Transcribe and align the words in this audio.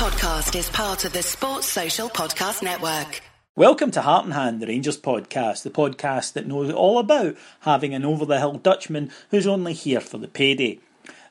podcast 0.00 0.58
is 0.58 0.70
part 0.70 1.04
of 1.04 1.12
the 1.12 1.22
Sports 1.22 1.66
Social 1.66 2.08
Podcast 2.08 2.62
Network. 2.62 3.20
Welcome 3.54 3.90
to 3.90 4.00
Heart 4.00 4.24
and 4.24 4.32
Hand, 4.32 4.62
the 4.62 4.66
Rangers 4.66 4.96
podcast, 4.96 5.62
the 5.62 5.68
podcast 5.68 6.32
that 6.32 6.46
knows 6.46 6.72
all 6.72 6.98
about 6.98 7.36
having 7.60 7.92
an 7.92 8.06
over 8.06 8.24
the 8.24 8.38
hill 8.38 8.54
Dutchman 8.54 9.10
who's 9.30 9.46
only 9.46 9.74
here 9.74 10.00
for 10.00 10.16
the 10.16 10.26
payday. 10.26 10.78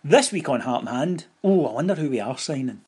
This 0.04 0.32
week 0.32 0.48
on 0.50 0.60
Heart 0.60 0.82
and 0.82 0.90
Hand, 0.90 1.26
oh, 1.44 1.66
I 1.66 1.72
wonder 1.72 1.96
who 1.96 2.12
we 2.12 2.20
are 2.20 2.38
signing. 2.38 2.82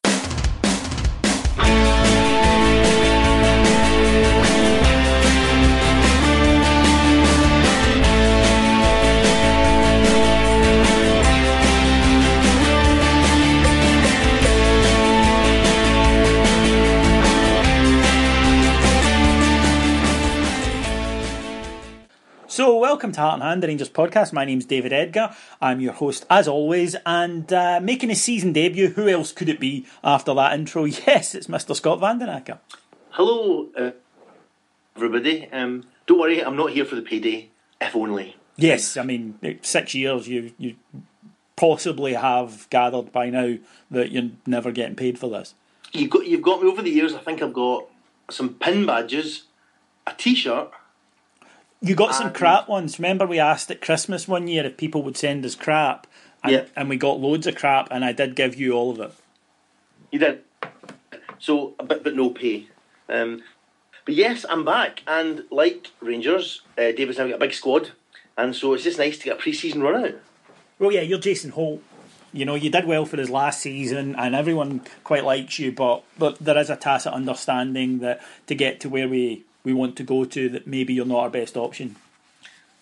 So, 22.62 22.78
welcome 22.78 23.12
to 23.14 23.20
Heart 23.20 23.34
and 23.34 23.42
Hand, 23.42 23.64
the 23.64 23.68
Rangers 23.70 23.90
podcast. 23.90 24.34
My 24.34 24.46
name's 24.46 24.66
David 24.66 24.94
Edgar. 24.94 25.36
I'm 25.60 25.82
your 25.82 25.94
host, 25.94 26.28
as 26.30 26.48
always, 26.48 26.96
and 27.08 27.52
uh, 27.52 27.80
making 27.82 28.12
a 28.12 28.16
season 28.16 28.54
debut. 28.54 28.90
Who 28.90 29.08
else 29.08 29.32
could 29.32 29.50
it 29.50 29.60
be 29.60 29.88
after 30.04 30.32
that 30.36 30.54
intro? 30.54 30.86
Yes, 31.08 31.34
it's 31.34 31.48
Mr. 31.48 31.76
Scot 31.76 32.00
Van 32.00 32.20
Den 32.20 32.28
Akker. 32.28 32.60
Hello, 33.10 33.68
uh, 33.76 33.90
everybody. 34.96 35.52
Um, 35.52 35.86
don't 36.06 36.20
worry, 36.20 36.46
I'm 36.46 36.56
not 36.56 36.70
here 36.70 36.86
for 36.86 36.94
the 36.94 37.02
payday, 37.02 37.50
if 37.82 37.96
only. 37.96 38.36
Yes, 38.58 38.96
I 38.96 39.02
mean, 39.02 39.40
six 39.64 39.96
years, 39.96 40.28
you, 40.28 40.54
you 40.60 40.76
possibly 41.56 42.14
have 42.14 42.70
gathered 42.70 43.12
by 43.12 43.32
now 43.32 43.56
that 43.90 44.12
you're 44.12 44.30
never 44.46 44.72
getting 44.72 44.96
paid 44.96 45.18
for 45.18 45.32
this. 45.32 45.56
You've 45.94 46.12
got, 46.12 46.28
you've 46.28 46.44
got 46.44 46.62
me 46.62 46.70
over 46.70 46.84
the 46.84 46.92
years. 46.92 47.16
I 47.16 47.22
think 47.22 47.42
I've 47.42 47.54
got 47.54 47.88
some 48.30 48.54
pin 48.54 48.86
badges, 48.86 49.46
a 50.06 50.14
t 50.16 50.36
shirt. 50.36 50.70
You 51.82 51.96
got 51.96 52.14
some 52.14 52.32
crap 52.32 52.70
ones. 52.70 53.00
Remember, 53.00 53.26
we 53.26 53.40
asked 53.40 53.72
at 53.72 53.82
Christmas 53.82 54.28
one 54.28 54.48
year 54.48 54.66
if 54.66 54.78
people 54.78 55.02
would 55.04 55.18
send 55.18 55.44
us 55.46 55.56
crap, 55.56 56.06
and, 56.44 56.52
Yeah. 56.52 56.66
and 56.76 56.90
we 56.90 56.98
got 56.98 57.20
loads 57.20 57.48
of 57.48 57.56
crap, 57.56 57.88
and 57.92 58.06
I 58.06 58.12
did 58.12 58.36
give 58.36 58.56
you 58.60 58.74
all 58.74 58.92
of 58.92 59.00
it. 59.00 59.12
You 60.12 60.20
did. 60.20 60.42
So, 61.40 61.74
but, 61.78 62.04
but 62.04 62.16
no 62.16 62.30
pay. 62.30 62.68
Um, 63.10 63.42
but 64.06 64.14
yes, 64.14 64.46
I'm 64.48 64.64
back. 64.64 65.02
And 65.08 65.46
like 65.50 65.88
Rangers, 66.02 66.62
uh, 66.78 66.92
David's 66.92 67.18
now 67.18 67.28
got 67.28 67.36
a 67.36 67.40
big 67.40 67.54
squad. 67.54 67.92
And 68.38 68.56
so 68.56 68.74
it's 68.74 68.84
just 68.84 69.00
nice 69.00 69.18
to 69.18 69.26
get 69.26 69.38
a 69.38 69.40
pre 69.42 69.52
season 69.54 69.82
run 69.82 70.06
out. 70.06 70.16
Well, 70.80 70.92
yeah, 70.92 71.02
you're 71.02 71.20
Jason 71.20 71.52
Holt. 71.52 71.82
You 72.34 72.46
know, 72.46 72.56
you 72.56 72.70
did 72.70 72.86
well 72.86 73.06
for 73.06 73.18
his 73.18 73.30
last 73.30 73.60
season, 73.62 74.16
and 74.16 74.34
everyone 74.36 74.82
quite 75.04 75.26
likes 75.26 75.60
you. 75.60 75.72
But 75.72 76.04
but 76.18 76.40
there 76.40 76.58
is 76.58 76.70
a 76.70 76.76
tacit 76.78 77.12
understanding 77.12 78.00
that 78.00 78.22
to 78.48 78.56
get 78.56 78.80
to 78.82 78.90
where 78.90 79.10
we 79.10 79.44
we 79.64 79.74
want 79.74 79.96
to 79.98 80.04
go 80.04 80.26
to, 80.26 80.50
that 80.50 80.68
maybe 80.68 80.94
you're 80.94 81.06
not 81.06 81.20
our 81.20 81.30
best 81.30 81.56
option. 81.58 81.96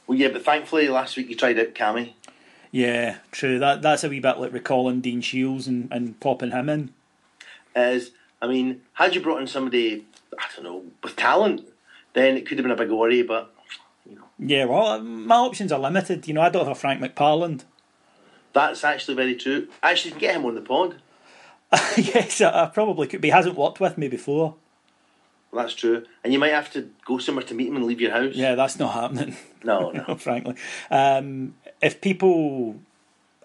Well, 0.07 0.17
yeah, 0.17 0.29
but 0.29 0.43
thankfully 0.43 0.87
last 0.87 1.17
week 1.17 1.29
you 1.29 1.35
tried 1.35 1.59
out 1.59 1.73
Cammy. 1.75 2.13
Yeah, 2.71 3.17
true. 3.31 3.59
That 3.59 3.81
that's 3.81 4.03
a 4.03 4.09
wee 4.09 4.19
bit 4.19 4.37
like 4.39 4.53
recalling 4.53 5.01
Dean 5.01 5.21
Shiels 5.21 5.67
and, 5.67 5.87
and 5.91 6.19
popping 6.19 6.51
him 6.51 6.69
in. 6.69 6.93
Is, 7.75 8.11
I 8.41 8.47
mean, 8.47 8.81
had 8.93 9.15
you 9.15 9.21
brought 9.21 9.41
in 9.41 9.47
somebody, 9.47 10.05
I 10.37 10.45
don't 10.55 10.63
know, 10.63 10.83
with 11.03 11.15
talent, 11.15 11.67
then 12.13 12.37
it 12.37 12.47
could 12.47 12.57
have 12.57 12.63
been 12.63 12.71
a 12.71 12.75
big 12.75 12.91
worry, 12.91 13.21
but 13.23 13.53
you 14.07 14.15
know, 14.15 14.23
Yeah, 14.39 14.65
well, 14.65 14.99
my 15.01 15.35
options 15.35 15.71
are 15.71 15.79
limited. 15.79 16.27
You 16.27 16.33
know, 16.33 16.41
I 16.41 16.49
don't 16.49 16.65
have 16.65 16.75
a 16.75 16.79
Frank 16.79 17.01
McParland. 17.01 17.63
that's 18.53 18.83
actually 18.83 19.15
very 19.15 19.35
true. 19.35 19.67
Actually, 19.81 20.09
you 20.09 20.13
can 20.13 20.21
get 20.21 20.35
him 20.35 20.45
on 20.45 20.55
the 20.55 20.61
pod. 20.61 20.95
yes, 21.97 22.41
I, 22.41 22.63
I 22.63 22.65
probably 22.67 23.07
could. 23.07 23.21
But 23.21 23.25
he 23.27 23.31
hasn't 23.31 23.55
worked 23.57 23.79
with 23.79 23.97
me 23.97 24.07
before. 24.07 24.55
That's 25.51 25.73
true. 25.73 26.05
And 26.23 26.31
you 26.31 26.39
might 26.39 26.51
have 26.51 26.71
to 26.73 26.89
go 27.05 27.17
somewhere 27.17 27.45
to 27.45 27.55
meet 27.55 27.67
him 27.67 27.75
and 27.75 27.85
leave 27.85 28.01
your 28.01 28.11
house. 28.11 28.35
Yeah, 28.35 28.55
that's 28.55 28.77
not 28.77 28.93
happening. 28.93 29.35
No, 29.63 29.91
no. 30.07 30.15
frankly. 30.15 30.55
Um, 30.91 31.55
if 31.81 32.01
people 32.01 32.79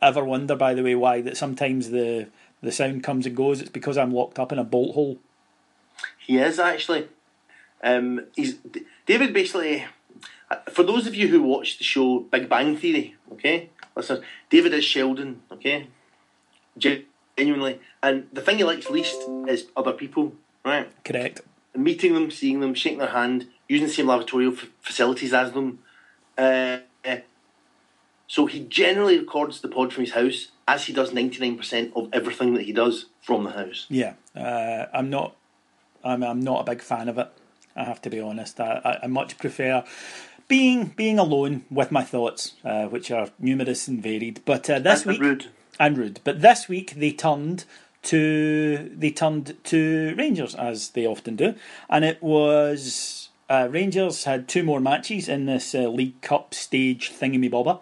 ever 0.03 0.25
wonder, 0.25 0.55
by 0.55 0.75
the 0.75 0.83
way, 0.83 0.95
why 0.95 1.23
that 1.23 1.37
sometimes 1.37 1.91
the 1.91 2.29
the 2.61 2.73
sound 2.73 3.03
comes 3.03 3.27
and 3.27 3.37
goes, 3.37 3.61
it's 3.61 3.71
because 3.71 3.99
I'm 3.99 4.13
locked 4.13 4.39
up 4.39 4.53
in 4.53 4.59
a 4.59 4.65
bolt 4.65 4.95
hole. 4.95 5.19
He 6.19 6.39
is 6.39 6.59
actually. 6.59 7.09
Um, 7.83 8.27
he's 8.35 8.57
David. 9.07 9.33
Basically, 9.33 9.85
uh, 10.51 10.57
for 10.71 10.83
those 10.83 11.07
of 11.07 11.15
you 11.15 11.29
who 11.29 11.43
watch 11.43 11.79
the 11.79 11.85
show 11.85 12.21
Big 12.21 12.49
Bang 12.49 12.77
Theory, 12.77 13.17
okay, 13.33 13.71
listen. 13.97 14.23
David 14.51 14.75
is 14.75 14.85
Sheldon, 14.85 15.43
okay, 15.53 15.89
genuinely. 16.79 17.81
And 18.03 18.29
the 18.33 18.41
thing 18.41 18.59
he 18.59 18.65
likes 18.65 18.89
least 18.91 19.17
is 19.49 19.67
other 19.77 19.93
people, 19.93 20.35
right? 20.65 20.91
Correct. 21.05 21.43
Meeting 21.77 22.15
them, 22.15 22.31
seeing 22.31 22.61
them, 22.61 22.75
shaking 22.75 22.99
their 22.99 23.09
hand, 23.09 23.49
using 23.69 23.87
the 23.89 23.93
same 23.93 24.07
lavatory 24.07 24.47
f- 24.49 24.69
facilities 24.81 25.33
as 25.35 25.53
them. 25.53 25.81
Uh, 26.39 26.79
so 28.27 28.47
he 28.47 28.61
generally 28.61 29.19
records 29.19 29.61
the 29.61 29.69
pod 29.69 29.93
from 29.93 30.05
his 30.05 30.15
house, 30.15 30.49
as 30.67 30.87
he 30.87 30.93
does 30.93 31.13
ninety 31.13 31.39
nine 31.41 31.57
percent 31.59 31.93
of 31.95 32.09
everything 32.13 32.55
that 32.55 32.63
he 32.63 32.73
does 32.73 33.07
from 33.21 33.45
the 33.45 33.51
house. 33.51 33.87
Yeah, 33.91 34.15
uh, 34.35 34.87
I'm 34.93 35.11
not. 35.11 35.37
I'm, 36.03 36.23
I'm 36.23 36.41
not 36.41 36.61
a 36.61 36.65
big 36.73 36.81
fan 36.83 37.09
of 37.09 37.19
it. 37.19 37.29
I 37.77 37.85
have 37.85 38.01
to 38.03 38.11
be 38.11 38.21
honest. 38.21 38.61
I, 38.61 38.81
I, 38.85 39.05
I 39.05 39.07
much 39.09 39.37
prefer 39.39 39.85
being 40.49 40.87
being 40.97 41.19
alone 41.19 41.65
with 41.71 41.91
my 41.93 42.03
thoughts, 42.03 42.55
uh, 42.65 42.87
which 42.87 43.11
are 43.11 43.29
numerous 43.39 43.89
and 43.89 44.03
varied. 44.03 44.41
But 44.45 44.69
uh, 44.71 44.79
this 44.79 45.03
And 45.03 45.11
week 45.13 45.21
rude. 45.21 45.47
and 45.79 45.99
rude. 45.99 46.21
But 46.25 46.41
this 46.41 46.69
week 46.69 46.95
they 46.97 47.13
turned 47.13 47.65
to 48.05 48.91
they 48.95 49.11
turned 49.11 49.57
to 49.65 50.15
Rangers 50.17 50.55
as 50.55 50.91
they 50.91 51.07
often 51.07 51.37
do, 51.37 51.55
and 51.89 52.05
it 52.05 52.23
was 52.23 53.25
uh, 53.49 53.69
Rangers 53.71 54.25
had 54.25 54.49
two 54.49 54.63
more 54.63 54.81
matches 54.81 55.29
in 55.29 55.47
this 55.47 55.75
uh, 55.75 55.89
League 55.89 56.21
Cup 56.21 56.55
stage 56.55 57.13
thingy 57.13 57.51
bobber. 57.51 57.79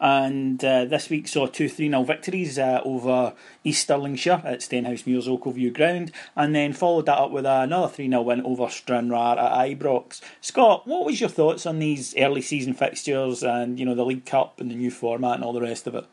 And 0.00 0.62
uh, 0.62 0.84
this 0.84 1.08
week 1.08 1.28
saw 1.28 1.46
two 1.46 1.68
3 1.68 1.88
0 1.88 2.02
victories 2.02 2.58
uh, 2.58 2.80
over 2.84 3.32
East 3.62 3.88
Stirlingshire 3.88 4.44
at 4.44 4.60
Stenhousemuir's 4.60 5.28
Ochilview 5.28 5.72
Ground, 5.72 6.12
and 6.36 6.54
then 6.54 6.72
followed 6.72 7.06
that 7.06 7.16
up 7.16 7.30
with 7.30 7.46
another 7.46 7.88
3 7.88 8.10
0 8.10 8.22
win 8.22 8.42
over 8.42 8.68
Stranraer 8.68 9.38
at 9.38 9.78
Ibrox. 9.78 10.20
Scot, 10.40 10.86
what 10.86 11.06
was 11.06 11.20
your 11.20 11.30
thoughts 11.30 11.64
on 11.64 11.78
these 11.78 12.14
early 12.18 12.42
season 12.42 12.74
fixtures 12.74 13.42
and 13.42 13.78
you 13.78 13.86
know 13.86 13.94
the 13.94 14.04
League 14.04 14.26
Cup 14.26 14.60
and 14.60 14.70
the 14.70 14.74
new 14.74 14.90
format 14.90 15.36
and 15.36 15.44
all 15.44 15.52
the 15.52 15.60
rest 15.62 15.86
of 15.86 15.94
it? 15.94 16.04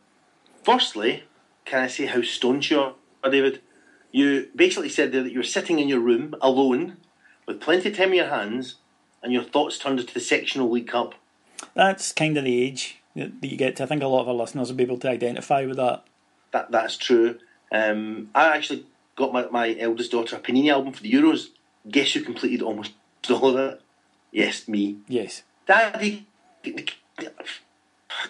Firstly, 0.63 1.23
can 1.66 1.81
I 1.81 1.88
say 1.88 2.05
how 2.05 2.21
staunch 2.21 2.71
you 2.71 2.79
are, 2.79 2.94
David? 3.29 3.61
You 4.11 4.49
basically 4.55 4.89
said 4.89 5.11
there 5.11 5.23
that 5.23 5.31
you 5.31 5.39
were 5.39 5.43
sitting 5.43 5.79
in 5.79 5.87
your 5.87 5.99
room 5.99 6.35
alone 6.41 6.97
with 7.45 7.61
plenty 7.61 7.89
of 7.89 7.97
time 7.97 8.09
in 8.09 8.15
your 8.15 8.29
hands 8.29 8.75
and 9.23 9.31
your 9.31 9.43
thoughts 9.43 9.77
turned 9.77 10.05
to 10.05 10.13
the 10.13 10.19
sectional 10.19 10.69
League 10.69 10.87
Cup. 10.87 11.15
That's 11.73 12.11
kind 12.11 12.37
of 12.37 12.43
the 12.43 12.61
age 12.61 12.97
that 13.15 13.31
you 13.41 13.57
get 13.57 13.75
to. 13.77 13.83
I 13.83 13.85
think 13.85 14.03
a 14.03 14.07
lot 14.07 14.21
of 14.21 14.27
our 14.27 14.33
listeners 14.33 14.69
will 14.69 14.77
be 14.77 14.83
able 14.83 14.97
to 14.99 15.09
identify 15.09 15.65
with 15.65 15.77
that. 15.77 16.03
That 16.51 16.71
That's 16.71 16.97
true. 16.97 17.39
Um, 17.71 18.29
I 18.35 18.55
actually 18.55 18.85
got 19.15 19.31
my, 19.31 19.47
my 19.47 19.77
eldest 19.79 20.11
daughter 20.11 20.35
a 20.35 20.39
Panini 20.39 20.71
album 20.71 20.93
for 20.93 21.03
the 21.03 21.11
Euros. 21.11 21.47
Guess 21.89 22.13
who 22.13 22.23
completed 22.23 22.61
almost 22.61 22.93
all 23.29 23.49
of 23.49 23.57
it? 23.57 23.81
Yes, 24.31 24.67
me. 24.67 24.97
Yes. 25.07 25.43
Daddy, 25.65 26.27
get 26.63 26.91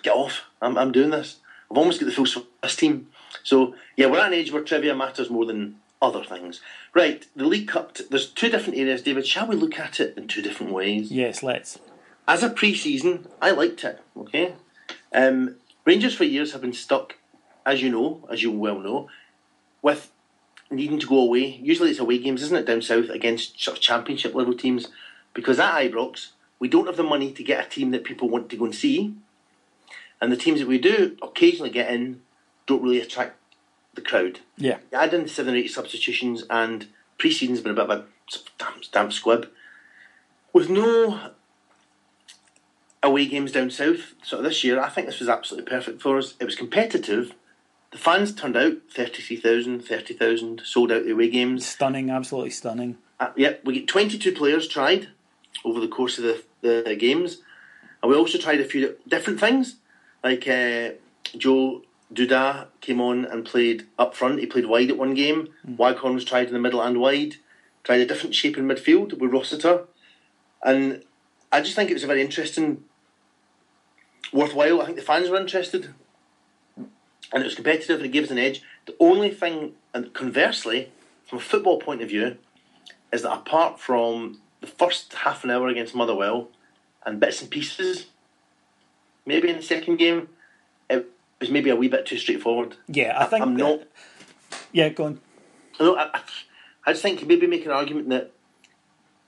get 0.04 0.14
off. 0.14 0.44
I'm, 0.62 0.78
I'm 0.78 0.92
doing 0.92 1.10
this. 1.10 1.38
I've 1.70 1.78
almost 1.78 2.00
got 2.00 2.08
the 2.08 2.12
full 2.12 2.26
Swiss 2.26 2.76
team. 2.76 3.08
So, 3.44 3.76
yeah, 3.96 4.08
we're 4.08 4.20
at 4.20 4.28
an 4.28 4.34
age 4.34 4.52
where 4.52 4.64
trivia 4.64 4.96
matters 4.96 5.30
more 5.30 5.46
than 5.46 5.78
other 6.02 6.24
things. 6.24 6.62
Right, 6.94 7.26
the 7.36 7.46
League 7.46 7.68
Cup, 7.68 7.94
t- 7.94 8.06
there's 8.10 8.30
two 8.30 8.50
different 8.50 8.80
areas, 8.80 9.02
David. 9.02 9.28
Shall 9.28 9.48
we 9.48 9.56
look 9.56 9.80
at 9.80 10.00
it 10.00 10.18
in 10.18 10.28
two 10.28 10.42
different 10.42 10.72
ways? 10.72 11.12
Yes, 11.12 11.44
let's. 11.44 11.80
As 12.28 12.44
a 12.44 12.50
pre 12.50 12.76
season, 12.76 13.28
I 13.42 13.52
liked 13.52 13.84
it, 13.84 14.00
okay? 14.18 14.56
Um, 15.14 15.56
Rangers 15.86 16.14
for 16.14 16.24
years 16.24 16.54
have 16.54 16.62
been 16.62 16.74
stuck, 16.74 17.16
as 17.66 17.82
you 17.82 17.90
know, 17.90 18.28
as 18.30 18.44
you 18.44 18.52
well 18.52 18.80
know, 18.80 19.10
with 19.82 20.12
needing 20.70 21.00
to 21.00 21.08
go 21.08 21.20
away. 21.20 21.60
Usually 21.62 21.90
it's 21.90 22.00
away 22.00 22.20
games, 22.20 22.44
isn't 22.44 22.58
it, 22.58 22.66
down 22.66 22.82
south 22.82 23.10
against 23.10 23.62
sort 23.62 23.78
of 23.78 23.84
championship 23.84 24.36
level 24.36 24.54
teams? 24.54 24.88
Because 25.34 25.60
at 25.60 25.74
Ibrox, 25.74 26.30
we 26.60 26.68
don't 26.68 26.86
have 26.86 26.98
the 26.98 27.04
money 27.04 27.32
to 27.32 27.44
get 27.44 27.66
a 27.66 27.70
team 27.70 27.92
that 27.92 28.04
people 28.04 28.30
want 28.30 28.50
to 28.50 28.58
go 28.58 28.66
and 28.66 28.76
see. 28.76 29.16
And 30.22 30.32
the 30.32 30.38
teams 30.38 30.60
that 30.60 30.68
we 30.68 30.78
do 30.78 31.18
occasionally 31.22 31.72
get 31.72 31.92
in 31.92 32.22
don't 32.66 32.84
really 32.84 33.02
attract 33.02 33.38
the 33.94 34.02
crowd. 34.02 34.40
Yeah. 34.58 34.78
Add 34.94 35.14
in 35.14 35.28
seven 35.28 35.54
or 35.54 35.58
eight 35.58 35.72
substitutions, 35.72 36.44
and 36.50 36.88
pre 37.18 37.32
season's 37.32 37.62
been 37.62 37.72
a 37.72 37.76
bit 37.76 37.90
of 37.90 37.90
a 37.90 38.06
damp, 38.58 38.84
damp 38.92 39.14
squib. 39.14 39.50
With 40.54 40.70
no 40.70 41.32
away 43.04 43.26
games 43.26 43.52
down 43.52 43.70
south, 43.72 44.14
so 44.24 44.42
this 44.42 44.64
year, 44.64 44.80
I 44.80 44.90
think 44.90 45.08
this 45.08 45.20
was 45.20 45.30
absolutely 45.30 45.70
perfect 45.70 46.02
for 46.02 46.18
us. 46.18 46.36
It 46.40 46.46
was 46.46 46.56
competitive. 46.56 47.34
The 47.92 47.98
fans 47.98 48.34
turned 48.34 48.56
out 48.56 48.78
33,000, 48.96 49.82
30,000, 49.82 50.62
sold 50.64 50.92
out 50.92 51.04
the 51.04 51.12
away 51.12 51.30
games. 51.30 51.66
Stunning, 51.66 52.10
absolutely 52.10 52.52
stunning. 52.52 52.98
Uh, 53.20 53.32
yep, 53.36 53.64
we 53.66 53.74
get 53.74 53.88
22 53.88 54.32
players 54.32 54.68
tried 54.68 55.10
over 55.66 55.80
the 55.80 55.88
course 55.88 56.18
of 56.18 56.24
the, 56.24 56.44
the 56.62 56.96
games. 56.96 57.40
And 58.02 58.10
we 58.10 58.18
also 58.18 58.38
tried 58.38 58.62
a 58.62 58.66
few 58.66 58.96
different 59.08 59.40
things. 59.40 59.76
Like 60.24 60.48
uh, 60.48 60.92
Joe 61.38 61.84
Dodoo 62.14 62.66
came 62.82 63.00
on 63.00 63.26
and 63.26 63.46
played 63.46 63.88
up 63.98 64.16
front. 64.16 64.40
He 64.40 64.46
played 64.46 64.66
wide 64.66 64.90
at 64.90 64.98
one 64.98 65.14
game. 65.14 65.50
Hmm. 65.66 65.76
Waghorn 65.78 66.16
was 66.16 66.26
tried 66.26 66.48
in 66.48 66.54
the 66.54 66.60
middle 66.60 66.82
and 66.82 67.00
wide. 67.00 67.36
Tried 67.84 68.02
a 68.02 68.06
different 68.06 68.36
shape 68.36 68.58
in 68.58 68.68
midfield 68.68 69.18
with 69.18 69.32
Rossiter. 69.32 69.86
And 70.64 71.04
I 71.52 71.62
just 71.62 71.76
think 71.76 71.90
it 71.90 71.96
was 71.96 72.04
a 72.04 72.08
very 72.08 72.22
interesting, 72.22 72.84
worthwhile. 74.32 74.82
I 74.82 74.86
think 74.86 74.98
the 74.98 75.04
fans 75.04 75.30
were 75.30 75.40
interested. 75.40 75.94
And 77.34 77.42
it 77.42 77.46
was 77.46 77.56
competitive 77.56 77.98
and 77.98 78.06
it 78.06 78.12
gave 78.12 78.26
us 78.26 78.32
an 78.32 78.38
edge. 78.38 78.62
The 78.86 78.96
only 79.00 79.30
thing, 79.30 79.74
and 79.94 80.14
conversely, 80.14 80.92
from 81.26 81.40
a 81.40 81.42
football 81.42 81.80
point 81.80 82.02
of 82.02 82.10
view, 82.10 82.38
is 83.12 83.24
that 83.24 83.34
apart 83.34 83.80
from 83.80 84.42
the 84.60 84.68
first 84.68 85.14
half 85.14 85.44
an 85.44 85.50
hour 85.50 85.68
against 85.68 85.96
Motherwell 85.96 86.50
and 87.06 87.20
bits 87.20 87.42
and 87.42 87.50
pieces, 87.50 88.08
maybe 89.26 89.50
in 89.50 89.58
the 89.58 89.64
second 89.64 89.98
game, 89.98 90.30
it 90.90 91.10
was 91.42 91.50
maybe 91.52 91.70
a 91.70 91.76
wee 91.76 91.88
bit 91.90 92.06
too 92.06 92.18
straightforward. 92.18 92.76
Yeah, 92.88 93.20
I 93.20 93.26
think 93.26 93.42
I'm 93.44 93.56
that- 93.56 93.64
not. 93.64 93.82
Yeah, 94.72 94.90
go 94.90 95.06
on. 95.06 95.20
No, 95.80 95.96
I, 95.98 96.04
I- 96.14 96.22
I 96.84 96.94
just 96.94 97.04
think 97.04 97.22
you 97.22 97.28
maybe 97.28 97.46
make 97.46 97.64
an 97.66 97.72
argument 97.72 98.10
that, 98.10 98.32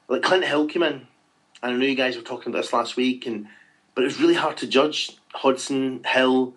like 0.08 0.24
Clint 0.24 0.44
Hill 0.44 0.66
came 0.66 0.82
in, 0.82 0.94
and 0.94 1.06
I 1.62 1.72
know 1.72 1.86
you 1.86 1.94
guys 1.94 2.16
were 2.16 2.24
talking 2.24 2.52
about 2.52 2.64
this 2.64 2.74
last 2.74 2.96
week, 2.96 3.28
and 3.28 3.46
but 3.94 4.02
it 4.02 4.06
was 4.06 4.20
really 4.20 4.34
hard 4.34 4.58
to 4.58 4.68
judge 4.68 5.12
Hodson 5.36 6.04
Hill. 6.04 6.56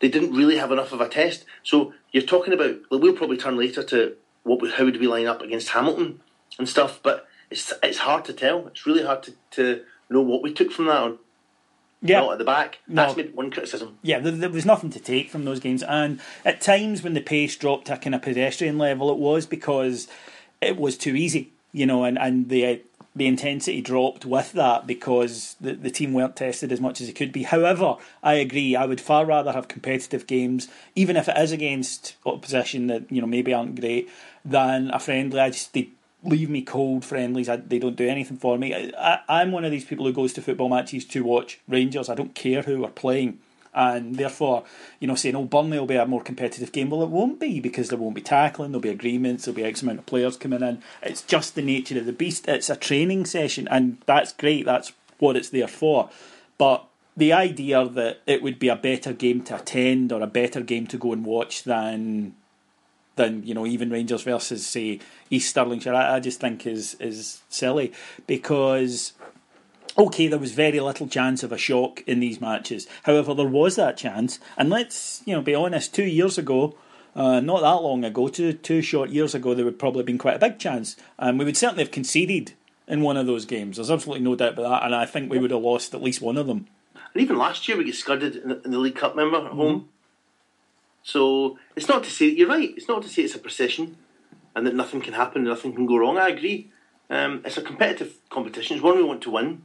They 0.00 0.08
didn't 0.08 0.32
really 0.34 0.56
have 0.56 0.72
enough 0.72 0.92
of 0.92 1.00
a 1.00 1.08
test. 1.08 1.44
So 1.62 1.92
you're 2.10 2.24
talking 2.24 2.52
about. 2.52 2.76
Like, 2.90 3.02
we'll 3.02 3.12
probably 3.12 3.36
turn 3.36 3.56
later 3.56 3.84
to 3.84 4.16
what 4.42 4.68
how 4.72 4.84
would 4.84 4.98
we 4.98 5.06
line 5.06 5.26
up 5.26 5.42
against 5.42 5.68
Hamilton 5.68 6.20
and 6.58 6.68
stuff, 6.68 6.98
but 7.02 7.28
it's 7.50 7.72
it's 7.82 7.98
hard 7.98 8.24
to 8.24 8.32
tell. 8.32 8.66
It's 8.66 8.84
really 8.84 9.04
hard 9.04 9.22
to, 9.24 9.34
to 9.52 9.84
know 10.10 10.22
what 10.22 10.42
we 10.42 10.52
took 10.52 10.72
from 10.72 10.86
that 10.86 11.02
or 11.02 11.18
Yeah, 12.00 12.20
not 12.20 12.32
at 12.32 12.38
the 12.38 12.44
back. 12.44 12.78
No. 12.86 13.12
That's 13.12 13.34
one 13.34 13.50
criticism. 13.50 13.98
yeah, 14.02 14.20
there, 14.20 14.32
there 14.32 14.50
was 14.50 14.64
nothing 14.64 14.90
to 14.90 15.00
take 15.00 15.30
from 15.30 15.44
those 15.44 15.60
games, 15.60 15.82
and 15.82 16.20
at 16.44 16.60
times 16.60 17.02
when 17.02 17.14
the 17.14 17.20
pace 17.20 17.56
dropped 17.56 17.86
to 17.86 17.94
a 17.94 17.98
kind 17.98 18.14
of 18.14 18.22
pedestrian 18.22 18.78
level, 18.78 19.10
it 19.10 19.18
was 19.18 19.46
because 19.46 20.06
it 20.60 20.76
was 20.76 20.96
too 20.96 21.16
easy, 21.16 21.52
you 21.72 21.86
know, 21.86 22.04
and 22.04 22.16
and 22.18 22.48
the 22.50 22.66
uh, 22.66 22.76
the 23.16 23.26
intensity 23.26 23.80
dropped 23.80 24.24
with 24.24 24.52
that 24.52 24.86
because 24.86 25.56
the 25.60 25.72
the 25.74 25.90
team 25.90 26.12
weren't 26.12 26.36
tested 26.36 26.70
as 26.70 26.80
much 26.80 27.00
as 27.00 27.08
it 27.08 27.14
could 27.14 27.32
be. 27.32 27.42
However, 27.42 27.96
I 28.22 28.34
agree. 28.34 28.76
I 28.76 28.86
would 28.86 29.00
far 29.00 29.26
rather 29.26 29.52
have 29.52 29.66
competitive 29.66 30.28
games, 30.28 30.68
even 30.94 31.16
if 31.16 31.28
it 31.28 31.36
is 31.36 31.50
against 31.50 32.14
opposition 32.24 32.86
that 32.86 33.10
you 33.10 33.20
know 33.20 33.26
maybe 33.26 33.52
aren't 33.52 33.80
great, 33.80 34.08
than 34.44 34.90
a 34.92 35.00
friendly. 35.00 35.40
I 35.40 35.50
just 35.50 35.72
they 35.74 35.88
leave 36.22 36.50
me 36.50 36.62
cold 36.62 37.04
friendlies. 37.04 37.48
I, 37.48 37.56
they 37.56 37.78
don't 37.78 37.96
do 37.96 38.08
anything 38.08 38.36
for 38.36 38.58
me. 38.58 38.74
I, 38.74 38.92
I, 38.98 39.40
I'm 39.40 39.52
one 39.52 39.64
of 39.64 39.70
these 39.70 39.84
people 39.84 40.06
who 40.06 40.12
goes 40.12 40.32
to 40.34 40.42
football 40.42 40.68
matches 40.68 41.04
to 41.06 41.24
watch 41.24 41.60
Rangers. 41.68 42.08
I 42.08 42.14
don't 42.14 42.34
care 42.34 42.62
who 42.62 42.84
are 42.84 42.90
playing. 42.90 43.38
And 43.74 44.16
therefore, 44.16 44.64
you 44.98 45.06
know, 45.06 45.14
saying, 45.14 45.36
oh, 45.36 45.44
Burnley 45.44 45.78
will 45.78 45.86
be 45.86 45.94
a 45.94 46.06
more 46.06 46.22
competitive 46.22 46.72
game. 46.72 46.90
Well, 46.90 47.02
it 47.02 47.10
won't 47.10 47.38
be 47.38 47.60
because 47.60 47.90
there 47.90 47.98
won't 47.98 48.14
be 48.14 48.20
tackling, 48.20 48.72
there'll 48.72 48.80
be 48.80 48.88
agreements, 48.88 49.44
there'll 49.44 49.56
be 49.56 49.62
X 49.62 49.82
amount 49.82 50.00
of 50.00 50.06
players 50.06 50.36
coming 50.36 50.62
in. 50.62 50.82
It's 51.02 51.22
just 51.22 51.54
the 51.54 51.62
nature 51.62 51.98
of 51.98 52.06
the 52.06 52.12
beast. 52.12 52.48
It's 52.48 52.70
a 52.70 52.76
training 52.76 53.26
session, 53.26 53.68
and 53.70 53.98
that's 54.06 54.32
great. 54.32 54.64
That's 54.64 54.92
what 55.18 55.36
it's 55.36 55.50
there 55.50 55.68
for. 55.68 56.10
But 56.56 56.86
the 57.16 57.32
idea 57.32 57.86
that 57.86 58.20
it 58.26 58.42
would 58.42 58.58
be 58.58 58.68
a 58.68 58.76
better 58.76 59.12
game 59.12 59.42
to 59.42 59.56
attend 59.56 60.12
or 60.12 60.22
a 60.22 60.26
better 60.26 60.60
game 60.60 60.86
to 60.88 60.96
go 60.96 61.12
and 61.12 61.24
watch 61.24 61.64
than 61.64 62.34
than 63.18 63.42
you 63.44 63.52
know 63.54 63.66
even 63.66 63.90
Rangers 63.90 64.22
versus 64.22 64.66
say 64.66 65.00
East 65.30 65.54
Stirlingshire. 65.54 65.94
I, 65.94 66.16
I 66.16 66.20
just 66.20 66.40
think 66.40 66.66
is 66.66 66.94
is 66.94 67.42
silly 67.50 67.92
because 68.26 69.12
okay, 69.98 70.28
there 70.28 70.38
was 70.38 70.52
very 70.52 70.80
little 70.80 71.08
chance 71.08 71.42
of 71.42 71.52
a 71.52 71.58
shock 71.58 72.02
in 72.06 72.20
these 72.20 72.40
matches. 72.40 72.86
However, 73.02 73.34
there 73.34 73.46
was 73.46 73.76
that 73.76 73.96
chance, 73.96 74.38
and 74.56 74.70
let's 74.70 75.22
you 75.26 75.34
know 75.34 75.42
be 75.42 75.54
honest. 75.54 75.94
Two 75.94 76.04
years 76.04 76.38
ago. 76.38 76.74
Uh, 77.16 77.40
not 77.40 77.62
that 77.62 77.82
long 77.82 78.04
ago, 78.04 78.28
two 78.28 78.52
two 78.52 78.80
short 78.80 79.10
years 79.10 79.34
ago, 79.34 79.52
there 79.52 79.64
would 79.64 79.78
probably 79.78 80.00
have 80.00 80.06
been 80.06 80.18
quite 80.18 80.36
a 80.36 80.38
big 80.38 80.56
chance, 80.56 80.94
and 81.18 81.36
we 81.36 81.44
would 81.44 81.56
certainly 81.56 81.82
have 81.82 81.90
conceded 81.90 82.52
in 82.86 83.02
one 83.02 83.16
of 83.16 83.26
those 83.26 83.44
games. 83.44 83.76
There's 83.76 83.90
absolutely 83.90 84.24
no 84.24 84.36
doubt 84.36 84.52
about 84.52 84.68
that, 84.68 84.82
and 84.84 84.94
I 84.94 85.04
think 85.04 85.28
we 85.28 85.38
would 85.38 85.50
have 85.50 85.62
lost 85.62 85.94
at 85.94 86.02
least 86.02 86.22
one 86.22 86.36
of 86.36 86.46
them. 86.46 86.68
And 87.14 87.22
even 87.22 87.36
last 87.38 87.66
year 87.66 87.76
we 87.76 87.84
get 87.84 87.94
scudded 87.94 88.36
in 88.36 88.48
the, 88.50 88.62
in 88.62 88.70
the 88.70 88.78
League 88.78 88.96
Cup, 88.96 89.16
member 89.16 89.38
at 89.38 89.52
home. 89.52 89.88
So 91.08 91.58
it's 91.74 91.88
not 91.88 92.04
to 92.04 92.10
say 92.10 92.26
you're 92.26 92.50
right. 92.50 92.74
It's 92.76 92.86
not 92.86 93.00
to 93.00 93.08
say 93.08 93.22
it's 93.22 93.34
a 93.34 93.38
procession 93.38 93.96
and 94.54 94.66
that 94.66 94.74
nothing 94.74 95.00
can 95.00 95.14
happen, 95.14 95.42
nothing 95.42 95.72
can 95.72 95.86
go 95.86 95.96
wrong. 95.96 96.18
I 96.18 96.28
agree. 96.28 96.70
Um, 97.08 97.40
it's 97.46 97.56
a 97.56 97.62
competitive 97.62 98.12
competition. 98.28 98.76
It's 98.76 98.84
one 98.84 98.98
we 98.98 99.02
want 99.02 99.22
to 99.22 99.30
win. 99.30 99.62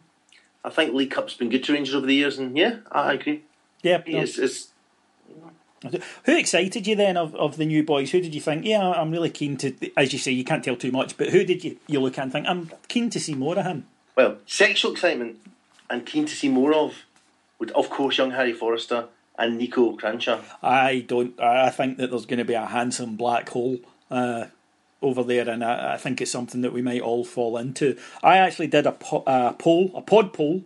I 0.63 0.69
think 0.69 0.93
League 0.93 1.11
Cup's 1.11 1.33
been 1.33 1.49
good 1.49 1.65
to 1.65 1.73
Rangers 1.73 1.95
over 1.95 2.05
the 2.05 2.15
years, 2.15 2.39
and 2.39 2.55
yeah, 2.57 2.77
I 2.89 3.11
agree. 3.11 3.43
Yeah, 3.81 4.01
no. 4.07 4.21
It's, 4.21 4.37
it's 4.37 4.69
Who 6.23 6.37
excited 6.37 6.87
you 6.87 6.95
then 6.95 7.17
of, 7.17 7.35
of 7.35 7.57
the 7.57 7.65
new 7.65 7.83
boys? 7.83 8.11
Who 8.11 8.21
did 8.21 8.33
you 8.33 8.39
think? 8.39 8.63
Yeah, 8.63 8.91
I'm 8.91 9.11
really 9.11 9.29
keen 9.29 9.57
to. 9.57 9.75
As 9.97 10.13
you 10.13 10.19
say, 10.19 10.31
you 10.31 10.45
can't 10.45 10.63
tell 10.63 10.77
too 10.77 10.93
much, 10.93 11.17
but 11.17 11.31
who 11.31 11.43
did 11.43 11.65
you, 11.65 11.77
you 11.87 11.99
look 11.99 12.17
at 12.17 12.23
and 12.23 12.31
think 12.31 12.47
I'm 12.47 12.71
keen 12.87 13.09
to 13.09 13.19
see 13.19 13.35
more 13.35 13.59
of 13.59 13.65
him? 13.65 13.85
well, 14.15 14.37
sexual 14.45 14.93
excitement 14.93 15.39
and 15.89 16.05
keen 16.05 16.25
to 16.25 16.33
see 16.33 16.47
more 16.47 16.73
of 16.73 17.03
would, 17.59 17.71
of 17.71 17.89
course, 17.89 18.17
young 18.17 18.31
Harry 18.31 18.53
Forrester 18.53 19.09
and 19.37 19.59
Niko 19.59 19.97
Kranjcar. 19.99 20.41
I 20.61 21.05
don't. 21.07 21.39
I 21.39 21.69
think 21.69 21.97
that 21.97 22.11
there's 22.11 22.25
going 22.25 22.39
to 22.39 22.45
be 22.45 22.53
a 22.53 22.65
handsome 22.65 23.15
black 23.15 23.49
hole 23.49 23.79
uh, 24.11 24.45
over 25.01 25.23
there, 25.23 25.49
and 25.49 25.63
I, 25.63 25.93
I 25.93 25.97
think 25.97 26.21
it's 26.21 26.31
something 26.31 26.61
that 26.61 26.73
we 26.73 26.81
might 26.81 27.01
all 27.01 27.23
fall 27.25 27.57
into. 27.57 27.97
I 28.21 28.37
actually 28.37 28.67
did 28.67 28.85
a, 28.85 28.91
po- 28.93 29.23
a 29.27 29.53
poll, 29.57 29.91
a 29.95 30.01
pod 30.01 30.33
poll, 30.33 30.63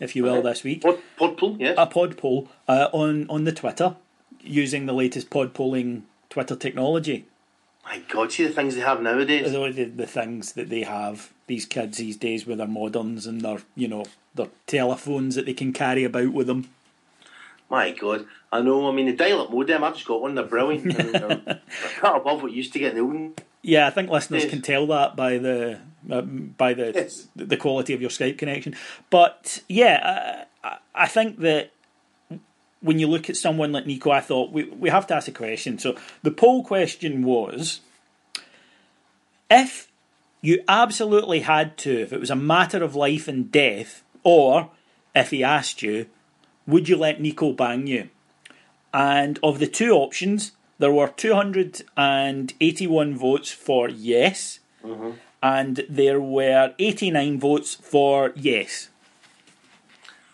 if 0.00 0.14
you 0.16 0.24
will, 0.24 0.34
Okay. 0.38 0.48
this 0.48 0.64
week. 0.64 0.82
Pod, 0.82 0.98
Podpool, 1.18 1.58
yes. 1.60 1.74
A 1.78 1.86
pod 1.86 2.16
poll 2.16 2.48
uh, 2.68 2.88
on 2.92 3.28
on 3.30 3.44
the 3.44 3.52
Twitter 3.52 3.96
using 4.42 4.86
the 4.86 4.92
latest 4.92 5.30
pod 5.30 5.54
polling 5.54 6.04
Twitter 6.28 6.56
technology. 6.56 7.26
My 7.84 8.00
God, 8.08 8.30
see 8.30 8.46
the 8.46 8.52
things 8.52 8.74
they 8.76 8.80
have 8.80 9.02
nowadays. 9.02 9.50
the, 9.52 9.70
the, 9.72 9.84
the 9.84 10.06
things 10.06 10.52
that 10.52 10.68
they 10.68 10.82
have 10.82 11.32
these 11.48 11.66
kids 11.66 11.98
these 11.98 12.16
days 12.16 12.46
with 12.46 12.58
their 12.58 12.66
moderns 12.68 13.26
and 13.26 13.40
their 13.40 13.58
you 13.74 13.88
know 13.88 14.04
their 14.34 14.48
telephones 14.66 15.34
that 15.34 15.46
they 15.46 15.54
can 15.54 15.72
carry 15.72 16.04
about 16.04 16.32
with 16.32 16.46
them. 16.46 16.68
My 17.72 17.90
God, 17.90 18.26
I 18.52 18.60
know. 18.60 18.86
I 18.88 18.92
mean, 18.92 19.06
the 19.06 19.14
dial-up 19.16 19.50
modem. 19.50 19.82
I've 19.82 19.94
just 19.94 20.06
got 20.06 20.20
one. 20.20 20.34
They're 20.34 20.44
brilliant. 20.44 20.94
I 20.94 21.02
mean, 21.02 21.12
they're, 21.12 21.28
they're 21.36 21.60
cut 21.98 22.16
above 22.16 22.42
what 22.42 22.50
you 22.52 22.58
used 22.58 22.74
to 22.74 22.78
get 22.78 22.90
in 22.90 22.96
the 22.98 23.02
olden. 23.02 23.34
Yeah, 23.62 23.86
I 23.86 23.90
think 23.90 24.10
listeners 24.10 24.42
Yes. 24.42 24.50
can 24.50 24.60
tell 24.60 24.86
that 24.88 25.16
by 25.16 25.38
the 25.38 25.78
um, 26.10 26.54
by 26.58 26.74
the 26.74 26.92
Yes. 26.94 27.28
the 27.34 27.56
quality 27.56 27.94
of 27.94 28.00
your 28.02 28.10
Skype 28.10 28.36
connection. 28.36 28.76
But 29.08 29.62
yeah, 29.68 30.46
I, 30.62 30.68
I- 30.68 30.78
I 30.94 31.06
think 31.08 31.38
that 31.38 31.70
when 32.82 32.98
you 32.98 33.06
look 33.06 33.30
at 33.30 33.36
someone 33.36 33.72
like 33.72 33.84
Niko, 33.86 34.10
I 34.12 34.20
thought 34.20 34.52
we 34.52 34.64
we 34.64 34.90
have 34.90 35.06
to 35.06 35.14
ask 35.14 35.26
a 35.28 35.32
question. 35.32 35.78
So 35.78 35.96
the 36.22 36.30
poll 36.30 36.62
question 36.64 37.22
was: 37.22 37.80
if 39.50 39.88
you 40.42 40.62
absolutely 40.68 41.40
had 41.40 41.78
to, 41.78 42.02
if 42.02 42.12
it 42.12 42.20
was 42.20 42.30
a 42.30 42.36
matter 42.36 42.82
of 42.82 42.94
life 42.94 43.28
and 43.28 43.50
death, 43.50 44.02
or 44.24 44.70
if 45.14 45.30
he 45.30 45.42
asked 45.44 45.82
you, 45.82 46.06
would 46.66 46.88
you 46.88 46.96
let 46.96 47.20
Niko 47.20 47.56
bang 47.56 47.86
you? 47.86 48.08
And 48.94 49.38
of 49.42 49.58
the 49.58 49.66
two 49.66 49.92
options, 49.92 50.52
there 50.78 50.92
were 50.92 51.08
281 51.08 53.16
votes 53.16 53.52
for 53.52 53.88
yes, 53.88 54.60
mm-hmm. 54.84 55.12
and 55.42 55.86
there 55.88 56.20
were 56.20 56.74
89 56.78 57.40
votes 57.40 57.74
for 57.74 58.32
yes. 58.34 58.90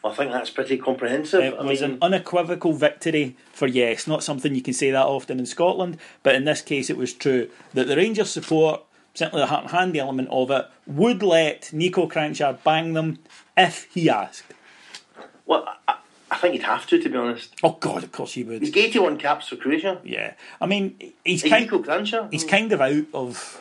I 0.05 0.15
think 0.15 0.33
that's 0.33 0.51
pretty 0.51 0.79
comprehensive. 0.79 1.43
It 1.43 1.55
I 1.55 1.63
was 1.63 1.83
mean, 1.83 1.93
an 1.93 1.99
unequivocal 2.01 2.73
victory 2.73 3.37
for 3.53 3.67
yes, 3.67 4.07
not 4.07 4.23
something 4.23 4.55
you 4.55 4.63
can 4.63 4.75
say 4.75 4.91
that 4.91 5.07
often 5.07 5.39
in 5.39 5.47
Scotland, 5.47 5.99
but 6.23 6.35
in 6.35 6.45
this 6.45 6.63
case 6.63 6.89
it 6.89 6.97
was 6.97 7.13
true 7.13 7.51
that 7.75 7.89
the 7.89 7.97
Rangers 7.97 8.31
support, 8.31 8.83
certainly 9.15 9.43
the 9.43 9.49
heart 9.49 9.65
and 9.65 9.73
hand 9.73 9.97
element 9.97 10.29
of 10.31 10.51
it, 10.51 10.67
would 10.87 11.23
let 11.23 11.63
Niko 11.75 12.11
Kranjcar 12.11 12.63
bang 12.63 12.95
them 12.95 13.19
if 13.57 13.89
he 13.93 14.09
asked. 14.09 14.55
I, 16.39 16.41
think 16.41 16.55
you'd 16.55 16.65
have 16.65 16.87
to, 16.89 17.03
to 17.03 17.09
be 17.09 17.17
honest. 17.17 17.55
Oh 17.63 17.77
God, 17.81 18.05
of 18.05 18.13
course 18.13 18.35
he 18.35 18.45
would. 18.45 18.63
He's 18.63 18.77
81 18.77 19.19
caps 19.19 19.49
for 19.49 19.57
Croatia. 19.57 20.01
Yeah, 20.05 20.35
I 20.61 20.67
mean 20.67 20.97
he's 21.25 21.43
kind 21.43 21.71
he's 22.31 22.45
kind 22.45 22.73
of 22.73 22.81
out 22.81 23.07
of 23.13 23.61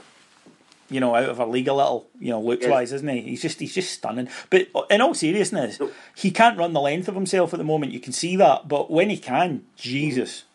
you 0.89 1.00
know 1.00 1.15
out 1.15 1.29
of 1.29 1.41
our 1.41 1.48
league 1.48 1.67
a 1.67 1.74
little 1.74 2.07
you 2.19 2.29
know 2.29 2.39
looks 2.39 2.65
wise 2.65 2.93
isn't 2.93 3.07
he 3.10 3.22
he's 3.22 3.41
just 3.41 3.60
he's 3.60 3.75
just 3.75 3.91
stunning 3.91 4.29
but 4.50 4.69
in 4.89 5.01
all 5.01 5.13
seriousness 5.13 5.81
No. 5.81 5.91
he 6.15 6.31
can't 6.31 6.57
run 6.57 6.72
the 6.72 6.79
length 6.79 7.10
of 7.10 7.15
himself 7.15 7.53
at 7.53 7.57
the 7.57 7.65
moment 7.65 7.91
you 7.91 8.00
can 8.00 8.13
see 8.13 8.38
that 8.38 8.69
but 8.69 8.89
when 8.89 9.10
he 9.10 9.17
can 9.17 9.65
Jesus 9.75 10.46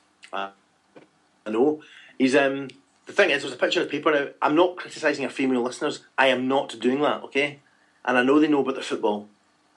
I 1.47 1.51
know. 1.51 1.83
He's 2.19 2.35
um. 2.35 2.69
The 3.07 3.13
thing 3.13 3.31
is, 3.31 3.43
there's 3.43 3.55
a 3.55 3.59
picture 3.59 3.83
of 3.83 3.91
paper 3.91 4.13
now. 4.13 4.29
I'm 4.41 4.55
not 4.55 4.77
criticising 4.77 5.25
our 5.25 5.31
female 5.31 5.63
listeners. 5.63 6.05
I 6.17 6.29
am 6.29 6.47
not 6.47 6.79
doing 6.79 7.01
that. 7.03 7.23
Okay, 7.25 7.59
and 8.05 8.17
I 8.17 8.23
know 8.23 8.39
they 8.39 8.49
know 8.49 8.61
about 8.61 8.75
their 8.75 8.85
football. 8.85 9.29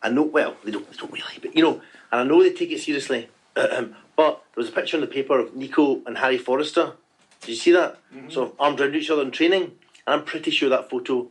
I 0.04 0.10
know 0.10 0.24
well. 0.24 0.56
They 0.64 0.72
don't. 0.72 0.90
They 0.90 0.98
don't 0.98 1.12
really, 1.12 1.40
but 1.42 1.56
you 1.56 1.64
know, 1.64 1.82
and 2.16 2.32
I 2.32 2.34
know 2.36 2.42
they 2.42 2.52
take 2.54 2.72
it 2.72 2.80
seriously. 2.80 3.30
but 3.54 3.94
there 4.16 4.38
was 4.56 4.70
a 4.70 4.72
picture 4.72 4.98
in 4.98 5.02
the 5.02 5.08
paper 5.08 5.40
of 5.40 5.52
Niko 5.52 6.06
and 6.06 6.18
Harry 6.18 6.38
Forrester. 6.38 6.94
Did 7.42 7.50
you 7.50 7.56
see 7.56 7.72
that? 7.72 7.98
Sort 8.30 8.50
of 8.50 8.56
armed 8.60 8.80
around 8.80 8.96
each 8.96 9.10
other 9.10 9.22
in 9.22 9.32
training. 9.32 9.64
And 10.08 10.14
I'm 10.14 10.24
pretty 10.24 10.52
sure 10.52 10.70
that 10.70 10.90
photo 10.90 11.28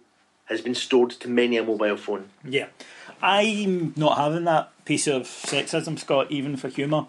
has 0.46 0.60
been 0.60 0.74
stored 0.74 1.10
to 1.10 1.28
many 1.28 1.56
a 1.56 1.62
mobile 1.62 1.96
phone. 1.96 2.28
yeah 2.44 2.66
I'm 3.22 3.94
not 3.96 4.18
having 4.18 4.44
that 4.44 4.70
piece 4.84 5.06
of 5.06 5.22
sexism 5.22 5.98
Scot 5.98 6.30
even 6.30 6.58
for 6.58 6.68
humour 6.68 7.06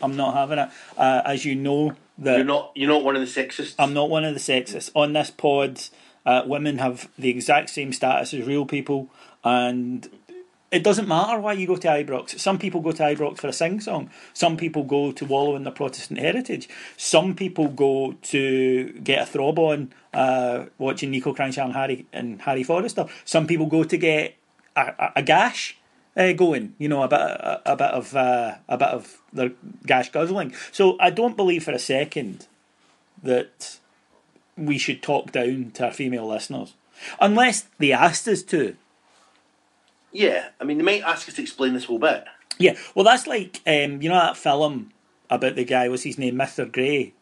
I'm 0.00 0.16
not 0.16 0.34
having 0.34 0.58
it. 0.58 0.68
Uh, 0.96 1.22
as 1.24 1.44
you 1.44 1.56
know, 1.56 1.96
that 2.18 2.36
You're 2.36 2.44
not 2.44 2.70
you're 2.76 2.88
not 2.88 3.02
one 3.02 3.16
of 3.16 3.20
the 3.20 3.26
sexists. 3.26 3.74
I'm 3.80 3.94
not 3.94 4.08
one 4.08 4.24
of 4.24 4.32
the 4.34 4.40
sexists. 4.40 4.90
On 4.94 5.12
this 5.12 5.30
pod, 5.30 5.80
uh, 6.24 6.42
women 6.46 6.78
have 6.78 7.08
the 7.18 7.28
exact 7.28 7.70
same 7.70 7.92
status 7.92 8.32
as 8.32 8.46
real 8.46 8.64
people, 8.64 9.08
and 9.42 10.08
it 10.70 10.84
doesn't 10.84 11.08
matter 11.08 11.40
why 11.40 11.54
you 11.54 11.66
go 11.66 11.76
to 11.76 11.88
Ibrox. 11.88 12.38
Some 12.38 12.58
people 12.58 12.80
go 12.80 12.92
to 12.92 13.02
Ibrox 13.02 13.38
for 13.38 13.48
a 13.48 13.52
sing 13.52 13.80
song. 13.80 14.10
Some 14.34 14.56
people 14.56 14.84
go 14.84 15.12
to 15.12 15.24
wallow 15.24 15.56
in 15.56 15.64
their 15.64 15.72
Protestant 15.72 16.20
heritage. 16.20 16.68
Some 16.96 17.34
people 17.34 17.68
go 17.68 18.12
to 18.22 18.92
get 19.02 19.22
a 19.22 19.26
throb 19.26 19.58
on 19.58 19.92
uh, 20.12 20.66
watching 20.76 21.10
Niko 21.12 21.34
Kranjcar 21.34 21.64
and 21.64 21.72
Harry 21.72 22.06
and 22.12 22.42
Harry 22.42 22.62
Forrester. 22.62 23.06
Some 23.24 23.46
people 23.46 23.66
go 23.66 23.84
to 23.84 23.96
get 23.96 24.36
a, 24.76 24.80
a, 24.80 25.12
a 25.16 25.22
gash. 25.22 25.76
Uh, 26.16 26.32
going, 26.32 26.74
you 26.78 26.88
know, 26.88 27.04
a 27.04 27.06
bit, 27.06 27.20
a, 27.20 27.62
a 27.64 27.76
bit 27.76 27.90
of, 27.92 28.16
uh, 28.16 28.56
a 28.68 28.76
bit 28.76 28.88
of 28.88 29.22
their 29.32 29.52
gash 29.86 30.10
guzzling. 30.10 30.52
So 30.72 30.96
I 30.98 31.10
don't 31.10 31.36
believe 31.36 31.62
for 31.62 31.70
a 31.70 31.78
second 31.78 32.48
that 33.22 33.78
we 34.56 34.78
should 34.78 35.00
talk 35.00 35.30
down 35.30 35.70
to 35.74 35.84
our 35.84 35.92
female 35.92 36.26
listeners, 36.26 36.74
unless 37.20 37.66
they 37.78 37.92
asked 37.92 38.26
us 38.26 38.42
to. 38.44 38.76
Yeah, 40.12 40.48
I 40.60 40.64
mean 40.64 40.78
they 40.78 40.84
might 40.84 41.02
ask 41.02 41.28
us 41.28 41.34
to 41.34 41.42
explain 41.42 41.74
this 41.74 41.84
whole 41.84 41.98
bit. 41.98 42.24
Yeah, 42.58 42.76
well, 42.94 43.04
that's 43.04 43.26
like 43.26 43.60
um, 43.66 44.02
you 44.02 44.08
know 44.08 44.16
that 44.16 44.36
film 44.36 44.92
about 45.30 45.54
the 45.54 45.64
guy. 45.64 45.88
What's 45.88 46.02
his 46.02 46.18
name, 46.18 46.36
Mister 46.36 46.64
Grey. 46.64 47.12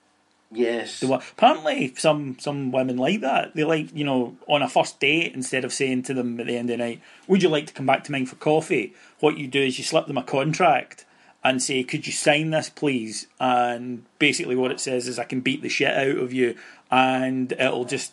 Yes. 0.52 1.00
The 1.00 1.09
one, 1.09 1.23
apparently, 1.33 1.93
some 1.97 2.38
some 2.38 2.71
women 2.71 2.97
like 2.97 3.21
that. 3.21 3.55
They 3.55 3.64
like 3.64 3.95
you 3.95 4.05
know 4.05 4.37
on 4.47 4.62
a 4.62 4.69
first 4.69 5.00
date 5.00 5.35
instead 5.35 5.64
of 5.64 5.73
saying 5.73 6.05
to 6.05 6.14
them 6.14 6.38
at 6.38 6.47
the 6.47 6.57
end 6.57 6.71
of 6.71 6.78
the 6.78 6.85
night, 6.85 7.00
"Would 7.26 7.43
you 7.43 7.49
like 7.49 7.66
to 7.66 7.73
come 7.73 7.87
back 7.87 8.05
to 8.05 8.12
mine 8.12 8.26
for 8.26 8.37
coffee?" 8.37 8.95
What 9.21 9.38
you 9.38 9.49
do 9.49 9.61
is 9.61 9.78
you 9.78 9.85
slip 9.85 10.07
them 10.07 10.19
a 10.19 10.23
contract 10.23 11.05
and 11.43 11.62
say, 11.62 11.83
"Could 11.83 12.07
you 12.07 12.12
sign 12.12 12.50
this, 12.50 12.71
please?" 12.71 13.26
And 13.40 14.05
basically, 14.19 14.55
what 14.55 14.71
it 14.71 14.81
says 14.81 15.09
is, 15.09 15.19
"I 15.19 15.25
can 15.25 15.40
beat 15.40 15.62
the 15.62 15.69
shit 15.69 15.93
out 15.93 16.16
of 16.16 16.33
you, 16.33 16.55
and 16.90 17.52
it'll 17.52 17.85
just 17.85 18.12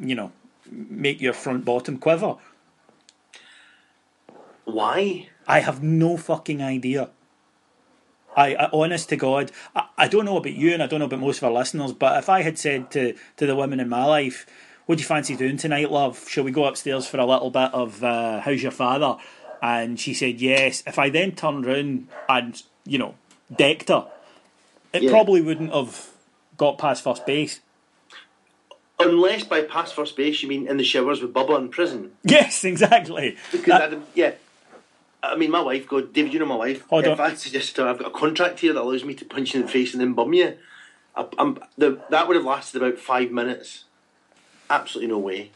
you 0.00 0.14
know 0.14 0.32
make 0.70 1.20
your 1.20 1.32
front 1.32 1.64
bottom 1.64 1.96
quiver." 1.96 2.36
Why? 4.64 5.28
I 5.46 5.60
have 5.60 5.82
no 5.82 6.16
fucking 6.16 6.62
idea. 6.62 7.10
I, 8.36 8.54
I 8.54 8.70
honest 8.72 9.08
to 9.08 9.16
God, 9.16 9.50
I, 9.74 9.86
I 9.98 10.08
don't 10.08 10.24
know 10.24 10.36
about 10.36 10.52
you 10.52 10.72
and 10.72 10.82
I 10.82 10.86
don't 10.86 11.00
know 11.00 11.06
about 11.06 11.18
most 11.20 11.38
of 11.38 11.44
our 11.44 11.52
listeners, 11.52 11.92
but 11.92 12.18
if 12.18 12.28
I 12.28 12.42
had 12.42 12.58
said 12.58 12.90
to, 12.92 13.14
to 13.38 13.46
the 13.46 13.56
women 13.56 13.80
in 13.80 13.88
my 13.88 14.04
life, 14.04 14.46
what 14.86 14.98
do 14.98 15.02
you 15.02 15.06
fancy 15.08 15.34
doing 15.36 15.56
tonight, 15.56 15.90
love? 15.90 16.28
Shall 16.28 16.44
we 16.44 16.52
go 16.52 16.64
upstairs 16.64 17.06
for 17.06 17.18
a 17.18 17.26
little 17.26 17.50
bit 17.50 17.72
of 17.74 18.02
uh, 18.04 18.40
How's 18.40 18.62
Your 18.62 18.70
Father? 18.72 19.16
And 19.62 19.98
she 19.98 20.14
said 20.14 20.40
yes. 20.40 20.82
If 20.86 20.98
I 20.98 21.10
then 21.10 21.32
turned 21.32 21.66
round 21.66 22.08
and, 22.28 22.62
you 22.84 22.98
know, 22.98 23.14
decked 23.54 23.88
her, 23.88 24.06
it 24.92 25.02
Yeah. 25.02 25.10
probably 25.10 25.40
wouldn't 25.40 25.72
have 25.74 26.10
got 26.56 26.78
past 26.78 27.02
first 27.04 27.26
base. 27.26 27.60
Unless 28.98 29.44
by 29.44 29.62
past 29.62 29.94
first 29.94 30.16
base 30.16 30.42
you 30.42 30.48
mean 30.48 30.68
in 30.68 30.76
the 30.76 30.84
showers 30.84 31.22
with 31.22 31.32
Bubba 31.32 31.58
in 31.58 31.68
prison. 31.68 32.12
Yes, 32.22 32.64
exactly. 32.64 33.36
Because 33.50 33.66
That- 33.90 33.98
yeah. 34.14 34.32
I 35.22 35.36
mean, 35.36 35.50
my 35.50 35.60
wife, 35.62 35.86
God, 35.86 36.12
David, 36.12 36.32
you 36.32 36.38
know 36.38 36.46
my 36.46 36.56
wife. 36.56 36.86
Hold 36.88 37.04
if 37.06 37.20
on. 37.20 37.30
I 37.30 37.34
suggested 37.34 37.84
I've 37.86 37.98
got 37.98 38.08
a 38.08 38.10
contract 38.18 38.60
here 38.60 38.72
that 38.72 38.80
allows 38.80 39.04
me 39.04 39.14
to 39.14 39.24
punch 39.24 39.54
you 39.54 39.60
in 39.60 39.66
the 39.66 39.72
face 39.72 39.92
and 39.92 40.00
then 40.00 40.14
bum 40.14 40.32
you, 40.32 40.56
I, 41.14 41.26
I'm, 41.38 41.58
the, 41.76 42.00
that 42.10 42.26
would 42.26 42.36
have 42.36 42.44
lasted 42.46 42.80
about 42.82 42.98
five 42.98 43.30
minutes. 43.30 43.84
Absolutely 44.70 45.12
no 45.12 45.18
way. 45.18 45.50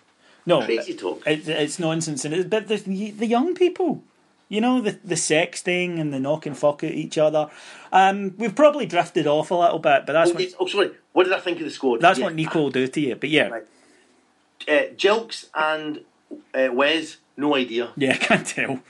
no, 0.46 0.62
Crazy 0.64 0.94
talk. 0.94 1.22
It, 1.26 1.48
it's 1.48 1.78
nonsense, 1.78 2.24
and 2.24 2.34
it, 2.34 2.50
but 2.50 2.68
the 2.68 2.76
the 3.12 3.26
young 3.26 3.54
people, 3.54 4.02
you 4.48 4.60
know, 4.60 4.80
the 4.80 4.98
the 5.04 5.16
sex 5.16 5.62
thing 5.62 5.98
and 6.00 6.12
the 6.12 6.18
knocking 6.20 6.54
fuck 6.54 6.82
at 6.84 6.90
each 6.92 7.16
other. 7.16 7.48
Um, 7.92 8.34
we've 8.36 8.54
probably 8.56 8.86
drifted 8.86 9.26
off 9.28 9.50
a 9.52 9.54
little 9.54 9.78
bit, 9.78 10.04
but 10.04 10.12
that's 10.14 10.32
Oh, 10.32 10.34
what 10.34 10.54
oh, 10.60 10.66
sorry. 10.66 10.90
What 11.12 11.24
did 11.24 11.32
I 11.32 11.38
think 11.40 11.58
of 11.58 11.64
the 11.64 11.70
squad? 11.70 12.00
that's 12.00 12.18
Yeah. 12.18 12.24
what 12.26 12.34
Niko 12.36 12.56
will 12.56 12.70
do 12.70 12.88
to 12.88 13.00
you. 13.00 13.14
But 13.14 13.30
yeah, 13.30 13.48
Right. 13.48 13.66
Uh, 14.68 14.92
Jelks 14.96 15.46
and 15.54 16.00
uh, 16.54 16.68
Wes, 16.72 17.18
no 17.36 17.54
idea. 17.54 17.92
yeah, 17.96 18.12
I 18.12 18.16
can't 18.28 18.46
tell. 18.46 18.80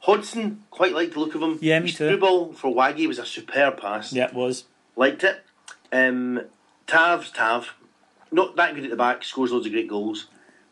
Hodson, 0.00 0.64
quite 0.70 0.92
liked 0.92 1.14
the 1.14 1.20
look 1.20 1.34
of 1.34 1.42
him. 1.42 1.58
Yeah, 1.60 1.78
me 1.80 1.90
too. 1.90 2.06
Screwball 2.06 2.52
for 2.52 2.74
Waggy 2.74 3.06
was 3.06 3.18
a 3.18 3.26
superb 3.26 3.80
pass. 3.80 4.12
Yeah, 4.12 4.26
it 4.26 4.34
was. 4.34 4.64
Liked 4.96 5.24
it. 5.24 5.42
Um, 5.92 6.42
Tav's 6.86 7.30
Tav, 7.30 7.74
not 8.32 8.56
that 8.56 8.74
good 8.74 8.84
at 8.84 8.90
the 8.90 8.96
back, 8.96 9.24
scores 9.24 9.52
loads 9.52 9.66
of 9.66 9.72
great 9.72 9.88
goals. 9.88 10.26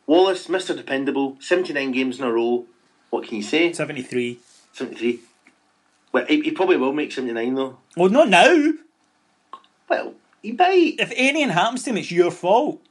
Wallace, 0.06 0.46
Mr. 0.46 0.74
Dependable, 0.74 1.36
79 1.40 1.92
games 1.92 2.18
in 2.18 2.24
a 2.24 2.32
row. 2.32 2.64
What 3.10 3.26
can 3.26 3.36
you 3.36 3.42
say? 3.42 3.72
Seventy 3.72 4.02
three. 4.02 4.38
73. 4.72 5.20
Well, 6.12 6.26
he, 6.26 6.40
he 6.40 6.50
probably 6.50 6.76
will 6.76 6.92
make 6.92 7.12
79 7.12 7.54
though. 7.54 7.78
Well, 7.96 8.10
not 8.10 8.28
now. 8.28 8.72
Well, 9.88 10.14
he 10.42 10.52
might. 10.52 10.96
If 10.98 11.12
anything 11.16 11.50
happens 11.50 11.82
to 11.84 11.90
him, 11.90 11.96
it's 11.98 12.10
your 12.10 12.30
fault. 12.30 12.82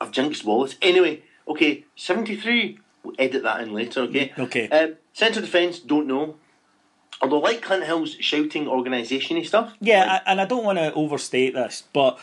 I've 0.00 0.10
jinxed 0.10 0.44
Wallace. 0.44 0.76
Anyway, 0.80 1.22
okay, 1.46 1.84
73. 1.96 2.78
We'll 3.02 3.14
edit 3.18 3.42
that 3.44 3.60
in 3.60 3.72
later, 3.72 4.02
okay? 4.02 4.32
Okay. 4.38 4.68
Um, 4.68 4.96
Centre 5.12 5.40
defence, 5.40 5.78
don't 5.78 6.06
know. 6.06 6.36
Although, 7.20 7.40
like 7.40 7.62
Clint 7.62 7.84
Hill's 7.84 8.16
shouting 8.20 8.68
organisation 8.68 9.42
stuff. 9.44 9.74
Yeah, 9.80 10.00
like- 10.00 10.22
I, 10.26 10.30
and 10.30 10.40
I 10.40 10.44
don't 10.44 10.64
want 10.64 10.78
to 10.78 10.92
overstate 10.94 11.54
this, 11.54 11.82
but 11.92 12.18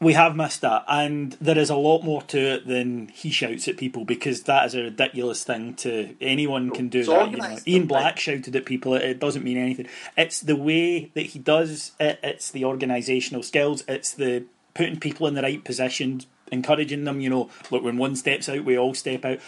we 0.00 0.14
have 0.14 0.34
missed 0.34 0.62
that, 0.62 0.84
and 0.88 1.36
there 1.40 1.58
is 1.58 1.70
a 1.70 1.76
lot 1.76 2.02
more 2.02 2.22
to 2.22 2.38
it 2.38 2.66
than 2.66 3.08
he 3.08 3.30
shouts 3.30 3.68
at 3.68 3.76
people 3.76 4.04
because 4.04 4.44
that 4.44 4.64
is 4.66 4.74
a 4.74 4.82
ridiculous 4.84 5.44
thing 5.44 5.74
to 5.74 6.16
anyone 6.20 6.70
can 6.70 6.88
do 6.88 7.04
that. 7.04 7.30
You 7.30 7.36
know? 7.36 7.58
Ian 7.66 7.86
Black 7.86 8.18
shouted 8.18 8.56
at 8.56 8.64
people; 8.64 8.94
it, 8.94 9.02
it 9.02 9.20
doesn't 9.20 9.44
mean 9.44 9.58
anything. 9.58 9.86
It's 10.16 10.40
the 10.40 10.56
way 10.56 11.10
that 11.14 11.26
he 11.26 11.38
does 11.38 11.92
it. 12.00 12.18
It's 12.22 12.50
the 12.50 12.62
organisational 12.62 13.44
skills. 13.44 13.84
It's 13.86 14.12
the 14.12 14.44
putting 14.74 14.98
people 14.98 15.26
in 15.26 15.34
the 15.34 15.42
right 15.42 15.62
positions, 15.62 16.26
encouraging 16.50 17.04
them. 17.04 17.20
You 17.20 17.28
know, 17.30 17.50
look 17.70 17.82
when 17.84 17.98
one 17.98 18.16
steps 18.16 18.48
out, 18.48 18.64
we 18.64 18.78
all 18.78 18.94
step 18.94 19.24
out 19.24 19.38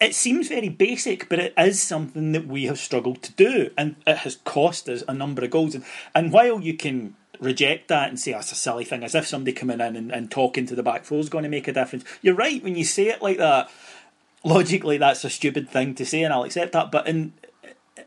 it 0.00 0.14
seems 0.14 0.48
very 0.48 0.68
basic, 0.68 1.28
but 1.28 1.40
it 1.40 1.54
is 1.58 1.82
something 1.82 2.32
that 2.32 2.46
we 2.46 2.64
have 2.66 2.78
struggled 2.78 3.22
to 3.22 3.32
do, 3.32 3.70
and 3.76 3.96
it 4.06 4.18
has 4.18 4.36
cost 4.36 4.88
us 4.88 5.02
a 5.08 5.14
number 5.14 5.44
of 5.44 5.50
goals. 5.50 5.74
And, 5.74 5.84
and 6.14 6.32
while 6.32 6.60
you 6.60 6.74
can 6.74 7.16
reject 7.40 7.88
that 7.88 8.08
and 8.08 8.18
say 8.18 8.32
oh, 8.32 8.36
that's 8.36 8.52
a 8.52 8.56
silly 8.56 8.84
thing, 8.84 9.02
as 9.02 9.14
if 9.14 9.26
somebody 9.26 9.52
coming 9.52 9.80
in 9.80 9.96
and, 9.96 10.12
and 10.12 10.30
talking 10.30 10.66
to 10.66 10.76
the 10.76 10.82
back 10.82 11.04
four 11.04 11.18
is 11.18 11.28
going 11.28 11.44
to 11.44 11.50
make 11.50 11.66
a 11.66 11.72
difference, 11.72 12.04
you're 12.22 12.34
right 12.34 12.62
when 12.62 12.76
you 12.76 12.84
say 12.84 13.08
it 13.08 13.22
like 13.22 13.38
that. 13.38 13.70
Logically, 14.44 14.98
that's 14.98 15.24
a 15.24 15.30
stupid 15.30 15.68
thing 15.68 15.96
to 15.96 16.06
say, 16.06 16.22
and 16.22 16.32
I'll 16.32 16.44
accept 16.44 16.72
that. 16.72 16.92
But 16.92 17.08
in 17.08 17.32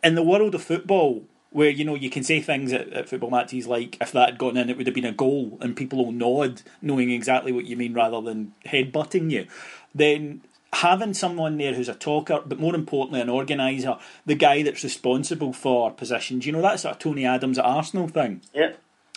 in 0.01 0.15
the 0.15 0.23
world 0.23 0.55
of 0.55 0.63
football, 0.63 1.25
where 1.49 1.69
you 1.69 1.83
know 1.83 1.95
you 1.95 2.09
can 2.09 2.23
say 2.23 2.39
things 2.39 2.71
at, 2.71 2.87
at 2.93 3.09
football 3.09 3.29
matches 3.29 3.67
like 3.67 3.97
if 3.99 4.13
that 4.13 4.29
had 4.29 4.37
gone 4.37 4.55
in, 4.55 4.69
it 4.69 4.77
would 4.77 4.87
have 4.87 4.95
been 4.95 5.03
a 5.03 5.11
goal, 5.11 5.57
and 5.59 5.75
people 5.75 6.05
will 6.05 6.13
nod, 6.13 6.61
knowing 6.81 7.11
exactly 7.11 7.51
what 7.51 7.65
you 7.65 7.75
mean 7.75 7.93
rather 7.93 8.21
than 8.21 8.53
headbutting 8.65 9.29
you. 9.29 9.45
Then 9.93 10.41
having 10.73 11.13
someone 11.13 11.57
there 11.57 11.73
who's 11.73 11.89
a 11.89 11.93
talker, 11.93 12.41
but 12.45 12.59
more 12.59 12.75
importantly, 12.75 13.21
an 13.21 13.29
organiser, 13.29 13.97
the 14.25 14.35
guy 14.35 14.63
that's 14.63 14.83
responsible 14.83 15.53
for 15.53 15.91
positions, 15.91 16.45
you 16.45 16.51
know, 16.51 16.61
that's 16.61 16.83
sort 16.83 16.95
of 16.95 16.99
Tony 16.99 17.25
Adams 17.25 17.59
at 17.59 17.65
Arsenal 17.65 18.07
thing. 18.07 18.41
yeah. 18.53 18.73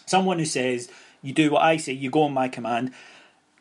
Someone 0.06 0.38
who 0.38 0.44
says, 0.44 0.90
you 1.22 1.32
do 1.32 1.50
what 1.50 1.62
I 1.62 1.78
say, 1.78 1.92
you 1.92 2.10
go 2.10 2.24
on 2.24 2.34
my 2.34 2.48
command. 2.48 2.92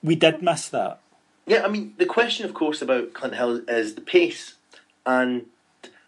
We 0.03 0.15
did 0.15 0.41
miss 0.41 0.67
that. 0.69 0.99
Yeah, 1.45 1.63
I 1.63 1.69
mean, 1.69 1.93
the 1.97 2.05
question, 2.05 2.45
of 2.45 2.53
course, 2.53 2.81
about 2.81 3.13
Clint 3.13 3.35
Hill 3.35 3.61
is 3.67 3.95
the 3.95 4.01
pace. 4.01 4.55
And 5.05 5.45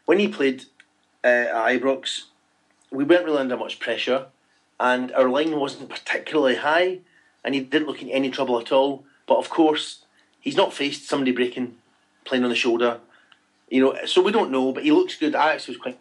when 0.06 0.20
he 0.20 0.28
played 0.28 0.66
uh, 1.24 1.28
at 1.28 1.82
Ibrox, 1.82 2.24
we 2.92 3.04
weren't 3.04 3.26
really 3.26 3.40
under 3.40 3.58
much 3.58 3.80
pressure, 3.80 4.28
and 4.80 5.12
our 5.14 5.30
line 5.30 5.58
wasn't 5.58 5.90
particularly 5.90 6.56
high, 6.56 7.00
and 7.44 7.56
he 7.56 7.62
didn't 7.62 7.88
look 7.88 8.02
in 8.02 8.10
any 8.10 8.30
trouble 8.30 8.60
at 8.60 8.72
all. 8.72 9.06
But 9.28 9.38
of 9.38 9.50
course, 9.50 10.05
he's 10.46 10.56
not 10.56 10.74
faced 10.74 11.10
somebody 11.10 11.34
breaking, 11.34 11.76
playing 12.24 12.46
on 12.46 12.50
the 12.50 12.56
shoulder, 12.56 13.00
you 13.70 13.82
know. 13.82 13.98
So 14.06 14.22
we 14.22 14.32
don't 14.32 14.52
know, 14.52 14.72
but 14.72 14.84
he 14.84 14.92
looks 14.92 15.18
good. 15.18 15.36
I 15.36 15.52
actually 15.52 15.74
was 15.74 15.82
quite 15.82 16.00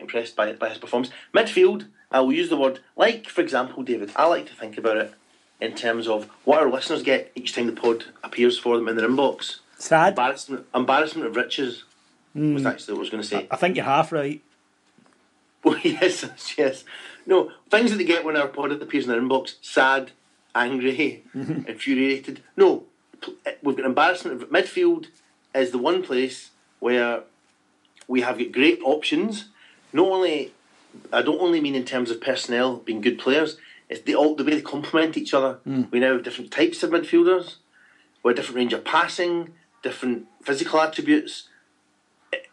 impressed 0.00 0.34
by 0.34 0.52
by 0.54 0.70
his 0.70 0.78
performance. 0.78 1.12
Midfield, 1.32 1.86
I 2.10 2.20
will 2.20 2.32
use 2.32 2.48
the 2.48 2.56
word 2.56 2.80
like, 2.96 3.28
for 3.28 3.42
example, 3.42 3.84
David. 3.84 4.10
I 4.16 4.26
like 4.26 4.46
to 4.46 4.54
think 4.54 4.76
about 4.76 4.96
it 4.96 5.14
in 5.60 5.74
terms 5.74 6.08
of 6.08 6.28
what 6.44 6.60
our 6.60 6.70
listeners 6.70 7.02
get 7.04 7.30
each 7.36 7.54
time 7.54 7.66
the 7.66 7.72
pod 7.72 8.06
appears 8.24 8.58
for 8.58 8.76
them 8.76 8.88
in 8.88 8.96
their 8.96 9.08
inbox. 9.08 9.60
Sad. 9.78 10.10
Embarrassment, 10.10 10.66
embarrassment 10.74 11.28
of 11.28 11.36
riches 11.36 11.84
was 12.34 12.62
hmm. 12.62 12.66
actually 12.66 12.94
what 12.94 12.98
I 12.98 13.00
was 13.00 13.10
going 13.10 13.22
to 13.22 13.28
say. 13.28 13.46
I 13.50 13.56
think 13.56 13.76
you're 13.76 13.84
half 13.84 14.10
right. 14.10 14.42
Well, 15.62 15.74
oh, 15.78 15.80
yes, 15.82 16.24
yes. 16.58 16.84
No, 17.26 17.52
things 17.70 17.90
that 17.90 17.96
they 17.96 18.04
get 18.04 18.24
when 18.24 18.36
our 18.36 18.48
pod 18.48 18.72
appears 18.72 19.04
in 19.04 19.10
their 19.10 19.20
inbox 19.20 19.54
sad, 19.62 20.10
angry, 20.54 21.24
mm-hmm. 21.34 21.66
infuriated. 21.68 22.42
No, 22.56 22.84
we've 23.62 23.76
got 23.76 23.86
embarrassment. 23.86 24.42
of 24.42 24.50
Midfield 24.50 25.06
is 25.54 25.70
the 25.70 25.78
one 25.78 26.02
place 26.02 26.50
where 26.80 27.22
we 28.08 28.20
have 28.22 28.38
got 28.38 28.52
great 28.52 28.80
options. 28.82 29.46
Not 29.92 30.08
only, 30.08 30.52
I 31.12 31.22
don't 31.22 31.40
only 31.40 31.60
mean 31.60 31.74
in 31.74 31.84
terms 31.84 32.10
of 32.10 32.20
personnel 32.20 32.76
being 32.76 33.00
good 33.00 33.18
players, 33.18 33.56
it's 33.88 34.02
the, 34.02 34.14
all, 34.14 34.34
the 34.34 34.44
way 34.44 34.54
they 34.54 34.62
complement 34.62 35.16
each 35.16 35.34
other. 35.34 35.58
Hmm. 35.64 35.82
We 35.90 36.00
now 36.00 36.14
have 36.14 36.24
different 36.24 36.50
types 36.50 36.82
of 36.82 36.90
midfielders, 36.90 37.56
with 38.22 38.32
a 38.32 38.36
different 38.36 38.56
range 38.56 38.72
of 38.72 38.84
passing, 38.84 39.52
different 39.82 40.26
physical 40.42 40.80
attributes. 40.80 41.48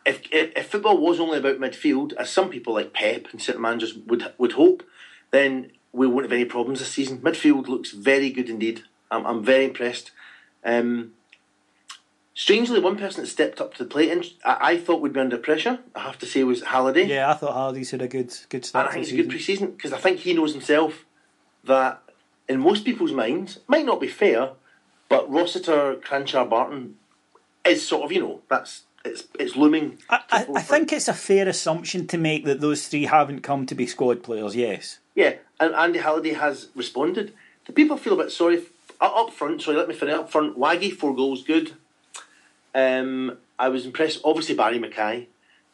if, 0.06 0.22
if 0.32 0.52
if 0.56 0.68
football 0.68 0.98
was 0.98 1.20
only 1.20 1.38
about 1.38 1.60
midfield, 1.60 2.14
as 2.14 2.30
some 2.30 2.50
people 2.50 2.74
like 2.74 2.94
Pep 2.94 3.28
and 3.32 3.42
certain 3.42 3.62
managers 3.62 3.96
would 3.96 4.34
would 4.38 4.54
hope, 4.54 4.84
then 5.32 5.72
we 5.94 6.08
won't 6.08 6.26
have 6.26 6.32
any 6.32 6.46
problems 6.46 6.80
this 6.80 6.90
season. 6.90 7.20
Midfield 7.20 7.68
looks 7.68 7.92
very 7.92 8.30
good 8.30 8.50
indeed. 8.50 8.84
I'm 9.10 9.26
I'm 9.26 9.44
very 9.44 9.66
impressed. 9.66 10.12
Um, 10.64 11.14
strangely, 12.34 12.80
one 12.80 12.98
person 12.98 13.24
that 13.24 13.28
stepped 13.30 13.60
up 13.62 13.74
to 13.76 13.84
the 13.84 13.90
plate, 13.90 14.12
and 14.12 14.26
I, 14.46 14.58
I 14.74 14.78
thought 14.78 15.02
would 15.02 15.14
be 15.14 15.20
under 15.20 15.38
pressure. 15.38 15.80
I 15.96 16.02
have 16.02 16.18
to 16.20 16.26
say, 16.26 16.44
was 16.44 16.64
Halliday. 16.64 17.06
Yeah, 17.06 17.30
I 17.30 17.34
thought 17.34 17.54
Hardy's 17.54 17.92
had 17.92 18.02
a 18.02 18.08
good 18.08 18.34
good 18.50 18.58
And 18.58 18.66
start. 18.66 18.88
I 18.88 18.94
think 18.94 19.06
the 19.08 19.10
it's 19.10 19.12
a 19.12 19.16
good 19.16 19.24
season. 19.24 19.30
pre-season 19.32 19.72
because 19.72 19.94
I 19.94 19.98
think 19.98 20.20
he 20.20 20.34
knows 20.34 20.54
himself 20.54 21.06
that 21.64 22.02
in 22.48 22.60
most 22.60 22.86
people's 22.86 23.12
minds 23.12 23.60
might 23.68 23.86
not 23.86 24.00
be 24.02 24.08
fair, 24.08 24.52
but 25.10 25.30
Rossiter, 25.32 25.96
Kranjcar, 25.96 26.50
Barton 26.50 26.96
is 27.66 27.88
sort 27.88 28.04
of 28.04 28.12
you 28.12 28.20
know 28.20 28.42
that's 28.50 28.84
it's 29.06 29.24
it's 29.40 29.56
looming. 29.56 29.98
I, 30.10 30.22
I, 30.32 30.46
I 30.58 30.62
think 30.62 30.94
it's 30.94 31.08
a 31.08 31.14
fair 31.14 31.48
assumption 31.48 32.08
to 32.08 32.18
make 32.18 32.46
that 32.46 32.62
those 32.62 32.88
three 32.88 33.06
haven't 33.06 33.42
come 33.42 33.66
to 33.66 33.76
be 33.76 33.88
squad 33.88 34.22
players. 34.24 34.56
Yes. 34.56 35.00
yeah, 35.16 35.34
and 35.60 35.74
Andy 35.76 36.00
Halliday 36.00 36.34
has 36.34 36.70
responded. 36.76 37.34
Do 37.66 37.74
people 37.74 37.98
feel 37.98 38.14
a 38.14 38.24
bit 38.24 38.32
sorry 38.32 38.62
up 39.02 39.16
up 39.16 39.34
front? 39.34 39.62
Sorry, 39.62 39.76
let 39.78 39.88
me 39.88 39.96
finish 39.96 40.14
up 40.16 40.32
front. 40.32 40.58
Waggy 40.58 40.92
four 40.92 41.16
goals, 41.16 41.44
good. 41.44 41.74
Um, 42.74 43.38
I 43.60 43.70
was 43.70 43.86
impressed. 43.86 44.22
Obviously 44.24 44.56
Barrie 44.56 44.80
McKay. 44.80 45.28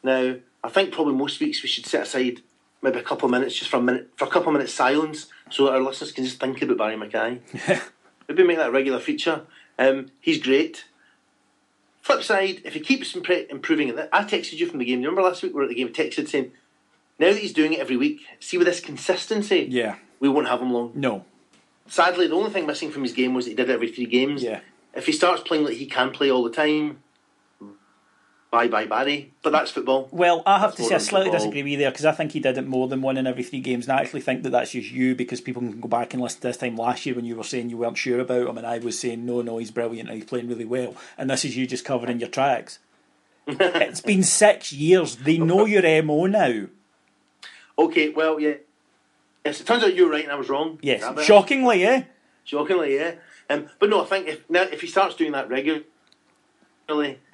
Now 0.04 0.36
I 0.64 0.70
think 0.70 0.92
probably 0.92 1.14
most 1.14 1.40
weeks 1.40 1.62
we 1.62 1.70
should 1.70 1.86
set 1.86 2.04
aside 2.04 2.42
maybe 2.82 3.00
a 3.00 3.04
couple 3.04 3.26
of 3.26 3.32
minutes 3.32 3.56
just 3.56 3.70
for 3.70 3.78
a 3.78 3.82
minute 3.82 4.10
for 4.16 4.26
a 4.26 4.30
couple 4.30 4.50
of 4.50 4.54
minutes 4.54 4.74
silence 4.74 5.28
so 5.50 5.66
that 5.66 5.74
our 5.74 5.82
listeners 5.82 6.12
can 6.12 6.24
just 6.24 6.40
think 6.40 6.62
about 6.62 6.78
Barrie 6.78 6.96
McKay. 6.96 7.40
Maybe 8.28 8.44
make 8.44 8.58
that 8.58 8.70
a 8.70 8.72
regular 8.72 9.00
feature. 9.00 9.42
Um, 9.80 10.08
he's 10.20 10.42
great. 10.42 10.86
Flip 12.02 12.24
side, 12.24 12.62
if 12.66 12.74
he 12.74 12.80
keeps 12.80 13.14
impre- 13.14 13.50
improving 13.50 13.90
I 14.12 14.24
texted 14.24 14.54
you 14.54 14.68
from 14.68 14.80
the 14.80 14.86
game. 14.86 15.00
Remember 15.02 15.22
last 15.22 15.44
week 15.44 15.54
we 15.54 15.58
were 15.58 15.64
at 15.64 15.70
the 15.70 15.76
game. 15.76 15.88
I 15.88 15.92
texted 15.92 16.28
saying, 16.30 16.52
now 17.20 17.28
that 17.32 17.38
he's 17.40 17.54
doing 17.54 17.74
it 17.74 17.80
every 17.80 17.98
week, 17.98 18.22
see 18.40 18.58
with 18.58 18.68
this 18.68 18.80
consistency, 18.80 19.68
Yeah. 19.70 19.96
we 20.20 20.30
won't 20.30 20.48
have 20.48 20.62
him 20.62 20.72
long. 20.72 20.92
No. 20.96 21.26
Sadly, 21.88 22.28
the 22.28 22.36
only 22.36 22.52
thing 22.52 22.66
missing 22.66 22.92
from 22.92 23.04
his 23.04 23.14
game 23.14 23.34
was 23.34 23.46
that 23.46 23.52
he 23.52 23.56
did 23.56 23.70
it 23.70 23.74
every 23.74 23.92
three 23.92 24.06
games. 24.06 24.44
Yeah. 24.44 24.60
If 24.94 25.06
he 25.06 25.12
starts 25.12 25.42
playing 25.44 25.66
like 25.66 25.76
he 25.76 25.86
can 25.86 26.12
play 26.12 26.30
all 26.32 26.44
the 26.44 26.50
time, 26.50 27.00
bye 28.52 28.68
bye 28.68 28.86
Barrie. 28.86 29.32
But 29.44 29.52
that's 29.52 29.72
football. 29.72 30.10
Well, 30.12 30.42
I 30.46 30.60
have 30.60 30.72
That's 30.72 30.84
to 30.84 30.84
say 30.90 30.96
I 30.96 30.98
slightly 30.98 31.26
football. 31.28 31.40
disagree 31.40 31.64
with 31.64 31.72
you 31.74 31.78
there 31.78 31.92
because 31.92 32.06
I 32.06 32.12
think 32.14 32.32
he 32.32 32.40
did 32.40 32.58
it 32.58 32.66
more 32.68 32.88
than 32.88 33.02
one 33.02 33.18
in 33.18 33.28
every 33.28 33.44
three 33.44 33.60
games, 33.60 33.88
and 33.88 33.98
I 33.98 34.02
actually 34.02 34.22
think 34.22 34.44
that 34.44 34.50
that's 34.50 34.72
just 34.72 34.92
you 34.92 35.16
because 35.16 35.40
people 35.40 35.62
can 35.62 35.80
go 35.80 35.88
back 35.88 36.14
and 36.14 36.22
listen 36.24 36.42
to 36.42 36.48
this 36.48 36.58
time 36.58 36.76
last 36.76 37.06
year 37.06 37.16
when 37.16 37.26
you 37.26 37.36
were 37.36 37.44
saying 37.44 37.70
you 37.70 37.78
weren't 37.78 37.98
sure 37.98 38.20
about 38.20 38.48
him, 38.48 38.58
and 38.58 38.66
I 38.66 38.80
was 38.80 39.00
saying 39.00 39.26
no, 39.26 39.42
no, 39.42 39.58
he's 39.60 39.72
brilliant 39.72 40.10
and 40.10 40.18
he's 40.18 40.28
playing 40.28 40.48
really 40.48 40.66
well, 40.66 40.96
and 41.18 41.30
this 41.30 41.46
is 41.46 41.56
you 41.56 41.68
just 41.68 41.86
covering 41.86 42.20
your 42.20 42.30
tracks. 42.30 42.80
it's 43.48 44.02
been 44.02 44.24
six 44.24 44.74
years. 44.74 45.18
They 45.18 45.38
know 45.38 45.66
your 45.68 46.04
mo 46.04 46.26
now. 46.26 46.66
Okay, 47.80 48.10
well, 48.10 48.40
yeah. 48.40 48.56
Yes, 49.48 49.62
it 49.62 49.68
turns 49.68 49.84
out 49.84 49.96
you 49.96 50.06
were 50.06 50.12
right 50.12 50.24
and 50.24 50.32
I 50.32 50.36
was 50.36 50.50
wrong. 50.50 50.78
Yes, 50.82 51.02
That 51.02 51.16
bit. 51.16 51.26
shockingly, 51.26 51.82
yeah. 51.82 52.04
Shockingly, 52.44 52.96
yeah. 52.96 53.16
Um, 53.50 53.70
but 53.80 53.90
no, 53.90 54.02
I 54.04 54.06
think 54.06 54.28
if 54.28 54.50
now 54.50 54.64
if 54.64 54.82
he 54.82 54.88
starts 54.88 55.16
doing 55.16 55.32
that 55.32 55.48
regularly, 55.50 55.86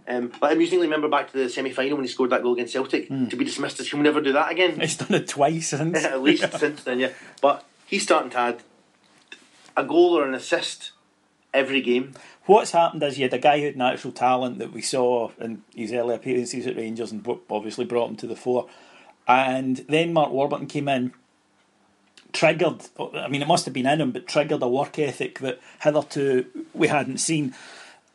um, 0.07 0.31
but 0.39 0.51
amusingly, 0.51 0.85
remember 0.87 1.07
back 1.07 1.31
to 1.31 1.37
the 1.37 1.49
semi 1.49 1.71
final 1.71 1.97
when 1.97 2.05
he 2.05 2.11
scored 2.11 2.29
that 2.31 2.43
goal 2.43 2.53
against 2.53 2.73
Celtic 2.73 3.07
Hmm. 3.07 3.27
to 3.27 3.35
be 3.35 3.45
dismissed 3.45 3.79
as 3.79 3.89
he'll 3.89 3.99
never 4.01 4.21
do 4.21 4.33
that 4.33 4.51
again. 4.51 4.79
He's 4.79 4.97
done 4.97 5.13
it 5.13 5.27
twice 5.27 5.69
since. 5.69 6.03
At 6.05 6.21
least 6.21 6.51
since 6.59 6.83
then, 6.83 6.99
yeah. 6.99 7.09
But 7.41 7.65
he's 7.87 8.03
starting 8.03 8.29
to 8.31 8.37
add 8.37 8.63
a 9.75 9.83
goal 9.83 10.17
or 10.17 10.27
an 10.27 10.33
assist 10.35 10.91
every 11.53 11.81
game. 11.81 12.13
What's 12.45 12.71
happened 12.71 13.01
is 13.03 13.17
you 13.17 13.23
had 13.23 13.33
a 13.33 13.39
guy 13.39 13.59
who 13.59 13.65
had 13.67 13.77
natural 13.77 14.11
talent 14.11 14.59
that 14.59 14.73
we 14.73 14.81
saw 14.81 15.31
in 15.39 15.63
his 15.73 15.93
early 15.93 16.13
appearances 16.15 16.67
at 16.67 16.75
Rangers 16.75 17.11
and 17.11 17.25
obviously 17.49 17.85
brought 17.85 18.09
him 18.09 18.15
to 18.17 18.27
the 18.27 18.35
fore. 18.35 18.67
And 19.27 19.77
then 19.87 20.11
Mark 20.11 20.31
Warburton 20.31 20.67
came 20.67 20.89
in, 20.89 21.13
triggered, 22.43 22.81
I 23.15 23.27
mean, 23.27 23.41
it 23.41 23.47
must 23.47 23.65
have 23.65 23.73
been 23.73 23.85
in 23.85 24.01
him, 24.01 24.11
but 24.11 24.27
triggered 24.27 24.61
a 24.61 24.67
work 24.67 24.99
ethic 24.99 25.39
that 25.39 25.59
hitherto 25.81 26.45
we 26.73 26.87
hadn't 26.87 27.19
seen. 27.19 27.53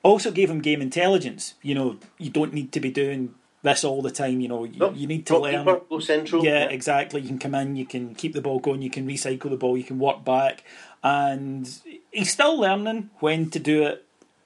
Also 0.02 0.30
gave 0.30 0.50
him 0.50 0.60
game 0.60 0.82
intelligence. 0.82 1.54
You 1.62 1.74
know, 1.74 1.96
you 2.18 2.30
don't 2.30 2.52
need 2.52 2.72
to 2.72 2.80
be 2.80 2.90
doing 2.90 3.34
this 3.62 3.84
all 3.84 4.02
the 4.02 4.10
time. 4.10 4.40
You 4.40 4.48
know, 4.48 4.64
you, 4.64 4.78
No, 4.78 4.90
you 4.90 5.06
need 5.06 5.26
to 5.26 5.38
learn. 5.38 5.64
keeper, 5.64 6.00
central. 6.00 6.44
Yeah, 6.44 6.64
exactly. 6.64 7.20
You 7.22 7.28
can 7.28 7.38
come 7.38 7.54
in, 7.54 7.76
you 7.76 7.86
can 7.86 8.14
keep 8.14 8.32
the 8.34 8.40
ball 8.40 8.60
going, 8.60 8.82
you 8.82 8.90
can 8.90 9.06
recycle 9.06 9.50
the 9.50 9.56
ball, 9.56 9.76
you 9.76 9.84
can 9.84 9.98
work 9.98 10.24
back, 10.24 10.62
and 11.02 11.68
he's 12.12 12.30
still 12.32 12.58
learning 12.60 13.10
when 13.20 13.50
to 13.50 13.58
do 13.58 13.84
it. 13.84 14.04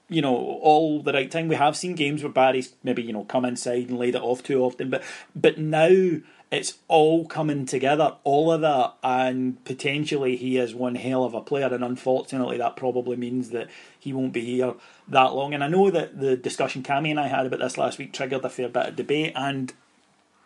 You 0.09 0.21
know, 0.21 0.37
all 0.37 1.01
the 1.03 1.12
right 1.12 1.31
time. 1.31 1.49
We 1.49 1.55
have 1.57 1.75
seen 1.77 1.95
games 1.95 2.23
where 2.23 2.33
Barrie's 2.33 2.75
maybe 2.83 3.03
you 3.03 3.14
know 3.14 3.25
come 3.25 3.47
inside 3.47 3.88
and 3.88 3.99
laid 3.99 4.14
it 4.14 4.23
off 4.23 4.42
too 4.42 4.62
often, 4.62 4.90
but 4.90 5.03
but 5.35 5.57
now 5.59 6.18
it's 6.53 6.75
all 6.87 7.25
coming 7.27 7.65
together, 7.65 8.17
all 8.25 8.53
of 8.53 8.61
that, 8.61 8.95
and 9.03 9.65
potentially 9.65 10.37
he 10.37 10.59
is 10.59 10.75
one 10.75 10.97
hell 10.97 11.25
of 11.25 11.33
a 11.33 11.41
player. 11.41 11.73
And 11.73 11.83
unfortunately, 11.83 12.59
that 12.59 12.77
probably 12.77 13.17
means 13.17 13.51
that 13.51 13.69
he 13.99 14.12
won't 14.12 14.35
be 14.35 14.45
here 14.45 14.75
that 15.09 15.35
long. 15.35 15.55
And 15.55 15.65
I 15.65 15.69
know 15.69 15.91
that 15.91 16.21
the 16.21 16.37
discussion 16.37 16.83
Cammy 16.83 17.11
and 17.11 17.19
I 17.19 17.29
had 17.29 17.47
about 17.47 17.61
this 17.61 17.79
last 17.79 17.99
week 17.99 18.12
triggered 18.12 18.45
a 18.45 18.51
fair 18.51 18.69
bit 18.69 18.87
of 18.91 18.97
debate, 18.97 19.33
and 19.35 19.73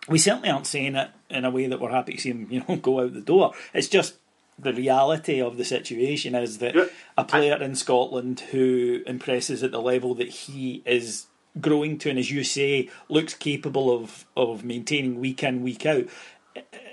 we 0.09 0.19
certainly 0.19 0.49
aren't 0.49 0.69
saying 0.69 0.95
it 0.95 1.11
in 1.29 1.45
a 1.45 1.51
way 1.51 1.67
that 1.67 1.81
we're 1.81 1.91
happy 1.91 2.13
to 2.15 2.21
see 2.21 2.31
him, 2.31 2.47
you 2.51 2.63
know, 2.69 2.77
go 2.83 3.01
out 3.01 3.13
the 3.13 3.21
door. 3.21 3.53
It's 3.75 3.89
just 3.89 4.15
the 4.59 4.73
reality 4.73 5.43
of 5.43 5.57
the 5.57 5.65
situation 5.65 6.37
is 6.37 6.59
that 6.59 6.75
Yeah. 6.77 6.87
a 7.19 7.25
player 7.25 7.57
in 7.61 7.75
Scotland 7.75 8.41
who 8.53 9.03
impresses 9.09 9.63
at 9.65 9.73
the 9.73 9.83
level 9.83 10.15
that 10.15 10.29
he 10.29 10.83
is 10.87 11.27
growing 11.61 11.99
to, 11.99 12.11
and 12.11 12.19
as 12.19 12.31
you 12.31 12.45
say, 12.45 12.91
looks 13.09 13.35
capable 13.35 13.95
of 13.95 14.25
of 14.37 14.65
maintaining 14.65 15.21
week 15.21 15.43
in 15.43 15.63
week 15.63 15.87
out. 15.87 16.05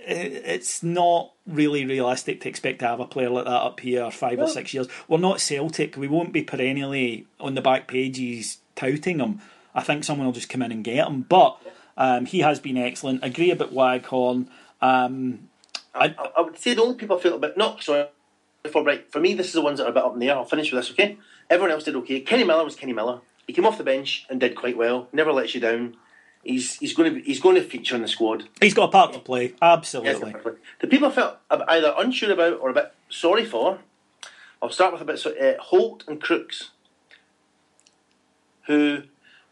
It's 0.06 0.84
not 0.84 1.32
really 1.47 1.86
realistic 1.86 2.41
to 2.41 2.49
expect 2.49 2.80
to 2.80 2.88
have 2.88 2.99
a 2.99 3.06
player 3.06 3.30
like 3.30 3.45
that 3.45 3.52
up 3.52 3.80
here 3.80 4.12
five 4.12 4.39
or 4.39 4.47
six 4.47 4.73
years. 4.73 4.88
We're 5.08 5.17
not 5.17 5.39
Celtic. 5.39 5.95
We 5.95 6.10
won't 6.10 6.34
be 6.34 6.43
perennially 6.43 7.26
on 7.39 7.56
the 7.56 7.62
back 7.62 7.88
pages 7.88 8.58
touting 8.76 9.19
him. 9.19 9.39
I 9.73 9.82
think 9.82 10.04
someone 10.04 10.28
will 10.28 10.34
just 10.34 10.49
come 10.49 10.62
in 10.62 10.71
and 10.71 10.84
get 10.84 11.08
him. 11.08 11.21
But 11.21 11.58
um, 11.97 12.26
he 12.26 12.39
has 12.39 12.60
been 12.60 12.78
excellent. 12.78 13.23
Agree 13.23 13.52
about 13.52 13.73
Waghorn. 13.73 14.49
Um, 14.82 15.49
I, 15.95 16.08
I, 16.17 16.30
I 16.38 16.41
would 16.41 16.58
say 16.58 16.73
the 16.73 16.82
only 16.82 16.95
people 16.95 17.17
I 17.17 17.21
feel 17.21 17.36
a 17.36 17.39
bit 17.39 17.58
not 17.58 17.82
sorry 17.82 18.08
for 18.71 18.84
right 18.84 19.10
for 19.12 19.19
me. 19.19 19.34
This 19.34 19.47
is 19.47 19.54
the 19.54 19.62
ones 19.62 19.80
that 19.80 19.86
are 19.86 19.91
a 19.91 19.93
bit 19.93 20.04
up 20.04 20.13
in 20.13 20.19
the 20.19 20.30
air. 20.30 20.36
I'll 20.36 20.45
finish 20.45 20.71
with 20.71 20.82
this, 20.82 20.91
okay? 20.91 21.17
Everyone 21.49 21.71
else 21.71 21.84
did 21.84 21.95
okay. 21.97 22.21
Kenny 22.21 22.43
Miller 22.43 22.63
was 22.63 22.76
Kenny 22.76 22.93
Miller. 22.93 23.21
He 23.47 23.53
came 23.53 23.65
off 23.65 23.77
the 23.77 23.84
bench 23.84 24.25
and 24.29 24.39
did 24.39 24.56
quite 24.56 24.77
well. 24.77 25.08
Never 25.12 25.32
lets 25.32 25.53
you 25.53 25.62
down. 25.62 25.97
He's 26.43 26.75
he's 26.75 26.93
going 26.93 27.13
to 27.13 27.19
be, 27.19 27.25
he's 27.25 27.39
going 27.39 27.56
to 27.56 27.63
feature 27.63 27.95
in 27.95 28.01
the 28.01 28.08
squad. 28.08 28.49
he's 28.60 28.73
got 28.73 28.89
a 28.89 28.91
part 28.91 29.13
to 29.13 29.19
play. 29.19 29.53
Absolutely. 29.62 30.36
The 30.82 30.88
people 30.88 31.08
I 31.08 31.12
felt 31.12 31.38
either 31.49 31.93
unsure 31.97 32.32
about 32.32 32.60
or 32.60 32.69
a 32.69 32.73
bit 32.73 32.93
sorry 33.10 33.45
for. 33.45 33.79
I'll 34.62 34.69
start 34.69 34.93
with 34.93 35.01
a 35.01 35.06
bit 35.06 35.19
so 35.19 35.38
uh, 35.38 35.62
Holt 35.62 36.06
and 36.08 36.21
Crooks, 36.21 36.69
who, 38.67 39.03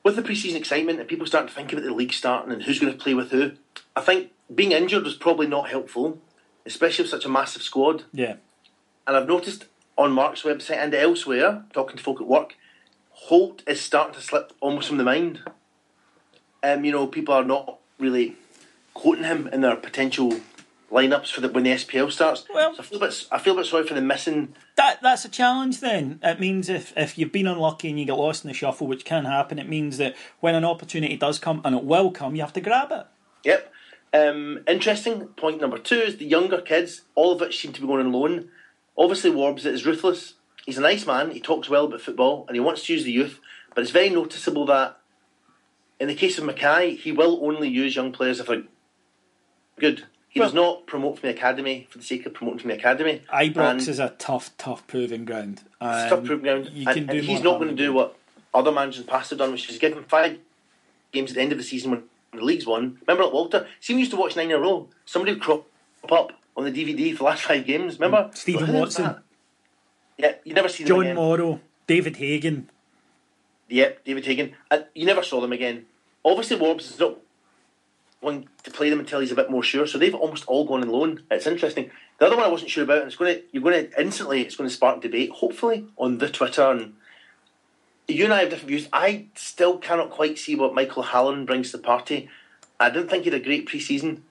with 0.04 0.16
the 0.16 0.22
pre-season 0.22 0.58
excitement 0.58 1.00
and 1.00 1.08
people 1.08 1.28
starting 1.28 1.50
to 1.50 1.54
think 1.54 1.74
about 1.74 1.84
the 1.84 1.94
league 1.94 2.14
starting 2.14 2.54
and 2.54 2.64
who's 2.64 2.80
going 2.80 2.94
to 2.94 2.98
play 2.98 3.14
with 3.14 3.32
who, 3.32 3.52
I 3.94 4.00
think 4.00 4.32
being 4.54 4.72
injured 4.72 5.04
was 5.04 5.16
probably 5.16 5.48
not 5.48 5.70
helpful, 5.70 6.20
especially 6.66 7.04
with 7.04 7.12
such 7.12 7.26
a 7.26 7.30
massive 7.30 7.62
squad. 7.62 8.06
Yeah. 8.14 8.36
And 9.06 9.18
I've 9.18 9.28
noticed 9.28 9.66
on 9.98 10.14
Mark's 10.14 10.44
website 10.44 10.78
and 10.78 10.94
elsewhere, 10.94 11.66
talking 11.74 11.98
to 11.98 12.04
folk 12.04 12.22
at 12.22 12.28
work, 12.28 12.56
Holt 13.26 13.64
is 13.68 13.80
starting 13.80 14.16
to 14.16 14.22
slip 14.22 14.52
almost 14.60 14.88
from 14.88 14.98
the 14.98 15.04
mind. 15.04 15.42
Um, 16.64 16.84
you 16.84 16.92
know, 16.92 17.08
people 17.08 17.34
are 17.34 17.44
not 17.44 17.80
really 18.00 18.36
quoting 18.94 19.24
him 19.24 19.48
in 19.48 19.62
their 19.62 19.76
potential 19.76 20.40
lineups 20.92 21.32
for 21.32 21.40
the 21.42 21.48
when 21.48 21.64
the 21.64 21.72
SPL 21.72 22.12
starts. 22.12 22.46
Well- 22.54 22.74
so 22.76 22.82
I 22.82 22.84
feel 22.84 22.98
a 22.98 23.08
bit, 23.08 23.26
I 23.32 23.40
feel 23.40 23.54
a 23.54 23.58
bit 23.58 23.66
sorry 23.68 23.88
for 23.88 23.94
the 23.94 24.02
missing. 24.02 24.56
That 24.76 25.02
that's 25.02 25.24
a 25.24 25.30
challenge 25.30 25.80
then. 25.80 26.20
It 26.24 26.40
means 26.40 26.68
if, 26.68 26.94
if 26.98 27.18
you've 27.18 27.32
been 27.32 27.48
unlucky 27.48 27.90
and 27.90 28.00
you 28.00 28.06
get 28.06 28.14
lost 28.14 28.44
in 28.44 28.50
the 28.50 28.54
shuffle, 28.54 28.88
which 28.88 29.06
can 29.06 29.26
happen, 29.26 29.60
it 29.60 29.70
means 29.70 29.98
that 29.98 30.16
when 30.40 30.56
an 30.56 30.66
opportunity 30.66 31.16
does 31.16 31.38
come, 31.40 31.62
and 31.64 31.76
it 31.76 31.84
will 31.84 32.12
come, 32.12 32.36
you 32.36 32.42
have 32.42 32.54
to 32.54 32.62
grab 32.62 32.92
it. 32.92 33.06
Yep. 33.44 33.72
Um, 34.14 34.60
interesting 34.68 35.28
point 35.28 35.62
number 35.62 35.78
two 35.78 36.00
is 36.00 36.18
the 36.18 36.26
younger 36.26 36.60
kids. 36.60 37.02
All 37.16 37.32
of 37.32 37.42
it 37.42 37.54
seem 37.54 37.72
to 37.74 37.82
be 37.82 37.88
going 37.88 38.06
on 38.06 38.12
loan. 38.12 38.50
Obviously, 38.98 39.32
Warbs 39.32 39.66
is 39.66 39.86
ruthless. 39.86 40.34
He's 40.72 40.78
a 40.78 40.82
nice 40.82 41.06
man. 41.06 41.32
He 41.32 41.42
talks 41.42 41.68
well 41.68 41.84
about 41.84 42.00
football 42.00 42.46
and 42.48 42.56
he 42.56 42.62
wants 42.62 42.86
to 42.86 42.94
use 42.94 43.04
the 43.04 43.12
youth. 43.12 43.42
But 43.76 43.82
it's 43.82 43.92
very 43.92 44.10
noticeable 44.10 44.66
that 44.68 44.98
in 46.00 46.08
the 46.08 46.16
case 46.16 46.38
of 46.38 46.46
McKay, 46.46 46.98
he 46.98 47.12
will 47.12 47.46
only 47.46 47.68
use 47.68 47.94
young 47.94 48.14
players 48.14 48.40
if 48.40 48.48
they're 48.48 48.64
good. 49.78 50.06
He 50.30 50.40
does 50.40 50.54
not 50.54 50.88
promote 50.88 51.20
from 51.20 51.28
the 51.28 51.36
academy 51.36 51.88
for 51.90 51.98
the 51.98 52.06
sake 52.06 52.26
of 52.26 52.34
promoting 52.34 52.60
from 52.60 52.70
the 52.70 52.78
academy. 52.78 53.22
Ibrox 53.34 53.58
And 53.58 53.82
is 53.82 54.00
a 54.00 54.16
tough, 54.18 54.56
tough 54.58 54.88
proving 54.88 55.26
ground. 55.26 55.64
it's 55.64 55.66
And 55.82 56.10
tough 56.10 56.24
proving 56.24 56.44
ground. 56.44 56.72
And, 56.74 57.10
and 57.10 57.20
he's 57.20 57.44
not 57.44 57.58
going 57.60 57.68
to 57.68 57.76
do 57.76 57.92
what 57.92 58.16
other 58.54 58.72
managers 58.72 59.02
in 59.02 59.08
the 59.08 59.12
past 59.12 59.32
have 59.32 59.40
done, 59.40 59.52
which 59.52 59.70
is 59.70 59.78
give 59.78 59.92
him 59.92 60.06
five 60.06 60.40
games 61.12 61.32
at 61.32 61.36
the 61.36 61.42
end 61.42 61.52
of 61.52 61.58
the 61.58 61.66
season 61.66 61.92
when 61.92 62.04
the 62.32 62.46
league's 62.46 62.66
won. 62.66 62.98
Remember 63.06 63.28
at 63.28 63.34
Walter? 63.34 63.68
See, 63.82 63.94
we 63.94 64.00
used 64.00 64.12
to 64.12 64.18
watch 64.18 64.38
nine 64.38 64.52
in 64.52 64.56
a 64.56 64.60
row. 64.60 64.88
Somebody 65.04 65.34
would 65.34 65.42
crop 65.42 65.68
up 66.10 66.32
on 66.56 66.64
the 66.64 66.72
DVD 66.72 67.12
for 67.12 67.18
the 67.18 67.24
last 67.26 67.44
five 67.44 67.66
games. 67.66 68.00
Remember? 68.00 68.30
Mm. 68.30 68.38
Stephen 68.38 68.72
Watson. 68.72 69.04
that? 69.04 69.24
Yeah, 70.22 70.34
you 70.44 70.54
never 70.54 70.70
see 70.70 70.84
them 70.84 70.90
John 70.90 71.02
again. 71.02 71.16
Morrow, 71.16 71.60
David 71.88 72.18
Hagen. 72.18 72.70
Yep, 73.70 74.04
David 74.06 74.26
Hagen. 74.26 74.54
And 74.70 74.84
uh, 74.84 74.86
you 74.94 75.06
never 75.06 75.24
saw 75.24 75.42
them 75.42 75.52
again. 75.52 75.86
Obviously, 76.24 76.58
Warbs 76.58 76.92
is 76.92 77.00
not 77.00 77.18
one 78.20 78.48
to 78.64 78.70
play 78.70 78.90
them 78.92 79.00
until 79.00 79.20
he's 79.20 79.32
a 79.32 79.36
bit 79.36 79.50
more 79.50 79.64
sure. 79.64 79.88
So 79.88 79.98
they've 79.98 80.14
almost 80.14 80.46
all 80.46 80.66
gone 80.66 80.84
on 80.84 80.90
loan. 80.90 81.24
It's 81.32 81.48
interesting. 81.48 81.90
The 82.20 82.28
other 82.28 82.36
one 82.36 82.46
I 82.46 82.50
wasn't 82.50 82.70
sure 82.70 82.84
about, 82.84 83.00
and 83.00 83.08
it's 83.08 83.16
going 83.16 83.36
to 83.36 83.42
you're 83.52 83.64
going 83.64 83.90
to 83.90 84.00
instantly 84.02 84.42
it's 84.42 84.56
going 84.56 84.70
to 84.70 84.76
spark 84.76 85.02
debate. 85.02 85.32
Hopefully 85.32 85.88
on 85.98 86.20
the 86.20 86.30
Twitter 86.30 86.70
and 86.70 86.94
you 88.08 88.26
and 88.26 88.34
I 88.34 88.42
have 88.42 88.50
different 88.50 88.70
views. 88.70 88.90
I 88.94 89.28
still 89.36 89.78
cannot 89.78 90.12
quite 90.12 90.38
see 90.38 90.56
what 90.56 90.76
Michael 90.76 91.04
Halloran 91.04 91.46
brings 91.46 91.72
to 91.72 91.78
the 91.78 91.84
party. 91.84 92.30
I 92.80 92.90
didn't 92.90 93.10
think 93.10 93.24
he 93.24 93.32
had 93.32 93.40
a 93.40 93.44
great 93.44 93.68
pre-season, 93.68 94.24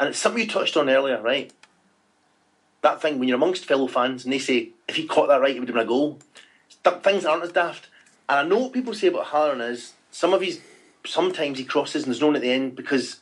and 0.00 0.08
it's 0.08 0.18
something 0.18 0.42
you 0.42 0.48
touched 0.48 0.76
on 0.76 0.88
earlier, 0.88 1.20
right? 1.20 1.52
That 2.82 3.02
thing 3.02 3.18
when 3.18 3.28
you're 3.28 3.36
amongst 3.36 3.64
fellow 3.64 3.86
fans 3.86 4.24
and 4.24 4.32
they 4.32 4.38
say 4.38 4.70
if 4.88 4.96
he 4.96 5.06
caught 5.06 5.28
that 5.28 5.40
right, 5.40 5.54
he 5.54 5.60
would 5.60 5.68
have 5.68 5.74
been 5.74 5.84
a 5.84 5.88
goal. 5.88 6.18
Things 7.02 7.24
aren't 7.24 7.42
as 7.42 7.52
daft. 7.52 7.88
And 8.28 8.38
I 8.38 8.42
know 8.44 8.58
what 8.58 8.72
people 8.72 8.94
say 8.94 9.08
about 9.08 9.26
Halloran 9.26 9.60
is 9.60 9.94
some 10.10 10.32
of 10.32 10.40
his 10.40 10.60
sometimes 11.04 11.58
he 11.58 11.64
crosses 11.64 12.02
and 12.02 12.12
there's 12.12 12.20
no 12.20 12.26
one 12.26 12.36
at 12.36 12.42
the 12.42 12.50
end 12.50 12.74
because 12.74 13.20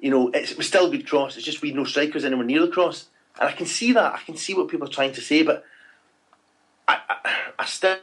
you 0.00 0.10
know 0.10 0.28
it 0.28 0.56
was 0.56 0.66
still 0.66 0.86
a 0.86 0.90
good 0.90 1.06
cross. 1.06 1.36
It's 1.36 1.44
just 1.44 1.62
we 1.62 1.72
no 1.72 1.84
strikers 1.84 2.24
anywhere 2.24 2.44
near 2.44 2.60
the 2.60 2.68
cross, 2.68 3.06
and 3.38 3.48
I 3.48 3.52
can 3.52 3.66
see 3.66 3.92
that. 3.92 4.14
I 4.14 4.18
can 4.18 4.36
see 4.36 4.54
what 4.54 4.68
people 4.68 4.86
are 4.86 4.92
trying 4.92 5.12
to 5.12 5.20
say, 5.20 5.42
but 5.42 5.64
I, 6.86 6.98
I, 7.08 7.34
I 7.60 7.64
still 7.64 7.98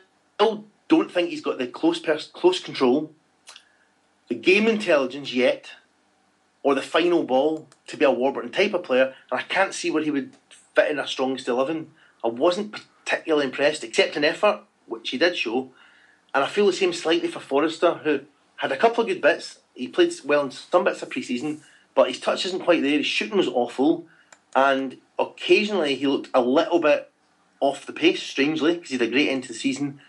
don't 0.88 1.12
think 1.12 1.30
he's 1.30 1.42
got 1.42 1.58
the 1.58 1.68
close 1.68 2.00
pers- 2.00 2.32
close 2.34 2.60
control, 2.60 3.12
the 4.28 4.36
game 4.36 4.68
intelligence 4.68 5.34
yet, 5.34 5.72
or 6.64 6.76
the 6.76 6.82
final 6.82 7.24
ball 7.24 7.68
to 7.88 7.98
be 7.98 8.06
a 8.06 8.12
Warburton 8.12 8.52
type 8.52 8.74
of 8.74 8.84
player. 8.84 9.14
And 9.32 9.40
I 9.40 9.44
can't 9.44 9.74
see 9.74 9.90
where 9.90 10.04
he 10.04 10.12
would 10.12 10.34
fit 10.76 10.92
in 10.92 11.00
a 11.00 11.08
strongest 11.08 11.48
eleven. 11.48 11.92
I 12.24 12.28
wasn't 12.28 12.72
particularly 13.04 13.46
impressed, 13.46 13.84
except 13.84 14.16
in 14.16 14.24
effort, 14.24 14.62
which 14.86 15.10
he 15.10 15.18
did 15.18 15.36
show. 15.36 15.72
And 16.34 16.44
I 16.44 16.48
feel 16.48 16.68
the 16.68 16.74
same 16.74 16.94
slightly 16.94 17.28
for 17.28 17.40
Forrester, 17.40 17.96
who 17.96 18.22
had 18.58 18.72
a 18.72 18.78
couple 18.78 19.02
of 19.02 19.08
good 19.08 19.22
bits. 19.22 19.60
He 19.74 19.88
played 19.88 20.14
well 20.24 20.46
in 20.46 20.52
some 20.52 20.84
bits 20.84 21.02
of 21.02 21.10
pre-season, 21.10 21.62
but 21.96 22.10
his 22.10 22.20
touch 22.20 22.46
isn't 22.46 22.64
quite 22.64 22.82
there. 22.82 22.98
His 22.98 23.06
shooting 23.06 23.38
was 23.38 23.48
awful, 23.48 24.06
and 24.56 24.98
occasionally 25.18 25.96
he 25.96 26.08
looked 26.08 26.30
a 26.34 26.42
little 26.42 26.80
bit 26.80 27.12
off 27.60 27.86
the 27.86 27.94
pace, 27.94 28.22
strangely, 28.22 28.76
because 28.76 28.90
he 28.90 28.98
had 28.98 29.08
a 29.08 29.12
great 29.12 29.30
end 29.30 29.44
to 29.44 29.50
the 29.50 29.54
season. 29.54 30.00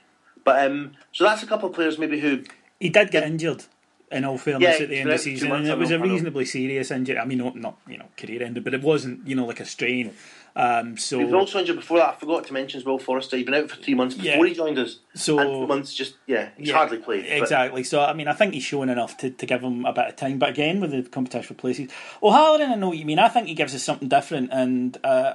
But 0.45 0.67
um, 0.67 0.93
so 1.13 1.25
that's 1.25 1.43
a 1.43 1.47
couple 1.47 1.69
of 1.69 1.75
players 1.75 1.99
maybe 1.99 2.21
who 2.21 2.43
he 2.79 2.89
did 2.89 3.11
get 3.11 3.23
injured. 3.23 3.65
In 4.13 4.25
all 4.25 4.39
fairness, 4.39 4.79
yeah, 4.79 4.85
at 4.85 4.89
the 4.91 4.97
end 4.99 5.11
of 5.11 5.17
the 5.17 5.23
season, 5.23 5.51
and 5.53 5.67
it 5.67 5.79
was 5.79 5.91
a 5.91 5.99
reasonably 5.99 6.45
serious 6.45 6.91
injury. 6.91 7.19
I 7.19 7.25
mean, 7.25 7.39
not, 7.39 7.57
not 7.57 7.79
you 7.89 7.99
know 7.99 8.07
career 8.17 8.43
ended, 8.43 8.65
but 8.65 8.75
it 8.75 8.83
wasn't 8.83 9.27
you 9.27 9.35
know 9.35 9.47
like 9.47 9.61
a 9.61 9.65
strain. 9.65 10.13
Um, 10.55 10.99
so 10.99 11.19
he 11.19 11.25
was 11.25 11.33
also 11.33 11.61
injured 11.61 11.77
before 11.77 11.99
that. 11.99 12.09
I 12.11 12.17
forgot 12.17 12.47
to 12.47 12.53
mention 12.53 12.79
as 12.79 12.85
well. 12.85 12.99
Forrester, 12.99 13.39
he'd 13.39 13.47
been 13.47 13.55
out 13.55 13.71
for 13.71 13.77
three 13.77 13.95
months 13.95 14.15
before 14.17 14.45
yeah. 14.45 14.51
he 14.51 14.55
joined 14.55 14.79
us. 14.79 14.99
So 15.15 15.67
months 15.67 15.95
just 15.95 16.17
yeah, 16.27 16.51
he's 16.59 16.69
yeah, 16.69 16.75
hardly 16.75 16.99
played. 16.99 17.25
Exactly. 17.27 17.83
But. 17.83 17.87
So 17.87 18.03
I 18.03 18.13
mean, 18.13 18.29
I 18.29 18.35
think 18.35 18.53
he's 18.53 18.63
shown 18.63 18.91
enough 18.91 19.17
to, 19.19 19.31
to 19.31 19.47
give 19.47 19.63
him 19.63 19.87
a 19.87 19.93
bit 19.93 20.09
of 20.09 20.17
time. 20.17 20.39
But 20.39 20.51
again, 20.51 20.81
with 20.81 20.91
the 20.91 21.03
competition 21.05 21.55
for 21.55 21.61
places, 21.61 21.91
O'Halloran, 22.23 22.71
I 22.71 22.75
know 22.75 22.89
what 22.89 22.99
you 22.99 23.07
mean. 23.07 23.19
I 23.19 23.29
think 23.29 23.49
he 23.49 23.55
gives 23.55 23.75
us 23.75 23.83
something 23.83 24.09
different, 24.09 24.51
and 24.53 24.99
uh, 25.05 25.35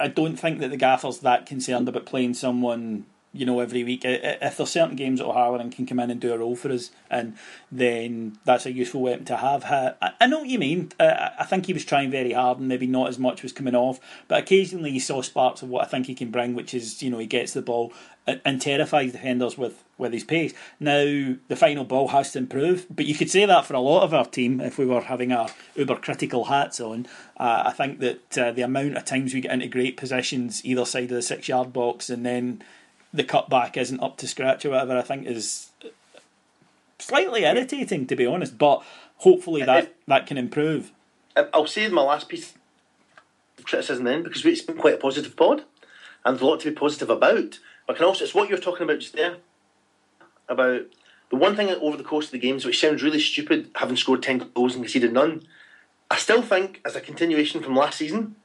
I 0.00 0.08
don't 0.08 0.36
think 0.36 0.60
that 0.60 0.70
the 0.70 0.78
gaffer's 0.78 1.18
that 1.20 1.44
concerned 1.44 1.88
about 1.88 2.06
playing 2.06 2.34
someone 2.34 3.04
you 3.34 3.44
know, 3.44 3.60
every 3.60 3.82
week. 3.82 4.02
If 4.04 4.56
there's 4.56 4.70
certain 4.70 4.96
games 4.96 5.18
that 5.18 5.26
O'Halloran 5.26 5.70
can 5.70 5.86
come 5.86 5.98
in 5.98 6.10
and 6.10 6.20
do 6.20 6.32
a 6.32 6.38
role 6.38 6.56
for 6.56 6.70
us, 6.70 6.90
and 7.10 7.36
then 7.70 8.38
that's 8.44 8.64
a 8.64 8.72
useful 8.72 9.02
weapon 9.02 9.24
to 9.26 9.36
have. 9.36 9.64
I 9.64 10.26
know 10.26 10.38
what 10.38 10.48
you 10.48 10.58
mean. 10.58 10.92
I 11.00 11.44
think 11.44 11.66
he 11.66 11.72
was 11.72 11.84
trying 11.84 12.10
very 12.10 12.32
hard, 12.32 12.58
and 12.58 12.68
maybe 12.68 12.86
not 12.86 13.08
as 13.08 13.18
much 13.18 13.42
was 13.42 13.52
coming 13.52 13.74
off. 13.74 13.98
But 14.28 14.42
occasionally, 14.42 14.92
you 14.92 15.00
saw 15.00 15.20
sparks 15.20 15.62
of 15.62 15.68
what 15.68 15.84
I 15.84 15.88
think 15.88 16.06
he 16.06 16.14
can 16.14 16.30
bring, 16.30 16.54
which 16.54 16.72
is 16.72 17.02
you 17.02 17.10
know 17.10 17.18
he 17.18 17.26
gets 17.26 17.52
the 17.52 17.62
ball 17.62 17.92
and 18.26 18.60
terrifies 18.60 19.12
defenders 19.12 19.58
with 19.58 19.84
with 19.98 20.12
his 20.12 20.24
pace. 20.24 20.54
Now 20.80 21.04
the 21.48 21.56
final 21.56 21.84
ball 21.84 22.08
has 22.08 22.32
to 22.32 22.38
improve, 22.38 22.86
but 22.90 23.06
you 23.06 23.14
could 23.14 23.30
say 23.30 23.44
that 23.46 23.66
for 23.66 23.74
a 23.74 23.80
lot 23.80 24.02
of 24.02 24.14
our 24.14 24.24
team 24.24 24.60
if 24.60 24.78
we 24.78 24.86
were 24.86 25.02
having 25.02 25.32
our 25.32 25.48
uber 25.76 25.96
critical 25.96 26.44
hats 26.46 26.80
on. 26.80 27.06
Uh, 27.36 27.64
I 27.66 27.72
think 27.72 28.00
that 28.00 28.38
uh, 28.38 28.52
the 28.52 28.62
amount 28.62 28.96
of 28.96 29.04
times 29.04 29.34
we 29.34 29.42
get 29.42 29.52
into 29.52 29.68
great 29.68 29.96
positions 29.96 30.64
either 30.64 30.84
side 30.84 31.04
of 31.04 31.10
the 31.10 31.22
six 31.22 31.48
yard 31.48 31.72
box, 31.72 32.10
and 32.10 32.24
then 32.24 32.62
the 33.14 33.24
cutback 33.24 33.76
isn't 33.76 34.02
up 34.02 34.16
to 34.18 34.26
scratch 34.26 34.64
or 34.66 34.70
whatever, 34.70 34.98
I 34.98 35.02
think 35.02 35.26
is 35.26 35.70
slightly 36.98 37.44
irritating 37.44 38.06
to 38.08 38.16
be 38.16 38.26
honest. 38.26 38.58
But 38.58 38.82
hopefully 39.18 39.62
that 39.62 39.84
if, 39.84 39.90
that 40.08 40.26
can 40.26 40.36
improve. 40.36 40.92
I'll 41.36 41.66
say 41.66 41.88
my 41.88 42.02
last 42.02 42.28
piece 42.28 42.54
of 43.56 43.64
criticism 43.64 44.04
then 44.04 44.24
because 44.24 44.44
it's 44.44 44.62
been 44.62 44.76
quite 44.76 44.94
a 44.94 44.98
positive 44.98 45.36
pod 45.36 45.62
and 46.24 46.34
there's 46.34 46.42
a 46.42 46.46
lot 46.46 46.60
to 46.60 46.70
be 46.70 46.76
positive 46.76 47.08
about. 47.08 47.60
But 47.86 47.96
can 47.96 48.04
also 48.04 48.24
it's 48.24 48.34
what 48.34 48.48
you're 48.48 48.58
talking 48.58 48.82
about 48.82 48.98
just 48.98 49.14
there 49.14 49.36
about 50.48 50.82
the 51.30 51.36
one 51.36 51.56
thing 51.56 51.70
over 51.70 51.96
the 51.96 52.04
course 52.04 52.26
of 52.26 52.32
the 52.32 52.38
games, 52.38 52.64
which 52.64 52.80
sounds 52.80 53.02
really 53.02 53.20
stupid, 53.20 53.70
having 53.76 53.96
scored 53.96 54.22
ten 54.22 54.50
goals 54.54 54.74
and 54.74 54.84
conceded 54.84 55.12
none. 55.12 55.42
I 56.10 56.16
still 56.16 56.42
think, 56.42 56.80
as 56.84 56.94
a 56.94 57.00
continuation 57.00 57.62
from 57.62 57.74
last 57.74 57.98
season, 57.98 58.36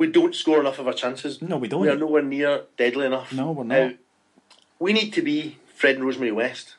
we 0.00 0.06
don't 0.06 0.34
score 0.34 0.58
enough 0.60 0.78
of 0.78 0.86
our 0.86 0.94
chances. 0.94 1.42
No, 1.42 1.58
we 1.58 1.68
don't. 1.68 1.82
We 1.82 1.90
are 1.90 1.96
nowhere 1.96 2.22
near 2.22 2.62
deadly 2.78 3.04
enough. 3.04 3.34
No, 3.34 3.52
we're 3.52 3.64
not. 3.64 3.76
Now, 3.76 3.92
we 4.78 4.94
need 4.94 5.12
to 5.12 5.20
be 5.20 5.58
Fred 5.74 5.96
and 5.96 6.04
Rosemary 6.06 6.32
West. 6.32 6.74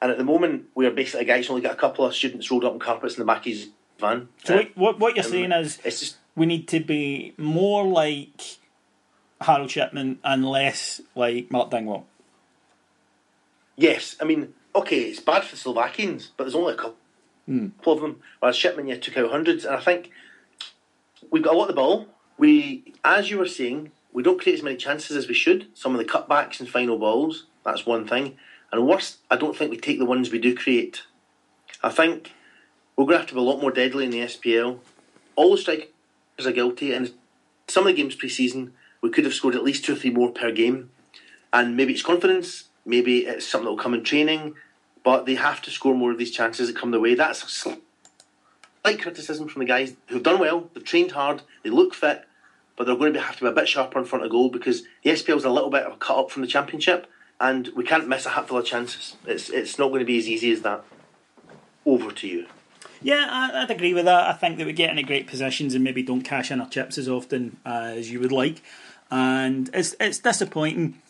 And 0.00 0.12
at 0.12 0.16
the 0.16 0.22
moment, 0.22 0.66
we 0.76 0.86
are 0.86 0.92
basically 0.92 1.22
a 1.22 1.24
guy 1.24 1.38
who's 1.38 1.50
only 1.50 1.62
got 1.62 1.72
a 1.72 1.76
couple 1.76 2.06
of 2.06 2.14
students 2.14 2.48
rolled 2.52 2.64
up 2.64 2.72
in 2.72 2.78
carpets 2.78 3.14
in 3.14 3.18
the 3.18 3.24
back 3.24 3.38
of 3.38 3.44
his 3.46 3.70
van. 3.98 4.28
So, 4.44 4.60
uh, 4.60 4.64
what, 4.76 5.00
what 5.00 5.16
you're 5.16 5.24
saying 5.24 5.50
is 5.50 5.78
just, 5.78 6.18
we 6.36 6.46
need 6.46 6.68
to 6.68 6.78
be 6.78 7.34
more 7.36 7.84
like 7.84 8.58
Harold 9.40 9.72
Shipman 9.72 10.20
and 10.22 10.44
less 10.48 11.00
like 11.16 11.50
Mark 11.50 11.72
Dingwall. 11.72 12.06
Yes, 13.74 14.16
I 14.20 14.24
mean, 14.24 14.54
okay, 14.76 15.00
it's 15.00 15.18
bad 15.18 15.42
for 15.42 15.56
the 15.56 15.60
Slovakians, 15.60 16.30
but 16.36 16.44
there's 16.44 16.54
only 16.54 16.74
a 16.74 16.76
couple, 16.76 16.96
mm. 17.48 17.72
of 17.84 18.00
them. 18.00 18.20
Whereas 18.38 18.54
Shipman, 18.54 18.86
yeah, 18.86 18.98
took 18.98 19.16
out 19.16 19.32
hundreds, 19.32 19.64
and 19.64 19.74
I 19.74 19.80
think 19.80 20.12
we've 21.28 21.42
got 21.42 21.54
a 21.54 21.56
lot 21.56 21.68
of 21.68 21.74
the 21.74 21.80
ball 21.80 22.06
we, 22.38 22.94
as 23.04 23.30
you 23.30 23.38
were 23.38 23.46
saying, 23.46 23.92
we 24.12 24.22
don't 24.22 24.40
create 24.40 24.56
as 24.56 24.62
many 24.62 24.76
chances 24.76 25.16
as 25.16 25.28
we 25.28 25.34
should. 25.34 25.68
Some 25.74 25.94
of 25.94 25.98
the 25.98 26.04
cutbacks 26.04 26.60
and 26.60 26.68
final 26.68 26.98
balls, 26.98 27.46
that's 27.64 27.86
one 27.86 28.06
thing. 28.06 28.36
And 28.70 28.86
worse, 28.86 29.18
I 29.30 29.36
don't 29.36 29.56
think 29.56 29.70
we 29.70 29.76
take 29.76 29.98
the 29.98 30.06
ones 30.06 30.30
we 30.30 30.38
do 30.38 30.54
create. 30.54 31.02
I 31.82 31.90
think 31.90 32.32
we're 32.96 33.04
going 33.04 33.14
to 33.14 33.18
have 33.18 33.28
to 33.28 33.34
be 33.34 33.40
a 33.40 33.42
lot 33.42 33.60
more 33.60 33.70
deadly 33.70 34.04
in 34.04 34.10
the 34.10 34.20
SPL. 34.20 34.78
All 35.36 35.50
the 35.50 35.58
strikers 35.58 35.88
are 36.44 36.52
guilty, 36.52 36.92
and 36.92 37.12
some 37.68 37.86
of 37.86 37.94
the 37.94 38.00
games 38.00 38.14
pre-season 38.14 38.72
we 39.00 39.10
could 39.10 39.24
have 39.24 39.34
scored 39.34 39.54
at 39.54 39.64
least 39.64 39.84
two 39.84 39.94
or 39.94 39.96
three 39.96 40.10
more 40.10 40.30
per 40.30 40.52
game. 40.52 40.90
And 41.52 41.76
maybe 41.76 41.92
it's 41.92 42.02
confidence, 42.02 42.64
maybe 42.86 43.26
it's 43.26 43.46
something 43.46 43.66
that 43.66 43.70
will 43.70 43.78
come 43.78 43.94
in 43.94 44.04
training, 44.04 44.54
but 45.04 45.26
they 45.26 45.34
have 45.34 45.60
to 45.62 45.70
score 45.70 45.94
more 45.94 46.12
of 46.12 46.18
these 46.18 46.30
chances 46.30 46.68
that 46.68 46.76
come 46.76 46.92
their 46.92 47.00
way. 47.00 47.14
That's 47.14 47.66
slight 48.82 49.00
criticism 49.00 49.48
from 49.48 49.60
the 49.60 49.66
guys 49.66 49.94
who've 50.08 50.22
done 50.22 50.40
well, 50.40 50.68
they've 50.74 50.84
trained 50.84 51.12
hard, 51.12 51.42
they 51.62 51.70
look 51.70 51.94
fit, 51.94 52.26
but 52.76 52.86
they're 52.86 52.96
going 52.96 53.12
to 53.12 53.20
have 53.20 53.36
to 53.36 53.44
be 53.44 53.48
a 53.48 53.52
bit 53.52 53.68
sharper 53.68 53.98
in 53.98 54.04
front 54.04 54.24
of 54.24 54.30
goal 54.30 54.48
because 54.50 54.82
the 55.02 55.10
SPL 55.10 55.36
is 55.36 55.44
a 55.44 55.50
little 55.50 55.70
bit 55.70 55.84
of 55.84 55.92
a 55.94 55.96
cut 55.96 56.18
up 56.18 56.30
from 56.30 56.42
the 56.42 56.48
Championship, 56.48 57.06
and 57.40 57.68
we 57.76 57.84
can't 57.84 58.08
miss 58.08 58.26
a 58.26 58.30
hatful 58.30 58.58
of 58.58 58.64
chances. 58.64 59.16
It's 59.26 59.50
it's 59.50 59.78
not 59.78 59.88
going 59.88 60.00
to 60.00 60.06
be 60.06 60.18
as 60.18 60.28
easy 60.28 60.52
as 60.52 60.62
that. 60.62 60.84
Over 61.84 62.12
to 62.12 62.28
you. 62.28 62.46
Yeah, 63.00 63.50
I'd 63.54 63.70
agree 63.70 63.92
with 63.92 64.04
that. 64.04 64.30
I 64.30 64.34
think 64.34 64.58
that 64.58 64.66
we 64.66 64.72
get 64.72 64.90
into 64.90 65.02
great 65.02 65.26
positions 65.26 65.74
and 65.74 65.82
maybe 65.82 66.04
don't 66.04 66.22
cash 66.22 66.52
in 66.52 66.60
our 66.60 66.68
chips 66.68 66.96
as 66.96 67.08
often 67.08 67.56
uh, 67.66 67.90
as 67.96 68.12
you 68.12 68.20
would 68.20 68.30
like, 68.30 68.62
and 69.10 69.68
it's 69.74 69.96
it's 69.98 70.20
disappointing 70.20 71.01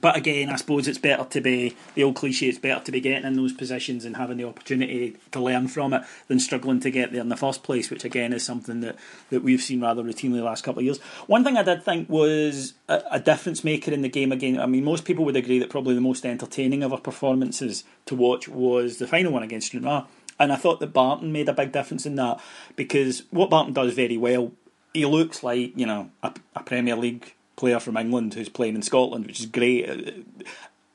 but 0.00 0.16
again, 0.16 0.50
I 0.50 0.56
suppose 0.56 0.88
it's 0.88 0.98
better 0.98 1.24
to 1.24 1.40
be 1.40 1.76
the 1.94 2.04
old 2.04 2.16
cliche. 2.16 2.48
It's 2.48 2.58
better 2.58 2.82
to 2.84 2.92
be 2.92 3.00
getting 3.00 3.26
in 3.26 3.34
those 3.34 3.52
positions 3.52 4.04
and 4.04 4.16
having 4.16 4.36
the 4.36 4.44
opportunity 4.44 5.16
to 5.32 5.40
learn 5.40 5.68
from 5.68 5.92
it 5.92 6.02
than 6.28 6.40
struggling 6.40 6.80
to 6.80 6.90
get 6.90 7.12
there 7.12 7.20
in 7.20 7.28
the 7.28 7.36
first 7.36 7.62
place, 7.62 7.90
which 7.90 8.04
again 8.04 8.32
is 8.32 8.44
something 8.44 8.80
that, 8.80 8.96
that 9.30 9.42
we've 9.42 9.62
seen 9.62 9.80
rather 9.80 10.02
routinely 10.02 10.36
the 10.36 10.44
last 10.44 10.64
couple 10.64 10.80
of 10.80 10.84
years. 10.84 10.98
One 11.26 11.44
thing 11.44 11.56
I 11.56 11.62
did 11.62 11.82
think 11.82 12.08
was 12.08 12.74
a, 12.88 13.02
a 13.12 13.20
difference 13.20 13.64
maker 13.64 13.92
in 13.92 14.02
the 14.02 14.08
game 14.08 14.32
again. 14.32 14.58
I 14.58 14.66
mean, 14.66 14.84
most 14.84 15.04
people 15.04 15.24
would 15.24 15.36
agree 15.36 15.58
that 15.58 15.70
probably 15.70 15.94
the 15.94 16.00
most 16.00 16.24
entertaining 16.26 16.82
of 16.82 16.92
our 16.92 17.00
performances 17.00 17.84
to 18.06 18.14
watch 18.14 18.48
was 18.48 18.98
the 18.98 19.06
final 19.06 19.32
one 19.32 19.42
against 19.42 19.68
Stranraer. 19.68 20.04
And 20.38 20.52
I 20.52 20.56
thought 20.56 20.80
that 20.80 20.92
Barton 20.92 21.32
made 21.32 21.48
a 21.48 21.52
big 21.52 21.72
difference 21.72 22.06
in 22.06 22.16
that 22.16 22.40
because 22.74 23.22
what 23.30 23.50
Barton 23.50 23.72
does 23.72 23.94
very 23.94 24.16
well, 24.16 24.52
he 24.92 25.04
looks 25.04 25.42
like 25.42 25.76
you 25.76 25.86
know 25.86 26.10
a, 26.22 26.32
a 26.54 26.62
Premier 26.62 26.96
League 26.96 27.34
player 27.56 27.80
from 27.80 27.96
England 27.96 28.34
who's 28.34 28.48
playing 28.48 28.74
in 28.74 28.82
Scotland, 28.82 29.26
which 29.26 29.40
is 29.40 29.46
great. 29.46 30.24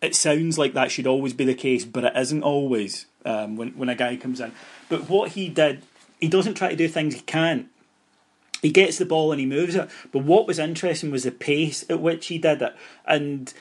It 0.02 0.16
sounds 0.16 0.58
like 0.58 0.74
that 0.74 0.92
should 0.92 1.08
always 1.08 1.34
be 1.34 1.46
the 1.46 1.54
case, 1.54 1.86
but 1.86 2.04
it 2.04 2.14
isn't 2.16 2.44
always 2.44 3.06
um, 3.26 3.56
when 3.56 3.70
when 3.72 3.90
a 3.90 3.96
guy 3.96 4.16
comes 4.16 4.40
in. 4.40 4.52
But 4.88 5.10
what 5.10 5.32
he 5.32 5.50
did, 5.50 5.84
he 6.20 6.28
doesn't 6.28 6.56
try 6.56 6.70
to 6.70 6.76
do 6.76 6.88
things 6.88 7.16
he 7.16 7.22
can't. 7.22 7.68
He 8.62 8.72
gets 8.72 8.98
the 8.98 9.06
ball 9.06 9.32
and 9.32 9.40
he 9.40 9.46
moves 9.46 9.76
it. 9.76 9.90
But 10.12 10.24
what 10.24 10.48
was 10.48 10.60
interesting 10.60 11.12
was 11.12 11.24
the 11.24 11.32
pace 11.32 11.86
at 11.90 12.02
which 12.02 12.28
he 12.28 12.38
did 12.38 12.62
it, 12.62 12.76
and 13.06 13.54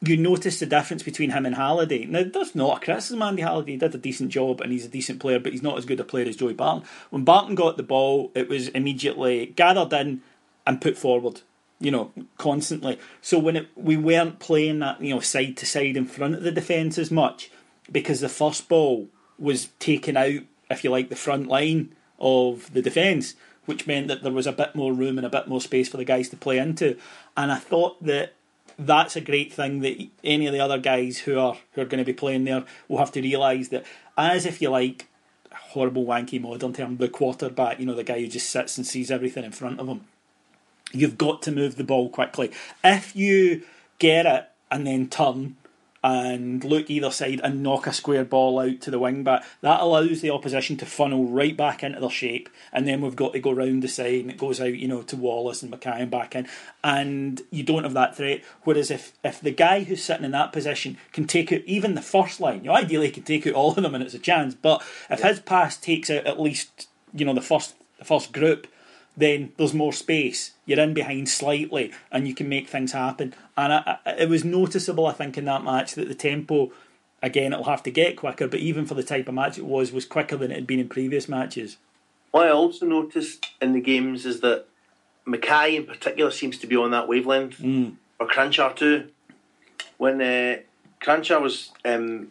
you 0.00 0.16
notice 0.16 0.60
the 0.60 0.66
difference 0.66 1.02
between 1.02 1.30
him 1.30 1.46
and 1.46 1.54
Halliday. 1.54 2.04
Now, 2.04 2.24
that's 2.24 2.54
not 2.54 2.78
a 2.78 2.84
criticism, 2.84 3.22
Andy 3.22 3.42
Halliday. 3.42 3.76
Did 3.76 3.94
a 3.94 3.98
decent 3.98 4.30
job 4.30 4.60
and 4.60 4.72
he's 4.72 4.84
a 4.84 4.90
decent 4.90 5.20
player, 5.20 5.38
but 5.38 5.52
he's 5.52 5.62
not 5.62 5.78
as 5.78 5.86
good 5.86 6.00
a 6.00 6.04
player 6.04 6.26
as 6.26 6.36
Joey 6.36 6.52
Barton. 6.52 6.86
When 7.10 7.24
Barton 7.24 7.54
got 7.54 7.76
the 7.76 7.82
ball, 7.82 8.30
it 8.34 8.48
was 8.48 8.68
immediately 8.68 9.46
gathered 9.46 9.92
in 9.92 10.22
and 10.66 10.80
put 10.80 10.98
forward 10.98 11.40
you 11.78 11.90
know, 11.90 12.12
constantly. 12.38 12.98
So 13.20 13.38
when 13.38 13.56
it, 13.56 13.68
we 13.76 13.96
weren't 13.96 14.38
playing 14.38 14.78
that, 14.80 15.00
you 15.02 15.14
know, 15.14 15.20
side 15.20 15.56
to 15.58 15.66
side 15.66 15.96
in 15.96 16.06
front 16.06 16.34
of 16.34 16.42
the 16.42 16.52
defence 16.52 16.98
as 16.98 17.10
much 17.10 17.50
because 17.90 18.20
the 18.20 18.28
first 18.28 18.68
ball 18.68 19.08
was 19.38 19.68
taken 19.78 20.16
out 20.16 20.40
if 20.70 20.84
you 20.84 20.90
like, 20.90 21.08
the 21.08 21.16
front 21.16 21.48
line 21.48 21.94
of 22.18 22.72
the 22.72 22.82
defence, 22.82 23.34
which 23.66 23.86
meant 23.86 24.08
that 24.08 24.22
there 24.22 24.32
was 24.32 24.46
a 24.46 24.52
bit 24.52 24.74
more 24.74 24.92
room 24.92 25.18
and 25.18 25.26
a 25.26 25.30
bit 25.30 25.48
more 25.48 25.60
space 25.60 25.88
for 25.88 25.96
the 25.96 26.04
guys 26.04 26.28
to 26.30 26.36
play 26.36 26.58
into. 26.58 26.96
And 27.36 27.52
I 27.52 27.56
thought 27.56 28.02
that 28.04 28.34
that's 28.78 29.16
a 29.16 29.20
great 29.20 29.52
thing 29.52 29.80
that 29.80 30.08
any 30.22 30.46
of 30.46 30.52
the 30.52 30.60
other 30.60 30.78
guys 30.78 31.18
who 31.18 31.38
are 31.38 31.56
who 31.72 31.80
are 31.80 31.86
going 31.86 31.98
to 31.98 32.04
be 32.04 32.12
playing 32.12 32.44
there 32.44 32.64
will 32.88 32.98
have 32.98 33.12
to 33.12 33.22
realise 33.22 33.68
that 33.68 33.86
as 34.18 34.44
if 34.44 34.60
you 34.60 34.68
like 34.68 35.08
horrible 35.52 36.04
wanky 36.04 36.38
modern 36.38 36.74
term 36.74 36.98
the 36.98 37.08
quarterback 37.08 37.80
you 37.80 37.86
know 37.86 37.94
the 37.94 38.04
guy 38.04 38.20
who 38.20 38.26
just 38.26 38.50
sits 38.50 38.76
and 38.76 38.86
sees 38.86 39.10
everything 39.10 39.44
in 39.44 39.50
front 39.50 39.80
of 39.80 39.88
him 39.88 40.02
you've 40.92 41.18
got 41.18 41.42
to 41.42 41.52
move 41.52 41.76
the 41.76 41.84
ball 41.84 42.08
quickly 42.08 42.50
if 42.84 43.14
you 43.16 43.62
get 43.98 44.26
it 44.26 44.48
and 44.70 44.86
then 44.86 45.08
turn 45.08 45.56
and 46.06 46.62
look 46.62 46.88
either 46.88 47.10
side 47.10 47.40
and 47.42 47.64
knock 47.64 47.84
a 47.84 47.92
square 47.92 48.24
ball 48.24 48.60
out 48.60 48.80
to 48.80 48.92
the 48.92 48.98
wing 48.98 49.24
back. 49.24 49.44
That 49.60 49.80
allows 49.80 50.20
the 50.20 50.30
opposition 50.30 50.76
to 50.76 50.86
funnel 50.86 51.24
right 51.24 51.56
back 51.56 51.82
into 51.82 51.98
their 51.98 52.10
shape, 52.10 52.48
and 52.72 52.86
then 52.86 53.00
we've 53.00 53.16
got 53.16 53.32
to 53.32 53.40
go 53.40 53.50
round 53.50 53.82
the 53.82 53.88
side 53.88 54.20
and 54.20 54.30
it 54.30 54.38
goes 54.38 54.60
out, 54.60 54.74
you 54.74 54.86
know, 54.86 55.02
to 55.02 55.16
Wallace 55.16 55.64
and 55.64 55.72
McKay 55.72 56.02
and 56.02 56.10
back 56.10 56.36
in, 56.36 56.46
and 56.84 57.42
you 57.50 57.64
don't 57.64 57.82
have 57.82 57.94
that 57.94 58.16
threat. 58.16 58.42
Whereas 58.62 58.92
if 58.92 59.14
if 59.24 59.40
the 59.40 59.50
guy 59.50 59.82
who's 59.82 60.04
sitting 60.04 60.24
in 60.24 60.30
that 60.30 60.52
position 60.52 60.96
can 61.12 61.26
take 61.26 61.52
out 61.52 61.62
even 61.66 61.96
the 61.96 62.02
first 62.02 62.40
line, 62.40 62.62
you 62.62 62.70
know, 62.70 62.76
ideally 62.76 63.06
he 63.06 63.12
can 63.12 63.24
take 63.24 63.44
out 63.44 63.54
all 63.54 63.70
of 63.70 63.82
them 63.82 63.94
and 63.94 64.04
it's 64.04 64.14
a 64.14 64.20
chance. 64.20 64.54
But 64.54 64.84
if 65.10 65.22
his 65.22 65.40
pass 65.40 65.76
takes 65.76 66.08
out 66.08 66.24
at 66.24 66.40
least 66.40 66.88
you 67.12 67.24
know 67.24 67.34
the 67.34 67.40
first 67.40 67.74
the 67.98 68.04
first 68.04 68.32
group, 68.32 68.68
then 69.16 69.52
there's 69.56 69.72
more 69.72 69.92
space. 69.92 70.52
You're 70.66 70.80
in 70.80 70.94
behind 70.94 71.28
slightly, 71.28 71.92
and 72.12 72.28
you 72.28 72.34
can 72.34 72.48
make 72.48 72.68
things 72.68 72.92
happen. 72.92 73.34
And 73.56 73.72
I, 73.72 73.98
I, 74.04 74.10
it 74.12 74.28
was 74.28 74.44
noticeable, 74.44 75.06
I 75.06 75.12
think, 75.12 75.38
in 75.38 75.46
that 75.46 75.64
match 75.64 75.94
that 75.94 76.08
the 76.08 76.14
tempo, 76.14 76.72
again, 77.22 77.52
it'll 77.52 77.64
have 77.64 77.82
to 77.84 77.90
get 77.90 78.16
quicker, 78.16 78.46
but 78.46 78.60
even 78.60 78.84
for 78.84 78.94
the 78.94 79.02
type 79.02 79.28
of 79.28 79.34
match 79.34 79.56
it 79.58 79.64
was, 79.64 79.92
was 79.92 80.04
quicker 80.04 80.36
than 80.36 80.50
it 80.50 80.56
had 80.56 80.66
been 80.66 80.80
in 80.80 80.88
previous 80.88 81.28
matches. 81.28 81.78
What 82.30 82.46
I 82.46 82.50
also 82.50 82.84
noticed 82.84 83.46
in 83.62 83.72
the 83.72 83.80
games 83.80 84.26
is 84.26 84.40
that 84.40 84.66
McKay, 85.26 85.76
in 85.76 85.86
particular, 85.86 86.30
seems 86.30 86.58
to 86.58 86.66
be 86.66 86.76
on 86.76 86.90
that 86.90 87.08
wavelength, 87.08 87.58
mm. 87.58 87.94
or 88.20 88.28
Kranjcar 88.28 88.76
too. 88.76 89.08
When 89.96 90.20
uh, 90.20 90.58
Kranjcar 91.00 91.40
was 91.40 91.70
um, 91.84 92.28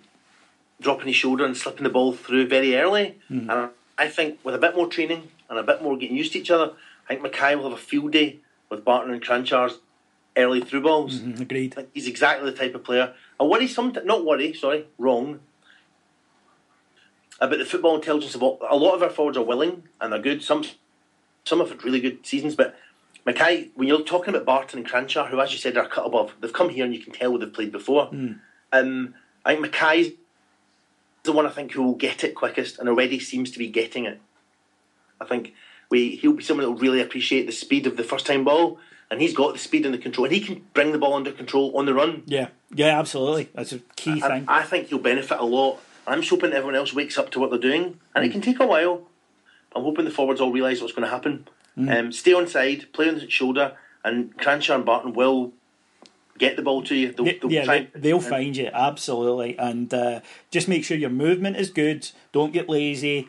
dropping 0.79 1.07
his 1.07 1.15
shoulder 1.15 1.45
and 1.45 1.57
slipping 1.57 1.83
the 1.83 1.89
ball 1.89 2.13
through 2.13 2.47
very 2.47 2.77
early, 2.77 3.17
mm. 3.31 3.49
and 3.49 3.71
I 3.97 4.07
think 4.07 4.39
with 4.43 4.53
a 4.53 4.59
bit 4.59 4.75
more 4.75 4.87
training 4.87 5.29
and 5.49 5.59
a 5.59 5.63
bit 5.63 5.81
more 5.81 5.97
getting 5.97 6.17
used 6.17 6.33
to 6.33 6.39
each 6.39 6.51
other, 6.51 6.73
I 7.09 7.15
think 7.15 7.25
McKay 7.25 7.55
will 7.55 7.69
have 7.69 7.77
a 7.77 7.81
field 7.81 8.11
day 8.11 8.39
with 8.69 8.83
Barton 8.83 9.13
and 9.13 9.21
Kranjcar's 9.21 9.79
early 10.37 10.61
through 10.61 10.81
balls. 10.81 11.19
Mm-hmm, 11.19 11.41
agreed. 11.41 11.87
He's 11.93 12.07
exactly 12.07 12.49
the 12.49 12.57
type 12.57 12.75
of 12.75 12.83
player. 12.83 13.13
I 13.39 13.43
worry 13.43 13.67
sometimes, 13.67 14.05
not 14.05 14.25
worry, 14.25 14.53
sorry, 14.53 14.87
wrong, 14.97 15.39
about 17.39 17.59
the 17.59 17.65
football 17.65 17.95
intelligence 17.95 18.35
of 18.35 18.43
all, 18.43 18.59
a 18.69 18.75
lot 18.75 18.95
of 18.95 19.03
our 19.03 19.09
forwards 19.09 19.37
are 19.37 19.43
willing 19.43 19.83
and 19.99 20.11
they're 20.11 20.19
good. 20.19 20.43
Some 20.43 20.63
some 21.43 21.59
have 21.59 21.69
had 21.69 21.83
really 21.83 21.99
good 21.99 22.25
seasons, 22.25 22.55
but 22.55 22.75
McKay, 23.25 23.69
when 23.75 23.87
you're 23.87 24.01
talking 24.01 24.33
about 24.33 24.45
Barton 24.45 24.79
and 24.79 24.87
Kranjcar, 24.87 25.29
who, 25.29 25.39
as 25.39 25.51
you 25.51 25.59
said, 25.59 25.77
are 25.77 25.87
cut 25.87 26.05
above, 26.05 26.33
they've 26.41 26.53
come 26.53 26.69
here 26.69 26.85
and 26.85 26.93
you 26.93 26.99
can 26.99 27.13
tell 27.13 27.31
where 27.31 27.39
they've 27.39 27.53
played 27.53 27.71
before. 27.71 28.09
Mm. 28.09 28.39
Um, 28.71 29.13
I 29.43 29.55
think 29.55 29.65
McKay's 29.67 30.13
the 31.23 31.31
one 31.31 31.45
I 31.45 31.49
think 31.49 31.71
who 31.71 31.83
will 31.83 31.95
get 31.95 32.23
it 32.23 32.35
quickest 32.35 32.79
and 32.79 32.89
already 32.89 33.19
seems 33.19 33.51
to 33.51 33.59
be 33.59 33.67
getting 33.67 34.05
it. 34.05 34.19
I 35.21 35.25
think 35.25 35.53
we 35.89 36.15
he'll 36.17 36.33
be 36.33 36.43
someone 36.43 36.65
that 36.65 36.71
will 36.71 36.79
really 36.79 37.01
appreciate 37.01 37.45
the 37.45 37.51
speed 37.51 37.87
of 37.87 37.97
the 37.97 38.03
first 38.03 38.25
time 38.25 38.43
ball, 38.43 38.79
and 39.09 39.21
he's 39.21 39.33
got 39.33 39.53
the 39.53 39.59
speed 39.59 39.85
and 39.85 39.93
the 39.93 39.97
control, 39.99 40.25
and 40.25 40.33
he 40.33 40.41
can 40.41 40.63
bring 40.73 40.91
the 40.91 40.97
ball 40.97 41.13
under 41.13 41.31
control 41.31 41.75
on 41.77 41.85
the 41.85 41.93
run. 41.93 42.23
Yeah, 42.25 42.47
yeah, 42.73 42.97
absolutely. 42.99 43.49
That's 43.53 43.71
a 43.73 43.79
key 43.95 44.21
I, 44.23 44.27
thing. 44.27 44.45
I 44.47 44.63
think 44.63 44.87
he'll 44.87 44.99
benefit 44.99 45.39
a 45.39 45.45
lot. 45.45 45.79
I'm 46.07 46.19
just 46.19 46.29
hoping 46.29 46.51
everyone 46.53 46.75
else 46.75 46.93
wakes 46.93 47.17
up 47.17 47.31
to 47.31 47.39
what 47.39 47.49
they're 47.49 47.59
doing, 47.59 47.99
and 48.13 48.23
Mm. 48.23 48.27
it 48.27 48.31
can 48.31 48.41
take 48.41 48.59
a 48.59 48.65
while. 48.67 49.07
I'm 49.75 49.83
hoping 49.83 50.05
the 50.05 50.11
forwards 50.11 50.39
all 50.39 50.51
realise 50.51 50.79
what's 50.81 50.93
going 50.93 51.03
to 51.07 51.09
happen. 51.09 51.47
Mm. 51.77 51.99
Um, 51.99 52.11
stay 52.11 52.33
on 52.33 52.47
side, 52.47 52.85
play 52.93 53.09
on 53.09 53.15
the 53.15 53.29
shoulder, 53.29 53.73
and 54.03 54.35
Kranjcar 54.37 54.75
and 54.75 54.85
Barton 54.85 55.13
will 55.13 55.51
get 56.37 56.55
the 56.55 56.61
ball 56.61 56.83
to 56.83 56.95
you. 56.95 57.11
They'll, 57.11 57.25
They- 57.25 57.39
they'll 57.39 57.51
yeah, 57.51 57.63
try- 57.65 57.87
they, 57.93 58.13
will 58.13 58.21
find 58.21 58.55
you 58.55 58.69
absolutely, 58.73 59.57
and 59.57 59.93
uh, 59.93 60.19
just 60.51 60.67
make 60.67 60.83
sure 60.85 60.95
your 60.97 61.09
movement 61.09 61.57
is 61.57 61.69
good. 61.69 62.09
Don't 62.31 62.53
get 62.53 62.69
lazy, 62.69 63.27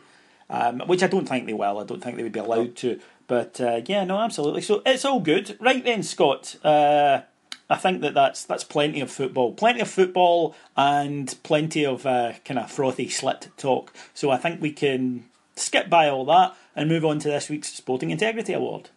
um, 0.49 0.81
which 0.87 1.03
I 1.03 1.07
don't 1.07 1.27
think 1.27 1.45
they 1.45 1.53
will. 1.53 1.79
I 1.79 1.83
don't 1.83 2.01
think 2.01 2.17
they 2.17 2.23
would 2.23 2.31
be 2.31 2.39
allowed 2.39 2.75
to. 2.77 2.99
But 3.27 3.59
uh, 3.59 3.81
yeah, 3.85 4.03
no, 4.05 4.19
absolutely. 4.19 4.61
So 4.61 4.81
it's 4.85 5.05
all 5.05 5.19
good, 5.19 5.57
right 5.59 5.83
then, 5.83 6.03
Scot. 6.03 6.55
Uh, 6.63 7.21
I 7.69 7.75
think 7.75 8.01
that 8.01 8.13
that's 8.13 8.45
that's 8.45 8.63
plenty 8.63 9.01
of 9.01 9.11
football, 9.11 9.53
plenty 9.53 9.81
of 9.81 9.89
football, 9.89 10.55
and 10.77 11.35
plenty 11.43 11.85
of 11.85 12.05
uh, 12.05 12.33
kind 12.45 12.59
of 12.59 12.71
frothy 12.71 13.09
slit 13.09 13.49
talk. 13.57 13.93
So 14.13 14.29
I 14.31 14.37
think 14.37 14.61
we 14.61 14.71
can 14.71 15.25
skip 15.55 15.89
by 15.89 16.07
all 16.07 16.23
that 16.25 16.55
and 16.75 16.87
move 16.87 17.03
on 17.03 17.19
to 17.19 17.29
this 17.29 17.49
week's 17.49 17.73
Sporting 17.73 18.11
Integrity 18.11 18.53
Award. 18.53 18.89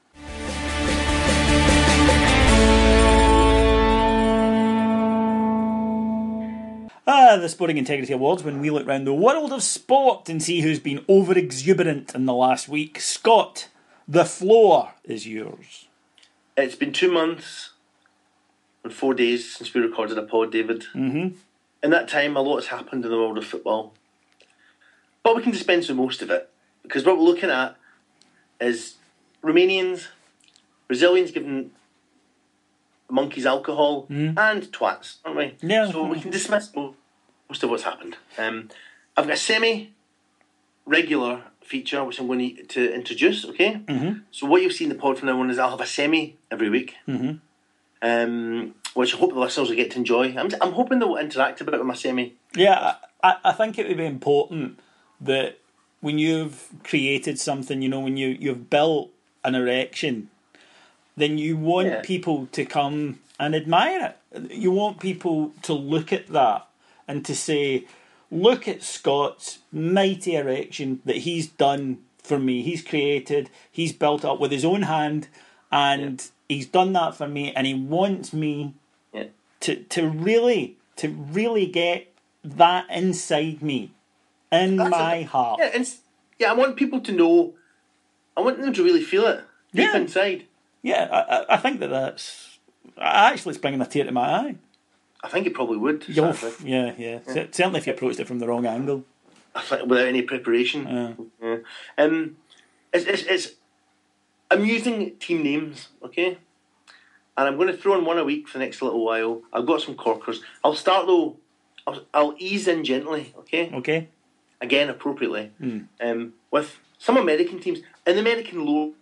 Ah, 7.12 7.37
the 7.37 7.49
Sporting 7.49 7.77
Integrity 7.77 8.12
Awards 8.12 8.44
when 8.44 8.61
we 8.61 8.70
look 8.70 8.87
round 8.87 9.05
the 9.05 9.12
world 9.12 9.53
of 9.53 9.64
sport 9.64 10.29
and 10.29 10.40
see 10.40 10.61
who's 10.61 10.79
been 10.79 11.05
over 11.09 11.37
exuberant 11.37 12.14
in 12.14 12.25
the 12.25 12.33
last 12.33 12.68
week. 12.68 13.01
Scot, 13.01 13.66
the 14.07 14.25
floor 14.25 14.92
is 15.03 15.27
yours. 15.27 15.88
It's 16.57 16.77
been 16.77 16.92
two 16.92 17.11
months 17.11 17.70
and 18.85 18.92
four 18.92 19.12
days 19.12 19.57
since 19.57 19.75
we 19.75 19.81
recorded 19.81 20.18
a 20.18 20.23
pod, 20.23 20.53
David. 20.53 20.85
Mm-hmm. 20.94 21.35
In 21.83 21.90
that 21.90 22.07
time, 22.07 22.37
a 22.37 22.42
lot 22.42 22.59
has 22.59 22.66
happened 22.66 23.05
in 23.05 23.11
the 23.11 23.16
world 23.16 23.38
of 23.38 23.44
football. 23.44 23.92
But 25.25 25.35
we 25.35 25.42
can 25.42 25.51
dispense 25.51 25.88
with 25.88 25.96
most 25.96 26.23
of 26.23 26.31
it 26.31 26.49
because 26.85 27.05
what 27.05 27.18
we're 27.18 27.25
looking 27.25 27.51
at 27.51 27.75
is 28.61 28.94
Romanians, 29.42 30.07
Brazilians 30.87 31.33
giving 31.33 31.73
monkeys 33.11 33.46
alcohol, 33.46 34.07
and 34.09 34.62
twats, 34.73 35.16
aren't 35.25 35.37
we? 35.37 35.57
Yeah. 35.62 35.90
So 35.90 36.05
we 36.05 36.20
can 36.20 36.31
dismiss 36.31 36.75
mo- 36.75 36.94
most 37.49 37.62
of 37.62 37.70
what's 37.70 37.83
happened. 37.83 38.16
Um, 38.38 38.68
I've 39.16 39.27
got 39.27 39.35
a 39.35 39.37
semi 39.37 39.92
regular 40.87 41.42
feature 41.62 42.03
which 42.05 42.18
I'm 42.18 42.27
going 42.27 42.57
to, 42.57 42.64
to 42.64 42.94
introduce, 42.94 43.44
okay? 43.44 43.81
Mm-hmm. 43.87 44.20
So 44.31 44.46
what 44.46 44.62
you'll 44.62 44.73
see 44.73 44.85
in 44.85 44.90
the 44.90 44.96
pod 44.96 45.18
from 45.18 45.29
now 45.29 45.40
on 45.40 45.51
is 45.51 45.59
I'll 45.59 45.70
have 45.70 45.81
a 45.81 45.87
semi 45.87 46.37
every 46.51 46.70
week. 46.70 46.96
Mm-hmm. 47.07 47.37
Um, 48.03 48.75
which 48.94 49.14
I 49.14 49.18
hope 49.18 49.35
the 49.35 49.38
listeners 49.38 49.68
will 49.68 49.77
get 49.77 49.90
to 49.92 49.99
enjoy. 49.99 50.35
I'm, 50.37 50.49
I'm 50.61 50.73
hoping 50.73 50.99
they'll 50.99 51.16
interact 51.16 51.61
a 51.61 51.64
bit 51.64 51.75
with 51.75 51.87
my 51.87 51.94
semi. 51.94 52.35
Yeah, 52.55 52.94
I, 53.23 53.37
I 53.44 53.53
think 53.53 53.79
it 53.79 53.87
would 53.87 53.99
be 53.99 54.07
important 54.07 54.81
that 55.20 55.59
when 56.01 56.18
you've 56.18 56.68
created 56.83 57.38
something, 57.38 57.83
you 57.83 57.88
know, 57.88 58.01
when 58.01 58.16
you, 58.16 58.29
you've 58.29 58.70
built 58.70 59.11
an 59.44 59.55
erection, 59.55 60.30
then 61.16 61.38
you 61.38 61.57
want 61.57 61.88
Yeah. 61.88 62.01
people 62.03 62.49
to 62.53 62.64
come 62.64 63.20
and 63.38 63.55
admire 63.55 64.14
it. 64.33 64.53
You 64.53 64.70
want 64.70 65.01
people 65.01 65.53
to 65.62 65.73
look 65.73 66.12
at 66.12 66.29
that 66.29 66.66
and 67.09 67.25
to 67.25 67.35
say, 67.35 67.85
look 68.31 68.68
at 68.68 68.83
Scot's 68.83 69.59
mighty 69.73 70.37
erection 70.37 71.01
that 71.05 71.18
he's 71.18 71.46
done 71.49 71.99
for 72.23 72.38
me. 72.38 72.62
He's 72.62 72.83
created, 72.83 73.51
he's 73.70 73.92
built 73.92 74.25
up 74.25 74.38
with 74.38 74.53
his 74.53 74.64
own 74.64 74.83
hand, 74.83 75.29
and 75.73 76.25
he's 76.49 76.66
done 76.66 76.92
that 76.92 77.14
for 77.16 77.27
me, 77.27 77.53
and 77.55 77.66
he 77.66 77.75
wants 77.75 78.33
me 78.33 78.75
Yeah. 79.12 79.25
to 79.61 79.77
to 79.77 80.09
really 80.09 80.77
to 80.96 81.09
really 81.09 81.66
get 81.66 82.12
that 82.44 82.85
inside 82.90 83.62
me, 83.62 83.90
in 84.53 84.77
That's 84.77 84.90
my 84.90 85.14
a- 85.16 85.23
heart. 85.25 85.61
Yeah, 85.61 85.70
and 85.75 85.94
yeah, 86.38 86.51
I 86.51 86.55
want 86.55 86.77
people 86.77 87.01
to 87.01 87.12
know. 87.12 87.55
I 88.37 88.42
want 88.42 88.61
them 88.61 88.73
to 88.73 88.85
really 88.85 89.03
feel 89.03 89.27
it 89.27 89.38
deep 89.75 89.85
Yeah. 89.87 89.96
inside. 89.96 90.44
Yeah, 90.83 91.09
I, 91.11 91.37
I- 91.37 91.55
I 91.55 91.57
think 91.59 91.81
that 91.81 91.90
that's 91.90 92.59
actually 93.01 93.51
it's 93.51 93.61
bringing 93.61 93.81
a 93.81 93.87
tear 93.87 94.05
to 94.05 94.12
my 94.12 94.29
eye. 94.31 94.57
I 95.23 95.29
think 95.29 95.47
it 95.47 95.53
probably 95.55 95.77
would. 95.77 96.03
Sadly. 96.05 96.53
yeah, 96.64 96.95
yeah. 96.97 97.19
Certainly 97.27 97.79
if 97.81 97.87
you 97.87 97.93
approached 97.93 98.21
it 98.21 98.27
from 98.27 98.38
the 98.38 98.47
wrong 98.49 98.64
angle. 98.66 99.05
Without 99.71 100.07
any 100.07 100.23
preparation. 100.23 100.87
Yeah. 100.87 101.12
Yeah. 101.43 101.57
Um, 101.99 102.37
it's, 102.93 103.05
it's, 103.05 103.23
it's 103.25 103.53
amusing 104.51 105.16
team 105.16 105.43
names, 105.43 105.88
okay? 106.05 106.38
And 107.37 107.49
I'm 107.49 107.57
going 107.57 107.69
to 107.69 107.77
throw 107.77 107.99
in 107.99 108.05
one 108.05 108.19
a 108.19 108.25
week 108.25 108.49
for 108.49 108.59
the 108.59 108.64
next 108.64 108.81
little 108.81 109.05
while. 109.05 109.43
I've 109.53 109.66
got 109.66 109.83
some 109.83 109.95
corkers. 109.95 110.40
I'll 110.64 110.75
start 110.75 111.07
though. 111.07 111.37
I'll, 111.87 112.05
I'll 112.14 112.35
ease 112.38 112.69
in 112.69 112.85
gently, 112.85 113.35
okay? 113.40 113.71
Okay. 113.75 114.09
Again, 114.61 114.88
appropriately. 114.90 115.51
Mm. 115.61 115.87
Um, 116.01 116.33
with 116.51 116.79
some 116.99 117.16
American 117.16 117.61
teams 117.61 117.81
in 118.07 118.14
the 118.16 118.21
American 118.21 118.64
lower 118.64 118.93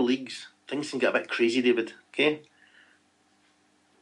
leagues, 0.00 0.48
things 0.68 0.90
can 0.90 0.98
get 0.98 1.14
a 1.14 1.18
bit 1.18 1.28
crazy, 1.28 1.62
David. 1.62 1.92
Okay. 2.12 2.42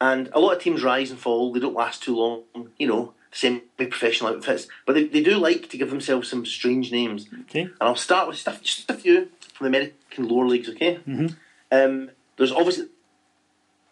And 0.01 0.29
a 0.33 0.41
lot 0.41 0.57
of 0.57 0.63
teams 0.63 0.83
rise 0.83 1.11
and 1.11 1.21
fall. 1.21 1.53
They 1.53 1.61
don't 1.61 1.75
last 1.75 2.03
too 2.03 2.17
long. 2.17 2.43
You 2.79 2.89
know, 2.89 3.15
semi-professional 3.33 4.35
outfits, 4.35 4.69
but 4.87 4.95
they, 4.95 5.07
they 5.07 5.23
do 5.23 5.39
like 5.39 5.69
to 5.71 5.79
give 5.79 5.91
themselves 5.91 6.29
some 6.29 6.45
strange 6.45 6.93
names. 6.93 7.29
Okay. 7.43 7.63
And 7.63 7.73
I'll 7.81 7.97
start 7.97 8.29
with 8.29 8.37
stuff, 8.37 8.63
just 8.63 8.91
a 8.91 8.95
few 8.95 9.29
from 9.55 9.65
the 9.65 9.79
American 9.79 10.29
lower 10.29 10.47
leagues, 10.47 10.69
okay? 10.69 11.01
Mhm. 11.09 11.37
Um, 11.71 12.11
there's 12.37 12.53
obviously 12.53 12.89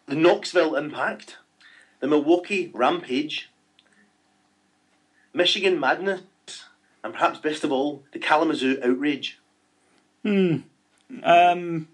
the 0.06 0.14
Knoxville 0.14 0.74
Impact, 0.74 1.38
the 2.00 2.06
Milwaukee 2.06 2.70
Rampage, 2.74 3.48
Michigan 5.32 5.80
Madness, 5.80 6.22
and 7.02 7.14
perhaps 7.14 7.38
best 7.38 7.64
of 7.64 7.72
all, 7.72 8.02
the 8.12 8.18
Kalamazoo 8.18 8.78
outrage. 8.82 9.38
Hmm. 10.22 10.56
Um, 11.22 11.88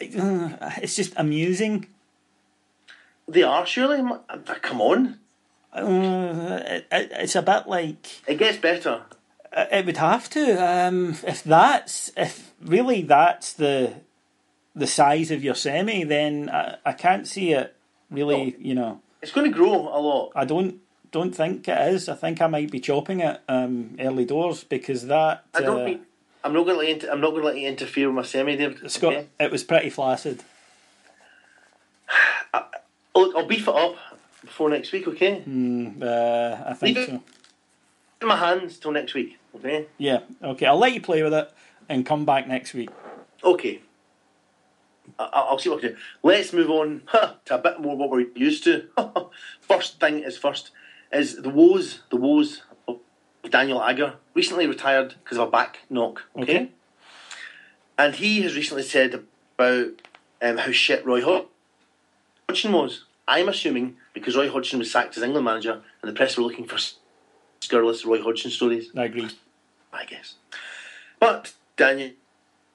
it's 0.00 0.96
just 0.96 1.12
amusing. 1.16 1.86
They 3.28 3.42
are 3.42 3.66
surely. 3.66 3.98
Come 4.62 4.80
on, 4.80 5.18
Uh, 5.72 6.62
it, 6.66 6.86
it, 6.90 7.12
it's 7.12 7.36
a 7.36 7.42
bit 7.42 7.66
like 7.66 8.22
it 8.26 8.38
gets 8.38 8.58
better. 8.58 9.02
it 9.52 9.86
would 9.86 9.98
have 9.98 10.30
to. 10.30 10.52
Um, 10.56 11.16
if 11.26 11.42
that's 11.44 12.10
if 12.16 12.52
really 12.62 13.02
that's 13.02 13.52
the 13.52 13.94
the 14.74 14.86
size 14.86 15.30
of 15.30 15.44
your 15.44 15.54
semi, 15.54 16.04
then 16.04 16.48
I, 16.50 16.76
I 16.86 16.92
can't 16.92 17.26
see 17.26 17.52
it 17.52 17.74
really. 18.10 18.56
You 18.58 18.74
know, 18.74 19.00
It's 19.20 19.32
going 19.32 19.50
to 19.50 19.56
grow 19.56 19.88
a 19.88 20.00
lot. 20.00 20.32
I 20.34 20.44
don't 20.44 20.80
don't 21.10 21.34
think 21.34 21.68
it 21.68 21.94
is. 21.94 22.08
I 22.08 22.14
think 22.14 22.40
I 22.40 22.46
might 22.46 22.70
be 22.70 22.80
chopping 22.80 23.20
it 23.20 23.40
um, 23.48 23.96
early 24.00 24.24
doors 24.24 24.64
because 24.64 25.06
that. 25.06 25.44
I 25.54 25.60
don't 25.60 25.82
uh, 25.82 25.84
think. 25.84 26.02
I'm 26.44 26.52
not 26.52 26.64
going 26.64 26.78
to 26.78 26.86
let 26.86 27.02
you. 27.02 27.10
I'm 27.10 27.20
not 27.20 27.30
going 27.30 27.42
to 27.42 27.46
let 27.48 27.58
you 27.58 27.68
interfere 27.68 28.08
with 28.08 28.16
my 28.16 28.22
semi, 28.22 28.56
David. 28.56 28.90
Scot, 28.90 29.12
okay? 29.12 29.26
it 29.40 29.50
was 29.50 29.64
pretty 29.64 29.90
flaccid. 29.90 30.42
Look, 33.14 33.34
I'll 33.36 33.46
beef 33.46 33.66
it 33.66 33.74
up 33.74 33.96
before 34.42 34.70
next 34.70 34.92
week. 34.92 35.08
Okay. 35.08 35.42
Uh, 36.00 36.62
I 36.66 36.74
think 36.74 36.96
Leave 36.96 37.06
so. 37.06 37.22
In 38.22 38.28
my 38.28 38.36
hands 38.36 38.78
till 38.78 38.92
next 38.92 39.14
week. 39.14 39.38
Okay. 39.56 39.86
Yeah. 39.98 40.20
Okay. 40.42 40.66
I'll 40.66 40.78
let 40.78 40.92
you 40.92 41.00
play 41.00 41.22
with 41.22 41.34
it 41.34 41.50
and 41.88 42.06
come 42.06 42.24
back 42.24 42.46
next 42.46 42.74
week. 42.74 42.90
Okay. 43.42 43.80
I- 45.18 45.24
I'll 45.32 45.58
see 45.58 45.70
what 45.70 45.78
I 45.78 45.80
can 45.80 45.90
do. 45.92 45.96
Let's 46.22 46.52
move 46.52 46.70
on 46.70 47.02
huh, 47.06 47.34
to 47.46 47.56
a 47.56 47.58
bit 47.58 47.80
more 47.80 47.96
what 47.96 48.10
we're 48.10 48.26
used 48.34 48.64
to. 48.64 48.86
first 49.60 49.98
thing 50.00 50.20
is 50.20 50.36
first 50.36 50.70
is 51.12 51.36
the 51.42 51.50
woes, 51.50 52.00
the 52.10 52.16
woes 52.16 52.62
Daniel 53.48 53.82
Agger, 53.82 54.14
recently 54.34 54.66
retired 54.66 55.14
because 55.22 55.38
of 55.38 55.48
a 55.48 55.50
back 55.50 55.78
knock. 55.88 56.22
Okay, 56.36 56.42
Okay. 56.42 56.70
and 57.96 58.14
he 58.16 58.42
has 58.42 58.56
recently 58.56 58.82
said 58.82 59.24
about 59.58 59.88
um, 60.42 60.56
how 60.58 60.70
shit 60.72 61.04
Roy 61.06 61.22
Hodgson 61.22 62.72
was. 62.72 63.04
I'm 63.26 63.48
assuming 63.48 63.96
because 64.14 64.36
Roy 64.36 64.50
Hodgson 64.50 64.78
was 64.78 64.90
sacked 64.90 65.16
as 65.16 65.22
England 65.22 65.44
manager, 65.44 65.82
and 66.02 66.08
the 66.08 66.14
press 66.14 66.36
were 66.36 66.44
looking 66.44 66.66
for 66.66 66.78
scurrilous 67.60 68.04
Roy 68.04 68.22
Hodgson 68.22 68.50
stories. 68.50 68.90
I 68.96 69.04
agree. 69.04 69.28
I 69.92 70.04
guess. 70.04 70.34
But 71.20 71.54
Daniel 71.76 72.12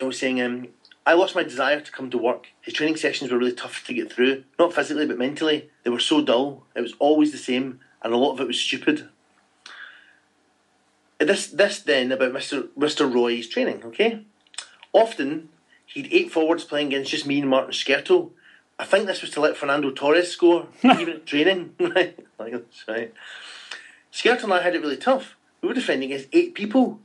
was 0.02 0.20
saying, 0.20 0.42
um, 0.42 0.68
I 1.06 1.14
lost 1.14 1.36
my 1.36 1.44
desire 1.44 1.80
to 1.82 1.92
come 1.92 2.10
to 2.10 2.18
work. 2.18 2.48
His 2.62 2.74
training 2.74 2.98
sessions 2.98 3.32
were 3.32 3.38
really 3.38 3.54
tough 3.54 3.84
to 3.86 3.94
get 3.94 4.12
through, 4.12 4.44
not 4.60 4.74
physically 4.74 5.06
but 5.06 5.18
mentally. 5.18 5.70
They 5.84 5.90
were 5.90 6.00
so 6.00 6.24
dull. 6.24 6.66
It 6.76 6.82
was 6.82 6.94
always 7.00 7.32
the 7.32 7.38
same, 7.38 7.80
and 8.02 8.14
a 8.14 8.18
lot 8.18 8.34
of 8.34 8.42
it 8.42 8.48
was 8.48 8.60
stupid. 8.60 9.10
This, 11.26 11.48
this 11.48 11.80
then 11.80 12.12
about 12.12 12.34
Mr. 12.34 12.68
Mr. 12.78 13.12
Roy's 13.12 13.48
training. 13.48 13.84
Okay, 13.86 14.26
often 14.92 15.50
he'd 15.86 16.10
eight 16.12 16.32
forwards 16.32 16.64
playing 16.64 16.88
against 16.88 17.12
just 17.12 17.26
me 17.26 17.40
and 17.40 17.50
Martin 17.50 17.72
Skrtel. 17.72 18.32
I 18.80 18.86
think 18.86 19.06
this 19.06 19.22
was 19.22 19.32
to 19.32 19.42
let 19.42 19.56
Fernando 19.56 19.92
Torres 19.92 20.32
score, 20.32 20.68
even 20.84 21.10
at 21.10 21.26
training. 21.26 21.76
Right, 21.80 22.18
like, 22.40 22.52
that's 22.52 22.88
right. 22.88 23.14
Skrtel 24.12 24.44
and 24.44 24.54
I 24.54 24.62
had 24.62 24.76
it 24.76 24.82
really 24.82 24.98
tough. 24.98 25.36
We 25.62 25.68
were 25.70 25.76
defending 25.76 26.12
against 26.12 26.30
eight 26.34 26.54
people. 26.54 27.00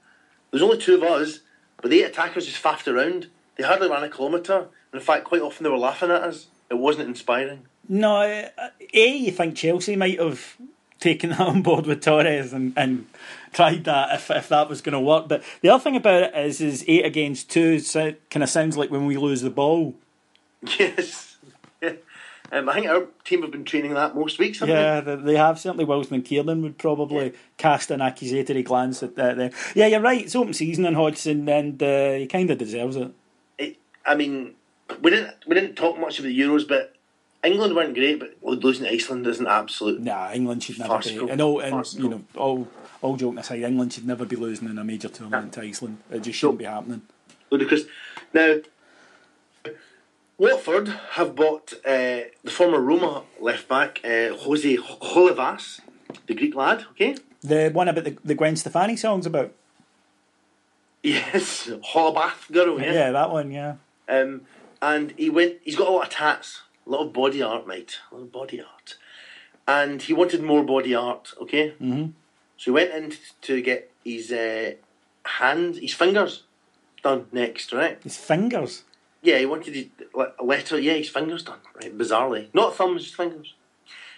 There's 0.51 0.63
only 0.63 0.79
two 0.79 0.95
of 0.95 1.03
us, 1.03 1.41
but 1.81 1.91
the 1.91 2.01
eight 2.01 2.11
attackers 2.11 2.47
just 2.47 2.63
faffed 2.63 2.93
around. 2.93 3.29
They 3.57 3.65
hardly 3.65 3.89
ran 3.89 4.03
a 4.03 4.09
kilometre. 4.09 4.69
And 4.93 5.01
in 5.01 5.01
fact, 5.01 5.25
quite 5.25 5.43
often 5.43 5.65
they 5.65 5.71
were 5.71 5.79
laughing 5.79 6.11
at 6.11 6.23
us. 6.23 6.49
It 6.71 6.75
wasn't 6.75 7.09
inspiring. 7.09 7.67
No, 7.89 8.21
A, 8.23 9.17
you 9.17 9.33
think 9.33 9.57
Chelsea 9.57 9.97
might 9.97 10.21
have 10.21 10.57
taken 11.01 11.31
that 11.31 11.41
on 11.41 11.63
board 11.63 11.87
with 11.87 12.03
Torres 12.03 12.53
and, 12.53 12.73
and 12.77 13.07
tried 13.53 13.85
that 13.85 14.15
if, 14.15 14.31
if 14.31 14.49
that 14.49 14.69
was 14.69 14.81
going 14.81 14.93
to 14.93 15.01
work. 15.01 15.29
But 15.29 15.43
the 15.61 15.69
other 15.71 15.83
thing 15.83 15.97
about 15.97 16.23
it 16.25 16.37
is, 16.37 16.61
is 16.61 16.85
eight 16.87 17.05
against 17.05 17.51
two 17.51 17.79
so, 17.79 18.15
kind 18.31 18.43
of 18.43 18.49
sounds 18.49 18.77
like 18.77 18.91
when 18.91 19.07
we 19.07 19.17
lose 19.17 19.43
the 19.43 19.51
ball. 19.51 19.95
Yes. 20.79 21.37
Yeah. 21.81 21.93
Um, 22.51 22.69
I 22.69 22.75
think 22.75 22.87
our 22.87 23.07
team 23.25 23.43
have 23.43 23.53
been 23.53 23.65
training 23.65 23.95
that 23.95 24.17
most 24.17 24.39
weeks, 24.39 24.59
haven't 24.59 24.75
Yeah, 24.75 25.01
they, 25.01 25.17
they 25.17 25.37
have. 25.37 25.61
Certainly 25.61 25.85
Wilson 25.85 26.15
and 26.15 26.25
Kiernan 26.25 26.63
would 26.63 26.79
probably 26.79 27.35
cast 27.59 27.91
an 27.91 28.01
accusatory 28.01 28.63
glance 28.63 29.03
at 29.03 29.17
that 29.17 29.37
there. 29.37 29.51
Yeah, 29.75 29.87
you're 29.87 30.01
right. 30.01 30.23
It's 30.23 30.35
open 30.35 30.55
season 30.55 30.87
on 30.87 30.95
Hodgson 30.95 31.49
and 31.49 31.81
uh, 31.81 32.15
he 32.15 32.27
kind 32.27 32.51
of 32.51 32.59
deserves 32.59 32.97
it. 32.97 33.13
It, 33.59 33.77
I 34.05 34.15
mean, 34.15 34.55
we 35.03 35.11
didn't 35.11 35.35
we 35.47 35.55
didn't 35.55 35.77
talk 35.77 35.99
much 35.99 36.19
about 36.19 36.29
the 36.29 36.41
Euros, 36.41 36.67
but 36.67 36.95
England 37.45 37.75
weren't 37.77 37.95
great, 37.95 38.19
but 38.21 38.37
losing 38.43 38.85
to 38.87 38.93
Iceland 38.93 39.27
is 39.27 39.39
an 39.41 39.47
absolute. 39.47 40.01
Nah, 40.01 40.33
England 40.33 40.63
should 40.65 40.79
never 40.79 40.95
Farcical. 40.95 41.27
be. 41.27 41.33
And 41.33 41.41
all, 41.41 41.61
and, 41.61 41.71
Farcical. 41.71 42.05
you 42.05 42.11
know, 42.11 42.23
all, 42.37 42.69
all 43.01 43.17
joking 43.17 43.39
aside, 43.39 43.63
England 43.63 43.93
should 43.93 44.07
never 44.07 44.25
be 44.25 44.37
losing 44.37 44.69
in 44.69 44.77
a 44.79 44.85
major 44.85 45.09
tournament 45.09 45.53
to 45.55 45.63
Iceland. 45.63 45.99
It 46.11 46.23
just 46.23 46.39
shouldn't 46.39 46.59
be 46.59 46.65
happening. 46.65 47.03
ludicrous. 47.51 47.85
Now, 48.35 48.57
Watford 50.37 50.89
have 51.13 51.35
bought 51.35 51.73
uh, 51.85 52.21
the 52.45 52.51
former 52.51 52.81
Roma 52.81 53.23
left 53.41 53.69
back 53.69 54.01
uh, 54.05 54.35
Jose 54.37 54.77
Holebas, 54.77 55.81
the 56.27 56.35
Greek 56.35 56.55
lad. 56.55 56.85
Okay, 56.93 57.17
The 57.43 57.71
one 57.73 57.89
about 57.89 58.05
the, 58.05 58.17
the 58.25 58.35
Gwen 58.35 58.57
Stefani 58.57 58.97
songs 58.97 59.27
about. 59.27 59.53
yes, 61.03 61.69
Holabath 61.93 62.51
girl. 62.53 62.81
Yeah, 62.81 62.93
Yeah, 62.93 63.11
that 63.13 63.31
one, 63.31 63.51
yeah. 63.51 63.77
Um, 64.09 64.43
and 64.81 65.13
he 65.17 65.29
went. 65.31 65.57
He's 65.65 65.77
got 65.77 65.89
a 65.89 65.91
lot 65.91 66.07
of 66.07 66.13
tats, 66.13 66.63
a 66.89 66.91
lot 66.91 67.07
of 67.07 67.13
body 67.13 67.43
art, 67.43 67.67
mate, 67.67 67.99
a 68.11 68.15
lot 68.15 68.23
of 68.23 68.33
body 68.33 68.61
art, 68.61 68.97
and 69.67 70.03
he 70.03 70.13
wanted 70.13 70.43
more 70.43 70.65
body 70.65 70.95
art. 70.95 71.35
Okay, 71.41 71.71
mm-hmm. 71.71 72.07
so 72.57 72.65
he 72.65 72.71
went 72.71 72.93
in 72.93 73.13
to 73.43 73.61
get 73.61 73.91
his 74.05 74.33
uh, 74.33 74.73
hands, 75.25 75.79
his 75.79 75.93
fingers 75.93 76.45
done 77.03 77.27
next, 77.31 77.73
right? 77.73 78.03
His 78.03 78.17
fingers. 78.17 78.85
Yeah, 79.21 79.39
he 79.39 79.47
wanted 79.47 79.75
his, 79.75 79.87
like, 80.15 80.35
a 80.39 80.45
letter. 80.45 80.79
Yeah, 80.79 80.95
his 80.95 81.11
fingers 81.11 81.43
done. 81.43 81.59
Right, 81.75 81.97
bizarrely, 81.97 82.49
not 82.55 82.75
thumbs, 82.75 83.05
just 83.05 83.17
fingers. 83.17 83.55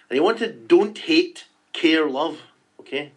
And 0.09 0.15
he 0.15 0.21
wanted 0.21 0.69
"Don't 0.69 0.97
hate, 0.97 1.47
care, 1.73 2.09
love." 2.09 2.39
Okay, 2.79 3.13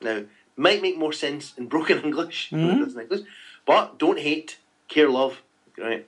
now 0.00 0.22
might 0.56 0.82
make 0.82 0.98
more 0.98 1.12
sense 1.12 1.54
in 1.56 1.66
broken 1.66 2.02
English 2.04 2.50
than 2.50 2.70
it 2.70 2.84
does 2.84 2.94
in 2.94 3.02
English, 3.02 3.20
but 3.66 3.98
"Don't 3.98 4.18
hate, 4.18 4.58
care, 4.88 5.10
love." 5.10 5.42
Right. 5.76 6.06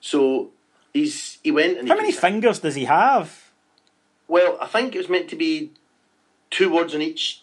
So 0.00 0.50
he's 0.94 1.38
he 1.42 1.50
went 1.50 1.78
and 1.78 1.88
How 1.88 1.96
he 1.96 2.00
many 2.02 2.12
fingers 2.12 2.60
does 2.60 2.74
he 2.76 2.86
have? 2.86 3.50
Well, 4.28 4.56
I 4.60 4.66
think 4.66 4.94
it 4.94 4.98
was 4.98 5.10
meant 5.10 5.28
to 5.30 5.36
be 5.36 5.72
two 6.50 6.72
words 6.72 6.94
on 6.94 7.02
each, 7.02 7.42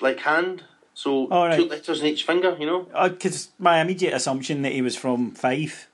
like 0.00 0.18
hand. 0.20 0.64
So 0.94 1.28
Oh, 1.30 1.46
right. 1.46 1.56
two 1.56 1.68
letters 1.68 2.00
on 2.00 2.06
each 2.06 2.24
finger. 2.24 2.56
You 2.58 2.66
know. 2.66 3.08
Because 3.08 3.50
my 3.58 3.80
immediate 3.80 4.14
assumption 4.14 4.62
that 4.62 4.72
he 4.72 4.82
was 4.82 4.96
from 4.96 5.30
Fife. 5.32 5.88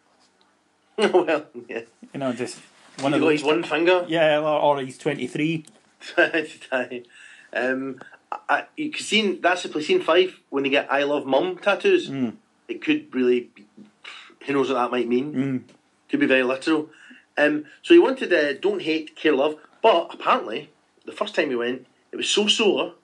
well, 0.97 1.47
yeah. 1.69 1.83
You 2.15 2.21
know, 2.21 2.33
just 2.33 2.59
one 3.01 3.13
He 3.13 3.19
of 3.19 3.25
those. 3.25 3.43
one 3.43 3.65
finger. 3.65 4.05
Yeah, 4.09 4.39
or, 4.41 4.61
or 4.61 4.81
he's 4.81 4.99
23. 4.99 5.65
um, 7.53 8.01
I, 8.49 8.65
you 8.77 8.91
can 8.91 9.03
see 9.05 9.37
that's 9.37 9.63
the 9.63 9.69
place 9.69 9.89
in 9.91 10.01
five 10.03 10.39
when 10.51 10.63
they 10.65 10.71
get 10.71 10.91
"I 10.93 11.03
love 11.05 11.27
mum" 11.27 11.59
tattoos. 11.59 12.11
It 12.69 12.83
could 12.83 13.15
really, 13.15 13.51
be, 13.55 13.67
who 14.47 14.53
knows 14.53 14.69
what 14.69 14.75
that 14.77 14.91
might 14.91 15.09
mean. 15.09 15.65
Could 16.09 16.21
be 16.21 16.27
very 16.27 16.43
literal. 16.43 16.91
Um, 17.39 17.65
so 17.83 17.95
he 17.95 18.01
wanted 18.01 18.33
uh, 18.33 18.53
"Don't 18.61 18.83
hate, 18.83 19.17
care, 19.17 19.33
love," 19.35 19.57
but 19.83 20.13
apparently 20.15 20.71
the 21.07 21.13
first 21.13 21.35
time 21.35 21.49
he 21.51 21.57
went, 21.57 21.87
it 22.13 22.17
was 22.17 22.29
so 22.29 22.47
sore 22.47 22.95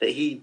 that 0.00 0.10
he 0.10 0.42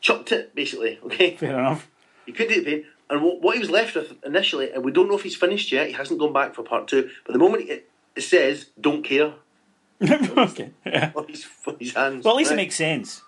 chucked 0.00 0.30
it. 0.32 0.54
Basically, 0.54 0.98
okay, 1.04 1.36
Fair 1.36 1.58
enough. 1.58 1.88
he 2.26 2.32
couldn't 2.32 2.52
do 2.54 2.64
the 2.64 2.70
pain. 2.70 2.84
And 3.10 3.22
what, 3.22 3.40
what 3.42 3.54
he 3.54 3.60
was 3.60 3.70
left 3.70 3.94
with 3.94 4.14
initially, 4.24 4.70
and 4.72 4.82
we 4.84 4.90
don't 4.92 5.08
know 5.08 5.16
if 5.16 5.22
he's 5.22 5.36
finished 5.36 5.70
yet. 5.72 5.86
He 5.88 5.92
hasn't 5.92 6.18
gone 6.20 6.32
back 6.32 6.54
for 6.54 6.62
part 6.62 6.88
two. 6.88 7.10
But 7.26 7.32
the 7.32 7.38
moment 7.38 7.68
it, 7.68 7.88
it 8.16 8.22
says 8.22 8.66
"Don't 8.80 9.02
care" 9.02 9.34
okay. 10.02 10.70
Yeah. 10.84 11.12
on 11.14 11.28
his, 11.28 11.46
on 11.66 11.76
his 11.78 11.94
hands, 11.94 12.24
Well, 12.24 12.34
at 12.34 12.38
least 12.38 12.52
it 12.52 12.56
makes 12.56 12.76
sense. 12.76 13.22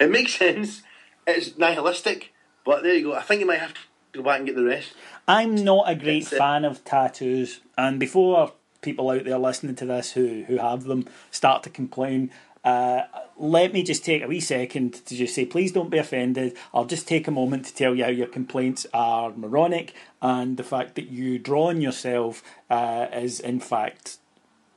It 0.00 0.10
makes 0.10 0.34
sense. 0.34 0.82
It's 1.26 1.56
nihilistic, 1.56 2.32
but 2.64 2.82
there 2.82 2.94
you 2.94 3.04
go. 3.04 3.14
I 3.14 3.22
think 3.22 3.40
you 3.40 3.46
might 3.46 3.60
have 3.60 3.74
to 3.74 3.80
go 4.12 4.22
back 4.22 4.38
and 4.38 4.46
get 4.46 4.56
the 4.56 4.64
rest. 4.64 4.92
I'm 5.26 5.54
not 5.54 5.90
a 5.90 5.94
great 5.94 6.26
fan 6.26 6.64
of 6.64 6.84
tattoos, 6.84 7.60
and 7.76 7.98
before 7.98 8.52
people 8.80 9.10
out 9.10 9.24
there 9.24 9.38
listening 9.38 9.76
to 9.76 9.86
this 9.86 10.12
who 10.12 10.44
who 10.46 10.58
have 10.58 10.84
them 10.84 11.06
start 11.30 11.62
to 11.64 11.70
complain, 11.70 12.30
uh, 12.64 13.02
let 13.36 13.72
me 13.72 13.82
just 13.82 14.04
take 14.04 14.22
a 14.22 14.28
wee 14.28 14.40
second 14.40 14.94
to 15.06 15.16
just 15.16 15.34
say, 15.34 15.44
please 15.46 15.72
don't 15.72 15.90
be 15.90 15.98
offended. 15.98 16.56
I'll 16.74 16.84
just 16.84 17.08
take 17.08 17.26
a 17.26 17.32
moment 17.32 17.64
to 17.66 17.74
tell 17.74 17.94
you 17.94 18.04
how 18.04 18.10
your 18.10 18.26
complaints 18.26 18.86
are 18.92 19.32
moronic, 19.32 19.94
and 20.20 20.56
the 20.56 20.64
fact 20.64 20.94
that 20.96 21.08
you 21.08 21.38
draw 21.38 21.68
on 21.68 21.80
yourself 21.80 22.42
uh, 22.70 23.06
is 23.12 23.40
in 23.40 23.60
fact 23.60 24.18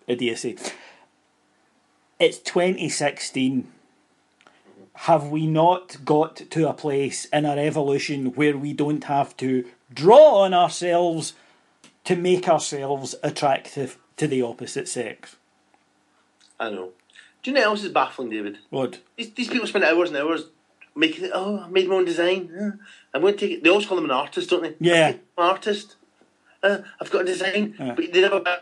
idiocy. 0.08 0.58
It's 2.20 2.38
2016 2.40 3.72
have 4.96 5.28
we 5.28 5.46
not 5.46 5.98
got 6.06 6.38
to 6.38 6.70
a 6.70 6.74
place 6.74 7.26
in 7.26 7.46
our 7.46 7.60
evolution 7.60 8.28
where 8.34 8.58
we 8.58 8.74
don't 8.74 9.04
have 9.06 9.36
to 9.38 9.66
draw 9.94 10.44
on 10.44 10.54
ourselves 10.54 11.34
to 12.06 12.16
make 12.16 12.48
ourselves 12.48 13.16
attractive 13.22 13.98
to 14.18 14.28
the 14.28 14.42
opposite 14.42 14.88
sex? 14.88 15.36
I 16.60 16.70
know. 16.70 16.92
Do 17.44 17.52
you 17.52 17.56
know 17.56 17.62
what 17.62 17.68
else 17.68 17.84
is 17.84 17.92
baffling, 17.92 18.30
David? 18.30 18.60
What? 18.70 19.00
These, 19.18 19.34
these 19.34 19.48
people 19.50 19.68
spend 19.68 19.84
hours 19.84 20.10
and 20.10 20.18
hours 20.18 20.46
making 20.96 21.26
it. 21.26 21.32
Oh, 21.34 21.60
I 21.60 21.68
made 21.70 21.88
my 21.88 21.96
own 21.96 22.06
design. 22.06 22.50
Uh, 22.58 22.84
I'm 23.14 23.22
going 23.22 23.34
to 23.34 23.40
take 23.40 23.58
it. 23.58 23.64
They 23.64 23.70
always 23.70 23.86
call 23.86 23.98
them 23.98 24.06
an 24.06 24.12
artist, 24.12 24.50
don't 24.50 24.64
they? 24.64 24.76
Yeah. 24.80 25.10
I'm 25.38 25.44
an 25.44 25.52
artist. 25.52 25.96
Uh, 26.64 26.80
I've 27.00 27.12
got 27.12 27.22
a 27.22 27.26
design, 27.26 27.76
but 27.78 27.98
they 27.98 28.22
never 28.22 28.40
buy 28.40 28.60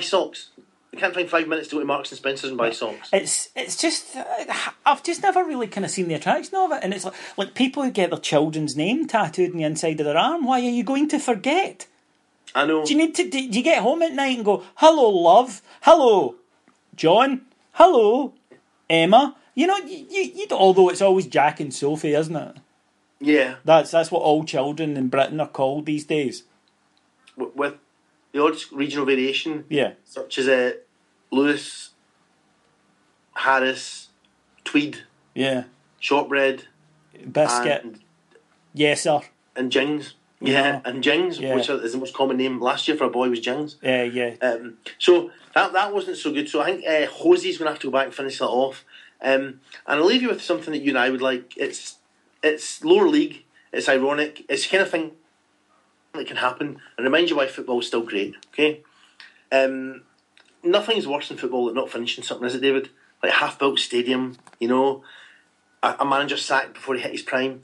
socks. 0.00 0.50
They 0.98 1.02
can't 1.02 1.14
find 1.14 1.30
five 1.30 1.46
minutes 1.46 1.68
to 1.68 1.76
go 1.76 1.78
to 1.78 1.86
Marks 1.86 2.10
and 2.10 2.18
Spencers 2.18 2.50
and 2.50 2.58
buy 2.58 2.70
socks. 2.70 3.08
It's 3.12 3.50
it's 3.54 3.76
just 3.76 4.16
uh, 4.16 4.24
I've 4.84 5.04
just 5.04 5.22
never 5.22 5.44
really 5.44 5.68
kind 5.68 5.84
of 5.84 5.92
seen 5.92 6.08
the 6.08 6.14
attraction 6.14 6.56
of 6.56 6.72
it, 6.72 6.80
and 6.82 6.92
it's 6.92 7.04
like 7.04 7.14
like 7.36 7.54
people 7.54 7.84
who 7.84 7.92
get 7.92 8.10
their 8.10 8.18
children's 8.18 8.74
name 8.74 9.06
tattooed 9.06 9.52
on 9.52 9.58
the 9.58 9.62
inside 9.62 10.00
of 10.00 10.06
their 10.06 10.18
arm. 10.18 10.44
Why 10.44 10.58
are 10.58 10.70
you 10.70 10.82
going 10.82 11.06
to 11.10 11.20
forget? 11.20 11.86
I 12.52 12.66
know. 12.66 12.84
Do 12.84 12.92
you 12.92 12.98
need 12.98 13.14
to? 13.14 13.30
Do 13.30 13.40
you 13.40 13.62
get 13.62 13.80
home 13.80 14.02
at 14.02 14.12
night 14.12 14.34
and 14.34 14.44
go, 14.44 14.64
"Hello, 14.74 15.08
love. 15.08 15.62
Hello, 15.82 16.34
John. 16.96 17.42
Hello, 17.74 18.34
Emma." 18.90 19.36
You 19.54 19.68
know, 19.68 19.76
you, 19.76 20.04
you, 20.10 20.22
you 20.34 20.46
although 20.50 20.88
it's 20.88 21.02
always 21.02 21.28
Jack 21.28 21.60
and 21.60 21.72
Sophie, 21.72 22.14
isn't 22.14 22.34
it? 22.34 22.56
Yeah, 23.20 23.56
That's 23.64 23.92
that's 23.92 24.10
what 24.10 24.22
all 24.22 24.42
children 24.42 24.96
in 24.96 25.08
Britain 25.08 25.38
are 25.38 25.46
called 25.46 25.86
these 25.86 26.04
days. 26.04 26.42
with, 27.36 27.74
the 28.32 28.42
odd 28.42 28.56
regional 28.72 29.06
variation, 29.06 29.64
Yeah, 29.68 29.92
such 30.04 30.38
as 30.38 30.48
uh, 30.48 30.72
Lewis, 31.30 31.90
Harris, 33.34 34.08
Tweed, 34.64 35.04
yeah. 35.34 35.64
Shortbread, 36.00 36.64
Biscuit. 37.30 37.84
and, 37.84 38.00
yes, 38.74 39.02
sir. 39.02 39.20
and 39.56 39.70
Jings. 39.72 40.14
Yeah, 40.40 40.80
and 40.84 41.02
Jings, 41.02 41.40
Yeah. 41.40 41.56
which 41.56 41.68
is 41.68 41.92
the 41.92 41.98
most 41.98 42.14
common 42.14 42.36
name 42.36 42.60
last 42.60 42.86
year 42.86 42.96
for 42.96 43.04
a 43.04 43.10
boy 43.10 43.28
was 43.28 43.40
Jings. 43.40 43.76
Yeah, 43.82 44.04
yeah. 44.04 44.34
Um, 44.40 44.74
so 44.98 45.30
that 45.54 45.72
that 45.72 45.92
wasn't 45.92 46.16
so 46.16 46.32
good. 46.32 46.48
So 46.48 46.60
I 46.60 46.66
think 46.66 46.86
uh, 46.86 47.06
Hosey's 47.06 47.58
going 47.58 47.66
to 47.66 47.72
have 47.72 47.80
to 47.80 47.88
go 47.88 47.92
back 47.92 48.06
and 48.06 48.14
finish 48.14 48.38
that 48.38 48.46
off. 48.46 48.84
Um, 49.20 49.60
and 49.86 49.98
I'll 50.00 50.04
leave 50.04 50.22
you 50.22 50.28
with 50.28 50.40
something 50.42 50.72
that 50.72 50.82
you 50.82 50.90
and 50.90 50.98
I 50.98 51.10
would 51.10 51.22
like. 51.22 51.54
It's 51.56 51.96
it's 52.42 52.84
lower 52.84 53.08
league. 53.08 53.44
It's 53.72 53.88
ironic. 53.88 54.44
It's 54.48 54.62
the 54.64 54.70
kind 54.70 54.82
of 54.82 54.90
thing 54.90 55.12
that 56.14 56.26
can 56.28 56.36
happen 56.36 56.78
and 56.96 57.04
remind 57.04 57.30
you 57.30 57.36
why 57.36 57.48
football 57.48 57.80
is 57.80 57.88
still 57.88 58.02
great. 58.02 58.36
Okay. 58.52 58.82
Um, 59.50 60.02
nothing 60.62 60.96
is 60.96 61.06
worse 61.06 61.28
than 61.28 61.38
football 61.38 61.66
than 61.66 61.74
not 61.74 61.90
finishing 61.90 62.24
something, 62.24 62.46
is 62.46 62.54
it, 62.54 62.60
David? 62.62 62.90
Like 63.22 63.32
half 63.32 63.58
built 63.58 63.78
stadium, 63.78 64.36
you 64.60 64.68
know, 64.68 65.02
a, 65.82 65.96
a 66.00 66.04
manager 66.04 66.36
sacked 66.36 66.74
before 66.74 66.94
he 66.94 67.00
hit 67.00 67.12
his 67.12 67.22
prime, 67.22 67.62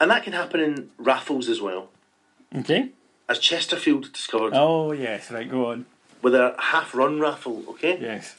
and 0.00 0.10
that 0.10 0.22
can 0.24 0.32
happen 0.32 0.60
in 0.60 0.90
raffles 0.98 1.48
as 1.48 1.60
well. 1.60 1.88
Okay. 2.54 2.90
As 3.28 3.38
Chesterfield 3.38 4.12
discovered 4.12 4.52
Oh 4.54 4.92
yes, 4.92 5.30
right. 5.30 5.50
Go 5.50 5.66
on. 5.70 5.86
with 6.22 6.34
a 6.34 6.54
half 6.58 6.94
run 6.94 7.20
raffle. 7.20 7.64
Okay. 7.70 7.98
Yes. 8.00 8.36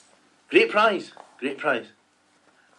Great 0.50 0.70
prize, 0.70 1.12
great 1.40 1.58
prize. 1.58 1.88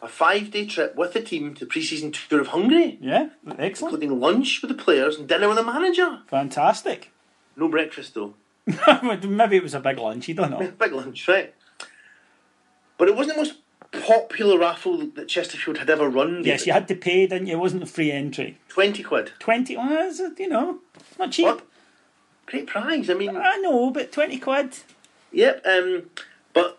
A 0.02 0.08
five 0.08 0.50
day 0.50 0.66
trip 0.66 0.94
with 0.94 1.14
the 1.14 1.20
team 1.22 1.54
to 1.54 1.60
the 1.60 1.66
pre 1.66 1.82
season 1.82 2.12
tour 2.12 2.40
of 2.40 2.48
Hungary, 2.48 2.98
Yeah. 3.00 3.30
Excellent. 3.58 3.94
including 3.94 4.20
lunch 4.20 4.62
with 4.62 4.68
the 4.76 4.80
players 4.82 5.16
and 5.18 5.26
dinner 5.28 5.48
with 5.48 5.56
the 5.56 5.64
manager. 5.64 6.20
Fantastic. 6.28 7.10
No 7.56 7.68
breakfast 7.68 8.14
though. 8.14 8.34
Maybe 9.24 9.56
it 9.56 9.62
was 9.62 9.74
a 9.74 9.80
big 9.80 9.98
lunch. 9.98 10.28
You 10.28 10.34
don't 10.34 10.50
know. 10.50 10.72
Big 10.78 10.92
lunch, 10.92 11.28
right? 11.28 11.54
But 12.98 13.08
it 13.08 13.16
wasn't 13.16 13.36
the 13.36 13.42
most 13.44 13.54
popular 14.06 14.58
raffle 14.58 14.98
that 15.14 15.28
Chesterfield 15.28 15.78
had 15.78 15.88
ever 15.88 16.08
run. 16.08 16.42
Yes, 16.44 16.66
you 16.66 16.72
had 16.72 16.88
to 16.88 16.94
pay, 16.96 17.26
didn't 17.26 17.46
you? 17.46 17.54
It 17.54 17.60
wasn't 17.60 17.82
a 17.84 17.86
free 17.86 18.10
entry. 18.10 18.58
20 18.68 19.02
quid. 19.02 19.32
Twenty. 19.38 19.76
Well, 19.76 19.88
that's, 19.88 20.20
you 20.38 20.48
know, 20.48 20.78
not 21.18 21.30
cheap. 21.32 21.46
What? 21.46 21.66
Great 22.46 22.66
prize. 22.66 23.10
I 23.10 23.14
mean, 23.14 23.36
I 23.36 23.56
know, 23.58 23.90
but 23.90 24.12
twenty 24.12 24.38
quid. 24.38 24.76
yep. 25.32 25.64
Um, 25.66 26.10
but 26.52 26.78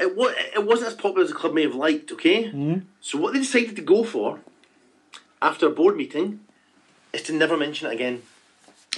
it, 0.00 0.16
wa- 0.16 0.32
it 0.54 0.66
wasn't 0.66 0.88
as 0.88 0.94
popular 0.94 1.22
as 1.22 1.28
the 1.28 1.36
club 1.36 1.54
may 1.54 1.62
have 1.62 1.76
liked, 1.76 2.10
okay? 2.12 2.44
Mm-hmm. 2.44 2.78
So 3.00 3.18
what 3.18 3.32
they 3.34 3.38
decided 3.38 3.76
to 3.76 3.82
go 3.82 4.02
for 4.02 4.40
after 5.40 5.66
a 5.66 5.70
board 5.70 5.96
meeting 5.96 6.40
is 7.12 7.22
to 7.24 7.32
never 7.32 7.56
mention 7.56 7.88
it 7.88 7.94
again. 7.94 8.22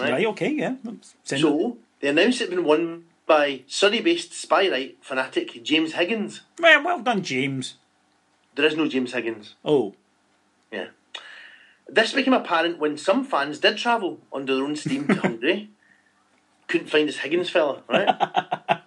Right. 0.01 0.27
okay. 0.27 0.51
Yeah. 0.51 0.77
Send 1.25 1.41
it. 1.41 1.41
So 1.41 1.79
they 2.01 2.09
announced 2.09 2.41
it 2.41 2.49
had 2.49 2.57
been 2.57 2.65
won 2.65 3.05
by 3.27 3.63
Surrey-based 3.67 4.33
spy 4.33 4.93
fanatic 5.01 5.63
James 5.63 5.93
Higgins. 5.93 6.41
Well, 6.59 6.83
well 6.83 7.01
done, 7.01 7.23
James. 7.23 7.75
There 8.55 8.65
is 8.65 8.77
no 8.77 8.89
James 8.89 9.13
Higgins. 9.13 9.55
Oh. 9.65 9.95
Yeah. 10.73 10.89
This 11.89 12.13
became 12.13 12.35
apparent 12.35 12.79
when 12.79 12.97
some 12.97 13.25
fans 13.25 13.59
did 13.59 13.77
travel 13.77 14.21
under 14.33 14.55
their 14.55 14.65
own 14.65 14.77
steam 14.77 15.07
to 15.07 15.15
Hungary. 15.21 15.71
Couldn't 16.67 16.89
find 16.89 17.09
this 17.09 17.19
Higgins 17.19 17.51
fella, 17.51 17.83
right? 17.89 18.07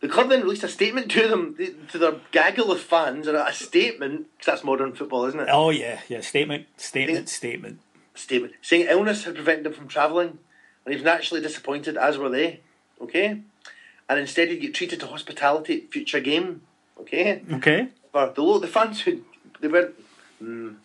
the 0.00 0.08
club 0.08 0.28
then 0.30 0.42
released 0.42 0.64
a 0.64 0.68
statement 0.68 1.10
to 1.12 1.28
them, 1.28 1.56
to 1.90 1.98
their 1.98 2.16
gaggle 2.32 2.72
of 2.72 2.80
fans, 2.80 3.28
or 3.28 3.36
a 3.36 3.52
statement, 3.52 4.26
because 4.32 4.46
that's 4.46 4.64
modern 4.64 4.94
football, 4.94 5.26
isn't 5.26 5.40
it? 5.40 5.48
Oh 5.50 5.70
yeah. 5.70 6.00
Yeah. 6.08 6.20
Statement. 6.20 6.66
Statement. 6.78 7.28
Statement. 7.28 7.80
statement 8.14 8.52
saying 8.62 8.86
illness 8.88 9.24
had 9.24 9.34
prevented 9.34 9.64
them 9.64 9.72
from 9.74 9.88
travelling, 9.88 10.38
and 10.88 10.94
he 10.94 10.96
was 10.96 11.04
naturally 11.04 11.42
disappointed, 11.42 11.98
as 11.98 12.16
were 12.16 12.30
they. 12.30 12.60
Okay, 12.98 13.42
and 14.08 14.18
instead 14.18 14.48
he'd 14.48 14.56
get 14.62 14.72
treated 14.72 15.00
to 15.00 15.06
hospitality 15.06 15.82
at 15.82 15.92
future 15.92 16.18
game. 16.20 16.62
Okay, 16.98 17.42
Okay. 17.52 17.88
for 18.10 18.32
the 18.34 18.58
the 18.58 18.66
fans 18.66 19.02
who 19.02 19.20
they 19.60 19.68
went, 19.68 19.90
mm, 20.42 20.76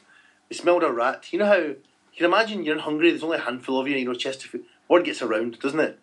they 0.49 0.56
smelled 0.56 0.84
a 0.84 0.91
rat. 0.91 1.32
You 1.32 1.39
know 1.39 1.45
how 1.45 1.56
you 1.56 1.78
can 2.18 2.26
imagine 2.26 2.66
you're 2.66 2.76
in 2.76 2.82
Hungary. 2.82 3.12
There's 3.12 3.24
only 3.24 3.38
a 3.38 3.41
handful 3.41 3.80
of 3.80 3.88
you. 3.88 3.95
You 3.95 4.04
know 4.06 4.14
Chesterfield. 4.14 4.66
Word 4.89 5.06
gets 5.06 5.22
around, 5.22 5.58
doesn't 5.60 5.80
it? 5.80 5.97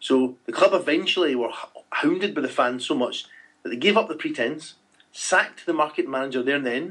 So 0.00 0.36
the 0.46 0.52
club 0.52 0.74
eventually 0.74 1.36
were 1.36 1.52
hounded 1.92 2.34
by 2.34 2.40
the 2.40 2.48
fans 2.48 2.84
so 2.84 2.94
much 2.96 3.26
that 3.62 3.68
they 3.70 3.76
gave 3.76 3.96
up 3.96 4.08
the 4.08 4.16
pretense, 4.16 4.74
sacked 5.12 5.64
the 5.64 5.72
market 5.72 6.08
manager 6.08 6.42
there 6.42 6.56
and 6.56 6.66
then, 6.66 6.82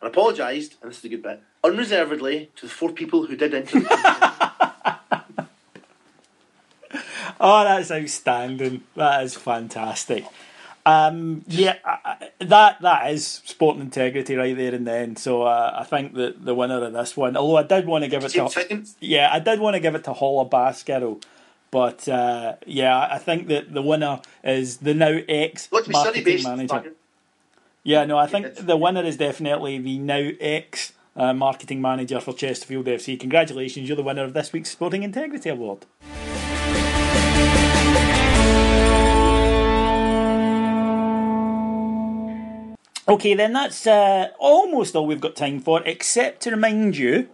and 0.00 0.10
apologised, 0.10 0.76
and 0.82 0.90
this 0.90 0.98
is 0.98 1.02
the 1.02 1.08
good 1.08 1.22
bit, 1.22 1.40
unreservedly 1.64 2.50
to 2.56 2.66
the 2.66 2.72
four 2.72 2.90
people 2.92 3.26
who 3.26 3.36
did 3.36 3.54
enter 3.54 3.80
the 3.80 3.86
competition. 3.88 5.48
Oh, 7.44 7.64
that's 7.64 7.90
outstanding. 7.90 8.84
That 8.94 9.24
is 9.24 9.34
fantastic. 9.34 10.24
Um, 10.86 11.44
yeah, 11.48 11.76
I- 11.84 12.30
that 12.38 12.80
that 12.82 13.10
is 13.12 13.26
sporting 13.44 13.82
integrity 13.82 14.34
right 14.36 14.56
there 14.56 14.74
and 14.74 14.86
then. 14.86 15.16
So 15.16 15.42
uh, 15.42 15.74
I 15.76 15.84
think 15.84 16.14
that 16.14 16.44
the 16.44 16.54
winner 16.54 16.82
of 16.84 16.92
this 16.92 17.16
one, 17.16 17.36
although 17.36 17.56
I 17.56 17.62
did 17.64 17.86
want 17.86 18.04
to 18.04 18.08
give 18.10 18.24
it 18.24 18.30
to, 18.30 18.84
yeah, 19.00 19.28
I 19.32 19.38
did 19.40 19.60
want 19.60 19.74
to 19.74 19.80
give 19.80 19.94
it 19.96 20.04
to 20.04 20.12
Holla 20.12 20.44
Baskettle, 20.44 21.20
but 21.72 22.08
uh, 22.08 22.56
yeah, 22.66 22.98
I 23.10 23.18
think 23.18 23.48
that 23.48 23.72
the 23.74 23.82
winner 23.82 24.20
is 24.44 24.78
the 24.78 24.94
now 24.94 25.18
ex 25.28 25.66
Got 25.68 25.84
to 25.84 25.90
be 25.90 25.92
marketing 25.92 26.24
manager. 26.44 26.94
Yeah, 27.84 28.04
no, 28.04 28.16
I 28.18 28.26
think 28.28 28.54
the 28.54 28.76
winner 28.76 29.02
is 29.04 29.16
definitely 29.16 29.78
the 29.78 29.98
now 29.98 30.30
ex 30.40 30.92
uh, 31.16 31.32
marketing 31.32 31.80
manager 31.80 32.20
for 32.20 32.34
Chesterfield 32.34 32.86
FC. 32.86 33.18
Congratulations, 33.18 33.88
you're 33.88 33.96
the 33.96 34.02
winner 34.04 34.24
of 34.24 34.32
this 34.34 34.52
week's 34.52 34.70
Sporting 34.70 35.02
Integrity 35.02 35.48
Award. 35.48 35.86
Okay, 43.08 43.34
then 43.34 43.52
that's 43.52 43.86
uh, 43.86 44.28
almost 44.38 44.94
all 44.94 45.06
we've 45.06 45.20
got 45.20 45.34
time 45.34 45.58
for, 45.58 45.82
except 45.84 46.42
to 46.42 46.50
remind 46.50 46.96
you 46.96 47.28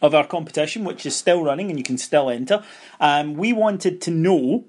of 0.00 0.14
our 0.14 0.26
competition, 0.26 0.84
which 0.84 1.06
is 1.06 1.14
still 1.14 1.44
running 1.44 1.70
and 1.70 1.78
you 1.78 1.84
can 1.84 1.96
still 1.96 2.28
enter. 2.28 2.64
Um, 2.98 3.34
we 3.34 3.52
wanted 3.52 4.00
to 4.02 4.10
know 4.10 4.64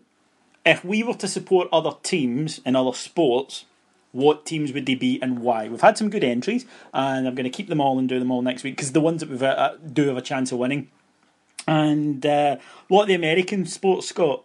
if 0.64 0.86
we 0.86 1.02
were 1.02 1.16
to 1.16 1.28
support 1.28 1.68
other 1.72 1.94
teams 2.04 2.62
in 2.66 2.76
other 2.76 2.94
sports, 2.94 3.66
what 4.12 4.46
teams 4.46 4.72
would 4.74 4.86
they 4.86 4.94
be 4.94 5.20
and 5.22 5.40
why? 5.40 5.68
We've 5.68 5.82
had 5.82 5.98
some 5.98 6.12
good 6.12 6.24
entries, 6.24 6.66
and 6.94 7.28
I'm 7.28 7.34
going 7.34 7.46
to 7.46 7.50
keep 7.50 7.68
them 7.68 7.82
all 7.82 7.98
and 7.98 8.08
do 8.08 8.20
them 8.20 8.32
all 8.32 8.44
next 8.44 8.64
week 8.64 8.76
because 8.76 8.92
the 8.92 9.02
ones 9.02 9.22
that 9.22 9.30
we 9.30 9.44
uh, 9.46 9.76
do 9.92 10.08
have 10.08 10.18
a 10.18 10.22
chance 10.22 10.52
of 10.52 10.60
winning. 10.60 10.90
And 11.68 12.24
uh, 12.24 12.58
what 12.88 13.08
the 13.08 13.16
American 13.16 13.66
sports 13.66 14.12
got, 14.12 14.44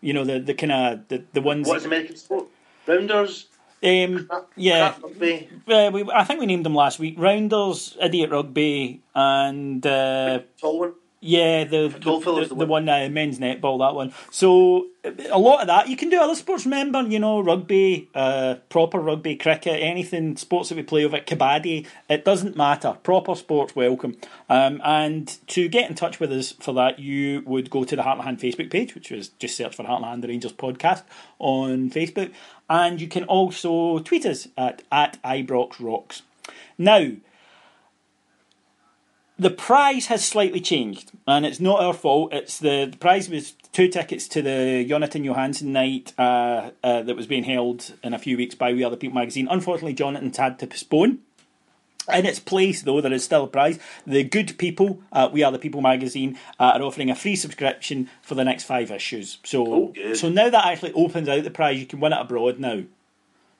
you 0.00 0.14
know, 0.14 0.24
the 0.24 0.38
the 0.38 0.54
kind 0.54 0.72
of 0.72 1.08
the, 1.08 1.24
the 1.34 1.42
ones. 1.42 1.68
What 1.68 1.76
is 1.76 1.84
American 1.84 2.16
sport? 2.16 2.46
Rounders. 2.86 3.48
Um, 3.82 4.28
yeah, 4.56 4.94
rugby, 5.02 5.48
uh, 5.68 5.90
we, 5.92 6.02
I 6.12 6.24
think 6.24 6.40
we 6.40 6.46
named 6.46 6.64
them 6.66 6.74
last 6.74 6.98
week. 6.98 7.14
Rounders, 7.18 7.96
Idiot 8.00 8.30
Rugby, 8.30 9.02
and 9.14 9.86
uh, 9.86 10.40
one. 10.60 10.94
Yeah, 11.20 11.64
the 11.64 11.88
the, 11.88 11.98
the, 11.98 12.46
the 12.48 12.54
the 12.54 12.66
one 12.66 12.88
uh, 12.88 13.08
men's 13.10 13.40
netball, 13.40 13.80
that 13.80 13.94
one. 13.94 14.12
So 14.30 14.86
a 15.30 15.38
lot 15.38 15.62
of 15.62 15.66
that 15.66 15.88
you 15.88 15.96
can 15.96 16.10
do 16.10 16.20
other 16.20 16.36
sports. 16.36 16.64
Remember, 16.64 17.02
you 17.02 17.18
know, 17.18 17.40
rugby, 17.40 18.08
uh, 18.14 18.56
proper 18.68 19.00
rugby, 19.00 19.34
cricket, 19.34 19.82
anything 19.82 20.36
sports 20.36 20.68
that 20.68 20.76
we 20.76 20.82
play 20.82 21.04
it, 21.04 21.26
kabaddi. 21.26 21.86
It 22.08 22.24
doesn't 22.24 22.56
matter. 22.56 22.96
Proper 23.02 23.34
sports 23.34 23.74
welcome. 23.74 24.16
Um, 24.48 24.80
and 24.84 25.36
to 25.48 25.68
get 25.68 25.90
in 25.90 25.96
touch 25.96 26.20
with 26.20 26.30
us 26.32 26.52
for 26.52 26.72
that, 26.74 27.00
you 27.00 27.42
would 27.46 27.68
go 27.68 27.82
to 27.82 27.96
the 27.96 28.02
Heartland 28.02 28.38
Facebook 28.40 28.70
page, 28.70 28.94
which 28.94 29.10
is 29.10 29.28
just 29.40 29.56
search 29.56 29.74
for 29.74 29.84
Heartland 29.84 30.22
the 30.22 30.28
Rangers 30.28 30.52
podcast 30.52 31.02
on 31.40 31.90
Facebook, 31.90 32.32
and 32.70 33.00
you 33.00 33.08
can 33.08 33.24
also 33.24 33.98
tweet 33.98 34.24
us 34.24 34.46
at 34.56 34.82
at 34.92 35.20
Ibrox 35.24 35.80
Rocks. 35.80 36.22
Now, 36.78 37.10
the 39.38 39.50
prize 39.50 40.06
has 40.06 40.24
slightly 40.24 40.60
changed, 40.60 41.12
and 41.26 41.46
it's 41.46 41.60
not 41.60 41.80
our 41.80 41.94
fault. 41.94 42.32
It's 42.32 42.58
the, 42.58 42.88
the 42.90 42.96
prize 42.96 43.28
was 43.28 43.52
two 43.72 43.88
tickets 43.88 44.26
to 44.28 44.42
the 44.42 44.84
Jonathan 44.88 45.22
Johansson 45.22 45.72
night 45.72 46.12
uh, 46.18 46.70
uh, 46.82 47.02
that 47.02 47.16
was 47.16 47.26
being 47.26 47.44
held 47.44 47.94
in 48.02 48.14
a 48.14 48.18
few 48.18 48.36
weeks 48.36 48.54
by 48.54 48.72
We 48.72 48.82
Are 48.82 48.90
the 48.90 48.96
People 48.96 49.14
magazine. 49.14 49.46
Unfortunately, 49.50 49.94
Jonathan's 49.94 50.36
had 50.36 50.58
to 50.58 50.66
postpone. 50.66 51.20
In 52.12 52.24
its 52.24 52.40
place, 52.40 52.82
though, 52.82 53.02
there 53.02 53.12
is 53.12 53.22
still 53.22 53.44
a 53.44 53.48
prize. 53.48 53.78
The 54.06 54.24
good 54.24 54.56
people, 54.56 55.02
uh, 55.12 55.28
We 55.30 55.42
Are 55.42 55.52
the 55.52 55.58
People 55.58 55.82
magazine, 55.82 56.38
uh, 56.58 56.72
are 56.74 56.82
offering 56.82 57.10
a 57.10 57.14
free 57.14 57.36
subscription 57.36 58.08
for 58.22 58.34
the 58.34 58.44
next 58.44 58.64
five 58.64 58.90
issues. 58.90 59.38
So, 59.44 59.92
Oh, 59.94 60.14
so 60.14 60.30
now 60.30 60.48
that 60.48 60.66
actually 60.66 60.94
opens 60.94 61.28
out 61.28 61.44
the 61.44 61.50
prize, 61.50 61.78
you 61.78 61.86
can 61.86 62.00
win 62.00 62.14
it 62.14 62.20
abroad 62.20 62.58
now. 62.58 62.84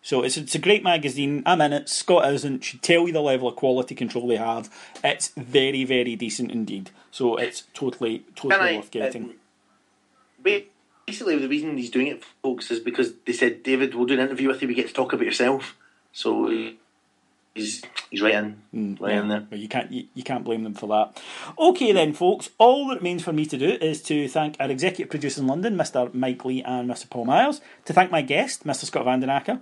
So 0.08 0.22
it's 0.22 0.38
it's 0.38 0.54
a 0.54 0.58
great 0.58 0.82
magazine. 0.82 1.42
I'm 1.44 1.60
in 1.60 1.74
it. 1.74 1.86
Scot 1.90 2.32
isn't. 2.32 2.64
Should 2.64 2.80
tell 2.80 3.06
you 3.06 3.12
the 3.12 3.20
level 3.20 3.46
of 3.46 3.56
quality 3.56 3.94
control 3.94 4.26
they 4.26 4.36
have. 4.36 4.70
It's 5.04 5.28
very 5.36 5.84
very 5.84 6.16
decent 6.16 6.50
indeed. 6.50 6.88
So 7.10 7.36
it's 7.36 7.64
totally 7.74 8.24
totally 8.34 8.70
I, 8.70 8.76
worth 8.76 8.90
getting. 8.90 9.24
Um, 9.24 9.34
ba- 10.42 10.62
basically, 11.06 11.36
the 11.36 11.46
reason 11.46 11.76
he's 11.76 11.90
doing 11.90 12.06
it, 12.06 12.24
folks, 12.42 12.70
is 12.70 12.80
because 12.80 13.12
they 13.26 13.34
said, 13.34 13.62
David, 13.62 13.94
we'll 13.94 14.06
do 14.06 14.14
an 14.14 14.20
interview 14.20 14.48
with 14.48 14.62
you. 14.62 14.68
We 14.68 14.72
get 14.72 14.88
to 14.88 14.94
talk 14.94 15.12
about 15.12 15.26
yourself. 15.26 15.76
So 16.12 16.46
uh, 16.46 16.70
he's 17.54 17.82
he's 18.10 18.22
right 18.22 18.32
in, 18.32 18.62
hmm, 18.72 18.94
right 18.98 19.12
in 19.12 19.28
there. 19.28 19.46
Well, 19.50 19.60
you 19.60 19.68
can't 19.68 19.92
you, 19.92 20.06
you 20.14 20.22
can't 20.22 20.42
blame 20.42 20.64
them 20.64 20.72
for 20.72 20.86
that. 20.86 21.22
Okay 21.58 21.92
then, 21.92 22.14
folks. 22.14 22.48
All 22.56 22.88
that 22.88 22.96
remains 22.96 23.22
for 23.22 23.34
me 23.34 23.44
to 23.44 23.58
do 23.58 23.76
is 23.82 24.00
to 24.04 24.26
thank 24.26 24.56
our 24.58 24.70
executive 24.70 25.10
producer 25.10 25.42
in 25.42 25.46
London, 25.46 25.76
Mr. 25.76 26.14
Mike 26.14 26.46
Lee 26.46 26.62
and 26.62 26.88
Mr. 26.88 27.10
Paul 27.10 27.26
Miles. 27.26 27.60
To 27.84 27.92
thank 27.92 28.10
my 28.10 28.22
guest, 28.22 28.64
Mr. 28.64 28.86
Scot 28.86 29.04
Vandenacker. 29.04 29.60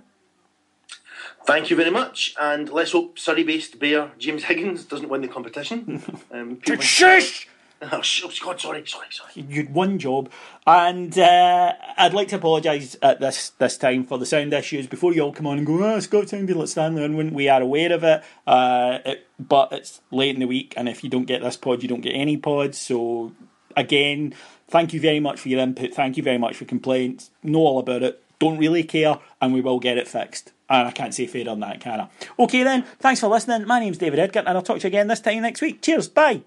Thank 1.45 1.69
you 1.69 1.75
very 1.75 1.91
much, 1.91 2.35
and 2.39 2.69
let's 2.69 2.91
hope 2.91 3.17
Surrey-based 3.17 3.79
Bear 3.79 4.11
James 4.17 4.43
Higgins 4.43 4.83
doesn't 4.85 5.09
win 5.09 5.21
the 5.21 5.27
competition. 5.27 6.01
Um, 6.31 6.59
Shush! 6.81 7.47
Oh, 7.79 8.01
sh- 8.01 8.23
oh, 8.25 8.31
God, 8.43 8.59
sorry, 8.59 8.83
sorry, 8.87 9.05
sorry. 9.11 9.31
You'd 9.35 9.71
one 9.71 9.99
job, 9.99 10.31
and 10.65 11.15
uh, 11.15 11.73
I'd 11.95 12.13
like 12.15 12.29
to 12.29 12.37
apologise 12.37 12.95
at 13.03 13.19
this 13.19 13.51
this 13.51 13.77
time 13.77 14.03
for 14.03 14.17
the 14.17 14.25
sound 14.25 14.51
issues. 14.51 14.87
Before 14.87 15.13
you 15.13 15.21
all 15.21 15.31
come 15.31 15.45
on 15.45 15.59
and 15.59 15.67
go, 15.67 15.83
"Oh, 15.83 15.99
Scot 15.99 16.27
sounded 16.29 16.55
like 16.55 16.69
Stanley 16.69 17.03
Unwin," 17.03 17.35
we 17.35 17.47
are 17.49 17.61
aware 17.61 17.93
of 17.93 18.03
it, 18.03 18.23
uh, 18.47 18.97
it, 19.05 19.27
but 19.39 19.71
it's 19.71 20.01
late 20.09 20.33
in 20.33 20.39
the 20.39 20.47
week, 20.47 20.73
and 20.75 20.89
if 20.89 21.03
you 21.03 21.09
don't 21.11 21.25
get 21.25 21.43
this 21.43 21.55
pod, 21.55 21.83
you 21.83 21.87
don't 21.87 22.01
get 22.01 22.15
any 22.15 22.35
pods. 22.35 22.79
So, 22.79 23.33
again, 23.75 24.33
thank 24.67 24.91
you 24.91 24.99
very 24.99 25.19
much 25.19 25.39
for 25.39 25.49
your 25.49 25.59
input. 25.59 25.93
Thank 25.93 26.17
you 26.17 26.23
very 26.23 26.39
much 26.39 26.55
for 26.55 26.65
complaints. 26.65 27.29
Know 27.43 27.59
all 27.59 27.77
about 27.77 28.01
it. 28.01 28.23
Don't 28.39 28.57
really 28.57 28.83
care, 28.85 29.19
and 29.39 29.53
we 29.53 29.61
will 29.61 29.79
get 29.79 29.99
it 29.99 30.07
fixed. 30.07 30.51
And 30.69 30.87
I 30.87 30.91
can't 30.91 31.13
say 31.13 31.27
fair 31.27 31.49
on 31.49 31.59
that, 31.61 31.79
can 31.79 32.01
I? 32.01 32.07
Okay 32.39 32.63
then, 32.63 32.83
thanks 32.99 33.21
for 33.21 33.27
listening. 33.27 33.65
My 33.65 33.79
name's 33.79 33.97
David 33.97 34.19
Edgar, 34.19 34.39
and 34.39 34.49
I'll 34.49 34.61
talk 34.61 34.79
to 34.79 34.83
you 34.83 34.89
again 34.89 35.07
this 35.07 35.21
time 35.21 35.41
next 35.41 35.61
week. 35.61 35.81
Cheers, 35.81 36.09
bye. 36.09 36.41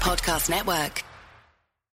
Podcast 0.00 0.48
Network. 0.48 1.09